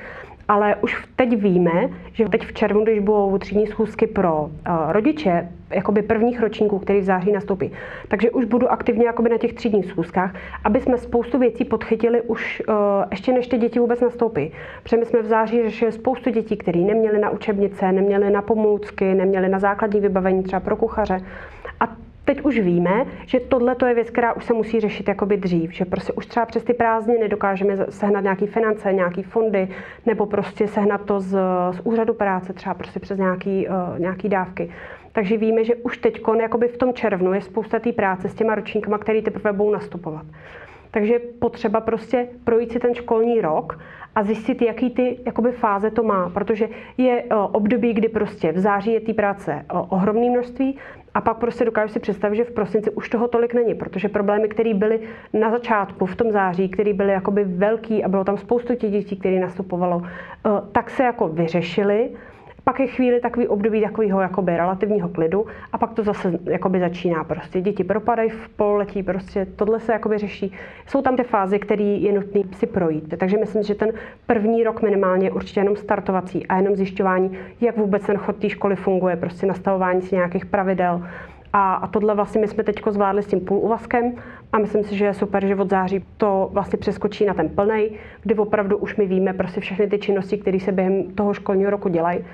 ale 0.48 0.76
už 0.76 1.06
teď 1.16 1.42
víme, 1.42 1.88
že 2.12 2.28
teď 2.28 2.46
v 2.46 2.52
červnu, 2.52 2.84
když 2.84 2.98
budou 2.98 3.38
třídní 3.38 3.66
schůzky 3.66 4.06
pro 4.06 4.42
uh, 4.42 4.50
rodiče, 4.88 5.48
jakoby 5.70 6.02
prvních 6.02 6.40
ročníků, 6.40 6.78
který 6.78 7.00
v 7.00 7.04
září 7.04 7.32
nastoupí. 7.32 7.72
Takže 8.08 8.30
už 8.30 8.44
budu 8.44 8.70
aktivně 8.70 9.06
jakoby 9.06 9.28
na 9.28 9.38
těch 9.38 9.52
třídních 9.52 9.86
schůzkách, 9.86 10.34
aby 10.64 10.80
jsme 10.80 10.98
spoustu 10.98 11.38
věcí 11.38 11.64
podchytili 11.64 12.22
už 12.22 12.62
uh, 12.68 12.74
ještě 13.10 13.32
než 13.32 13.46
ty 13.46 13.58
děti 13.58 13.78
vůbec 13.78 14.00
nastoupí. 14.00 14.52
Protože 14.82 14.96
my 14.96 15.04
jsme 15.04 15.22
v 15.22 15.26
září 15.26 15.62
řešili 15.62 15.92
spoustu 15.92 16.30
dětí, 16.30 16.56
které 16.56 16.80
neměly 16.80 17.18
na 17.18 17.30
učebnice, 17.30 17.92
neměly 17.92 18.30
na 18.30 18.42
pomůcky, 18.42 19.14
neměly 19.14 19.48
na 19.48 19.58
základní 19.58 20.00
vybavení 20.00 20.42
třeba 20.42 20.60
pro 20.60 20.76
kuchaře. 20.76 21.20
A 21.80 22.05
teď 22.26 22.40
už 22.42 22.58
víme, 22.58 23.06
že 23.26 23.40
tohle 23.40 23.74
to 23.74 23.86
je 23.86 23.94
věc, 23.94 24.10
která 24.10 24.32
už 24.32 24.44
se 24.44 24.54
musí 24.54 24.80
řešit 24.80 25.08
jakoby 25.08 25.36
dřív, 25.36 25.72
že 25.72 25.84
prostě 25.84 26.12
už 26.12 26.26
třeba 26.26 26.46
přes 26.46 26.64
ty 26.64 26.74
prázdniny 26.74 27.28
dokážeme 27.28 27.76
sehnat 27.88 28.22
nějaký 28.22 28.46
finance, 28.46 28.92
nějaký 28.92 29.22
fondy, 29.22 29.68
nebo 30.06 30.26
prostě 30.26 30.68
sehnat 30.68 31.04
to 31.04 31.20
z, 31.20 31.30
z 31.70 31.80
úřadu 31.84 32.14
práce, 32.14 32.52
třeba 32.52 32.74
prostě 32.74 33.00
přes 33.00 33.18
nějaký, 33.18 33.68
uh, 33.68 33.98
nějaký 33.98 34.28
dávky. 34.28 34.70
Takže 35.12 35.36
víme, 35.36 35.64
že 35.64 35.74
už 35.74 35.98
teď 35.98 36.20
jakoby 36.40 36.68
v 36.68 36.76
tom 36.76 36.94
červnu 36.94 37.32
je 37.32 37.40
spousta 37.40 37.78
té 37.78 37.92
práce 37.92 38.28
s 38.28 38.34
těma 38.34 38.54
ročníkama, 38.54 38.98
který 38.98 39.22
teprve 39.22 39.52
budou 39.52 39.70
nastupovat. 39.70 40.26
Takže 40.90 41.18
potřeba 41.18 41.80
prostě 41.80 42.28
projít 42.44 42.72
si 42.72 42.78
ten 42.78 42.94
školní 42.94 43.40
rok 43.40 43.78
a 44.14 44.22
zjistit, 44.22 44.62
jaký 44.62 44.90
ty 44.90 45.18
jakoby, 45.26 45.52
fáze 45.52 45.90
to 45.90 46.02
má, 46.02 46.30
protože 46.30 46.68
je 46.96 47.22
o, 47.22 47.48
období, 47.48 47.92
kdy 47.92 48.08
prostě 48.08 48.52
v 48.52 48.58
září 48.58 48.92
je 48.92 49.00
té 49.00 49.14
práce 49.14 49.64
o, 49.72 49.82
ohromné 49.82 50.30
množství 50.30 50.78
a 51.16 51.20
pak 51.20 51.36
prostě 51.36 51.64
dokážu 51.64 51.92
si 51.92 52.00
představit, 52.00 52.36
že 52.36 52.44
v 52.44 52.50
prosinci 52.50 52.90
už 52.90 53.08
toho 53.08 53.28
tolik 53.28 53.54
není, 53.54 53.74
protože 53.74 54.08
problémy, 54.08 54.48
které 54.48 54.74
byly 54.74 55.00
na 55.32 55.50
začátku, 55.50 56.06
v 56.06 56.16
tom 56.16 56.30
září, 56.32 56.68
které 56.68 56.92
byly 56.92 57.12
jakoby 57.12 57.44
velký 57.44 58.04
a 58.04 58.08
bylo 58.08 58.24
tam 58.24 58.36
spoustu 58.36 58.74
těch 58.74 58.90
dětí, 58.90 59.16
které 59.16 59.40
nastupovalo, 59.40 60.02
tak 60.72 60.90
se 60.90 61.02
jako 61.02 61.28
vyřešily 61.28 62.10
pak 62.68 62.80
je 62.80 62.86
chvíli 62.86 63.20
takový 63.20 63.48
období 63.48 63.80
takového 63.80 64.20
jakoby 64.20 64.56
relativního 64.56 65.08
klidu 65.08 65.46
a 65.72 65.78
pak 65.78 65.92
to 65.92 66.02
zase 66.02 66.38
jakoby 66.44 66.80
začíná 66.80 67.24
prostě. 67.24 67.60
Děti 67.60 67.84
propadají 67.84 68.30
v 68.30 68.48
pololetí, 68.48 69.02
prostě 69.02 69.46
tohle 69.56 69.80
se 69.80 69.92
jakoby 69.92 70.18
řeší. 70.18 70.52
Jsou 70.86 71.02
tam 71.02 71.16
ty 71.16 71.22
fáze, 71.22 71.58
které 71.58 71.84
je 71.84 72.12
nutné 72.12 72.40
si 72.52 72.66
projít. 72.66 73.14
Takže 73.18 73.36
myslím, 73.38 73.62
že 73.62 73.74
ten 73.74 73.92
první 74.26 74.64
rok 74.64 74.82
minimálně 74.82 75.26
je 75.26 75.30
určitě 75.30 75.60
jenom 75.60 75.76
startovací 75.76 76.46
a 76.46 76.56
jenom 76.56 76.76
zjišťování, 76.76 77.38
jak 77.60 77.76
vůbec 77.76 78.06
ten 78.06 78.16
chod 78.16 78.36
té 78.36 78.50
školy 78.50 78.76
funguje, 78.76 79.16
prostě 79.16 79.46
nastavování 79.46 80.02
si 80.02 80.14
nějakých 80.14 80.46
pravidel. 80.46 81.06
A, 81.52 81.74
a 81.74 81.86
tohle 81.86 82.14
vlastně 82.14 82.40
my 82.40 82.48
jsme 82.48 82.64
teď 82.64 82.82
zvládli 82.90 83.22
s 83.22 83.26
tím 83.26 83.40
půl 83.40 83.58
uvazkem 83.58 84.14
a 84.52 84.58
myslím 84.58 84.84
si, 84.84 84.96
že 84.96 85.04
je 85.04 85.14
super, 85.14 85.46
že 85.46 85.56
od 85.56 85.70
září 85.70 86.04
to 86.16 86.48
vlastně 86.52 86.78
přeskočí 86.78 87.26
na 87.26 87.34
ten 87.34 87.48
plnej, 87.48 87.90
kdy 88.22 88.34
opravdu 88.34 88.76
už 88.76 88.96
my 88.96 89.06
víme 89.06 89.32
prostě 89.32 89.60
všechny 89.60 89.86
ty 89.86 89.98
činnosti, 89.98 90.38
které 90.38 90.60
se 90.60 90.72
během 90.72 91.02
toho 91.02 91.34
školního 91.34 91.70
roku 91.70 91.88
dělají 91.88 92.24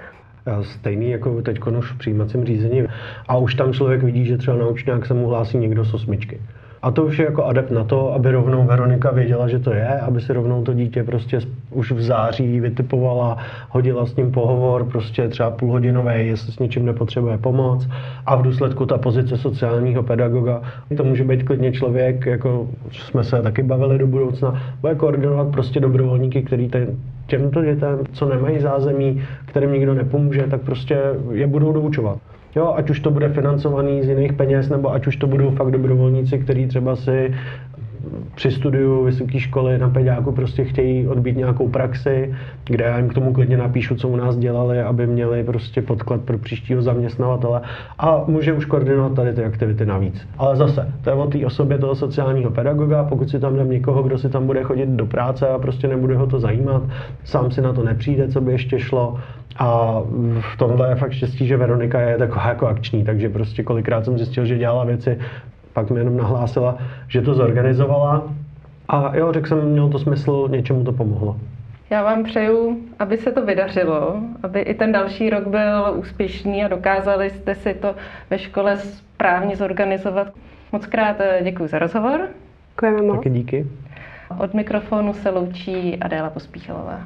stejný 0.62 1.10
jako 1.10 1.42
teď 1.42 1.60
už 1.78 1.92
v 1.92 1.98
přijímacím 1.98 2.44
řízení. 2.44 2.82
A 3.28 3.36
už 3.36 3.54
tam 3.54 3.72
člověk 3.72 4.02
vidí, 4.02 4.26
že 4.26 4.38
třeba 4.38 4.56
na 4.56 4.66
učňák 4.66 5.06
se 5.06 5.14
mu 5.14 5.28
hlásí 5.28 5.58
někdo 5.58 5.84
z 5.84 5.94
osmičky. 5.94 6.40
A 6.82 6.90
to 6.90 7.04
už 7.04 7.18
je 7.18 7.24
jako 7.24 7.44
adept 7.44 7.70
na 7.70 7.84
to, 7.84 8.14
aby 8.14 8.30
rovnou 8.30 8.64
Veronika 8.64 9.10
věděla, 9.10 9.48
že 9.48 9.58
to 9.58 9.72
je, 9.72 9.88
aby 9.88 10.20
si 10.20 10.32
rovnou 10.32 10.62
to 10.62 10.74
dítě 10.74 11.04
prostě 11.04 11.40
už 11.70 11.92
v 11.92 12.02
září 12.02 12.60
vytipovala, 12.60 13.38
hodila 13.68 14.06
s 14.06 14.16
ním 14.16 14.32
pohovor, 14.32 14.84
prostě 14.84 15.28
třeba 15.28 15.50
půlhodinový, 15.50 16.26
jestli 16.26 16.52
s 16.52 16.58
něčím 16.58 16.86
nepotřebuje 16.86 17.38
pomoc. 17.38 17.88
A 18.26 18.36
v 18.36 18.42
důsledku 18.42 18.86
ta 18.86 18.98
pozice 18.98 19.36
sociálního 19.36 20.02
pedagoga, 20.02 20.62
to 20.96 21.04
může 21.04 21.24
být 21.24 21.42
klidně 21.42 21.72
člověk, 21.72 22.26
jako 22.26 22.68
jsme 22.90 23.24
se 23.24 23.42
taky 23.42 23.62
bavili 23.62 23.98
do 23.98 24.06
budoucna, 24.06 24.62
bude 24.80 24.94
koordinovat 24.94 25.48
prostě 25.48 25.80
dobrovolníky, 25.80 26.42
který 26.42 26.68
ten, 26.68 26.86
těmto 27.26 27.64
dětem, 27.64 27.98
co 28.12 28.28
nemají 28.28 28.60
zázemí, 28.60 29.22
kterým 29.46 29.72
nikdo 29.72 29.94
nepomůže, 29.94 30.42
tak 30.42 30.60
prostě 30.60 30.98
je 31.32 31.46
budou 31.46 31.72
doučovat. 31.72 32.18
Jo, 32.56 32.74
ať 32.76 32.90
už 32.90 33.00
to 33.00 33.10
bude 33.10 33.28
financovaný 33.28 34.02
z 34.02 34.08
jiných 34.08 34.32
peněz, 34.32 34.68
nebo 34.68 34.92
ať 34.92 35.06
už 35.06 35.16
to 35.16 35.26
budou 35.26 35.50
fakt 35.50 35.70
dobrovolníci, 35.70 36.38
kteří 36.38 36.66
třeba 36.66 36.96
si 36.96 37.34
při 38.34 38.50
studiu 38.50 39.04
vysoké 39.04 39.40
školy 39.40 39.78
na 39.78 39.88
peďáku 39.88 40.32
prostě 40.32 40.64
chtějí 40.64 41.08
odbít 41.08 41.36
nějakou 41.36 41.68
praxi, 41.68 42.34
kde 42.64 42.84
já 42.84 42.98
jim 42.98 43.08
k 43.08 43.14
tomu 43.14 43.32
klidně 43.32 43.56
napíšu, 43.56 43.94
co 43.94 44.08
u 44.08 44.16
nás 44.16 44.36
dělali, 44.36 44.82
aby 44.82 45.06
měli 45.06 45.44
prostě 45.44 45.82
podklad 45.82 46.20
pro 46.20 46.38
příštího 46.38 46.82
zaměstnavatele. 46.82 47.60
A 47.98 48.24
může 48.26 48.52
už 48.52 48.64
koordinovat 48.64 49.14
tady 49.14 49.32
ty 49.32 49.44
aktivity 49.44 49.86
navíc. 49.86 50.28
Ale 50.38 50.56
zase, 50.56 50.92
to 51.04 51.10
je 51.10 51.16
o 51.16 51.26
té 51.26 51.46
osobě 51.46 51.78
toho 51.78 51.94
sociálního 51.94 52.50
pedagoga, 52.50 53.04
pokud 53.04 53.30
si 53.30 53.40
tam 53.40 53.56
dám 53.56 53.70
někoho, 53.70 54.02
kdo 54.02 54.18
si 54.18 54.28
tam 54.28 54.46
bude 54.46 54.62
chodit 54.62 54.88
do 54.88 55.06
práce 55.06 55.48
a 55.48 55.58
prostě 55.58 55.88
nebude 55.88 56.16
ho 56.16 56.26
to 56.26 56.40
zajímat, 56.40 56.82
sám 57.24 57.50
si 57.50 57.60
na 57.62 57.72
to 57.72 57.84
nepřijde, 57.84 58.28
co 58.28 58.40
by 58.40 58.52
ještě 58.52 58.78
šlo, 58.78 59.18
a 59.58 60.00
v 60.40 60.56
tomhle 60.56 60.88
je 60.88 60.94
fakt 60.94 61.12
štěstí, 61.12 61.46
že 61.46 61.56
Veronika 61.56 62.00
je 62.00 62.18
taková 62.18 62.48
jako 62.48 62.66
akční, 62.66 63.04
takže 63.04 63.28
prostě 63.28 63.62
kolikrát 63.62 64.04
jsem 64.04 64.18
zjistil, 64.18 64.44
že 64.44 64.58
dělala 64.58 64.84
věci, 64.84 65.18
pak 65.72 65.90
mi 65.90 66.00
jenom 66.00 66.16
nahlásila, 66.16 66.78
že 67.08 67.22
to 67.22 67.34
zorganizovala 67.34 68.32
a 68.88 69.16
jo, 69.16 69.32
řekl 69.32 69.48
jsem, 69.48 69.64
mělo 69.64 69.88
to 69.88 69.98
smysl, 69.98 70.48
něčemu 70.50 70.84
to 70.84 70.92
pomohlo. 70.92 71.36
Já 71.90 72.02
vám 72.02 72.24
přeju, 72.24 72.80
aby 72.98 73.16
se 73.16 73.32
to 73.32 73.46
vydařilo, 73.46 74.16
aby 74.42 74.60
i 74.60 74.74
ten 74.74 74.92
další 74.92 75.30
rok 75.30 75.46
byl 75.46 75.94
úspěšný 75.96 76.64
a 76.64 76.68
dokázali 76.68 77.30
jste 77.30 77.54
si 77.54 77.74
to 77.74 77.94
ve 78.30 78.38
škole 78.38 78.76
správně 78.76 79.56
zorganizovat. 79.56 80.28
Moc 80.72 80.86
krát 80.86 81.16
eh, 81.20 81.40
děkuji 81.44 81.66
za 81.66 81.78
rozhovor. 81.78 82.28
Děkujeme 82.70 83.02
moc. 83.02 83.16
Taky 83.16 83.30
díky. 83.30 83.66
Od 84.38 84.54
mikrofonu 84.54 85.14
se 85.14 85.30
loučí 85.30 85.98
Adéla 86.00 86.30
Pospíchalová. 86.30 87.00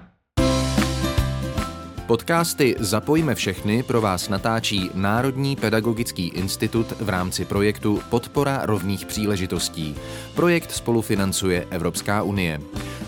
Podcasty 2.06 2.74
Zapojme 2.78 3.34
všechny 3.34 3.82
pro 3.82 4.00
vás 4.00 4.28
natáčí 4.28 4.90
Národní 4.94 5.56
pedagogický 5.56 6.28
institut 6.28 6.92
v 7.00 7.08
rámci 7.08 7.44
projektu 7.44 8.02
Podpora 8.10 8.66
rovných 8.66 9.06
příležitostí. 9.06 9.96
Projekt 10.34 10.72
spolufinancuje 10.72 11.66
Evropská 11.70 12.22
unie. 12.22 12.60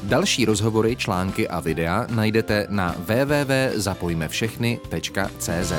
Další 0.03 0.45
rozhovory, 0.45 0.97
články 0.97 1.49
a 1.49 1.61
videa 1.61 2.07
najdete 2.11 2.67
na 2.71 2.95
www.zapojmevšechny.cz. 2.99 5.73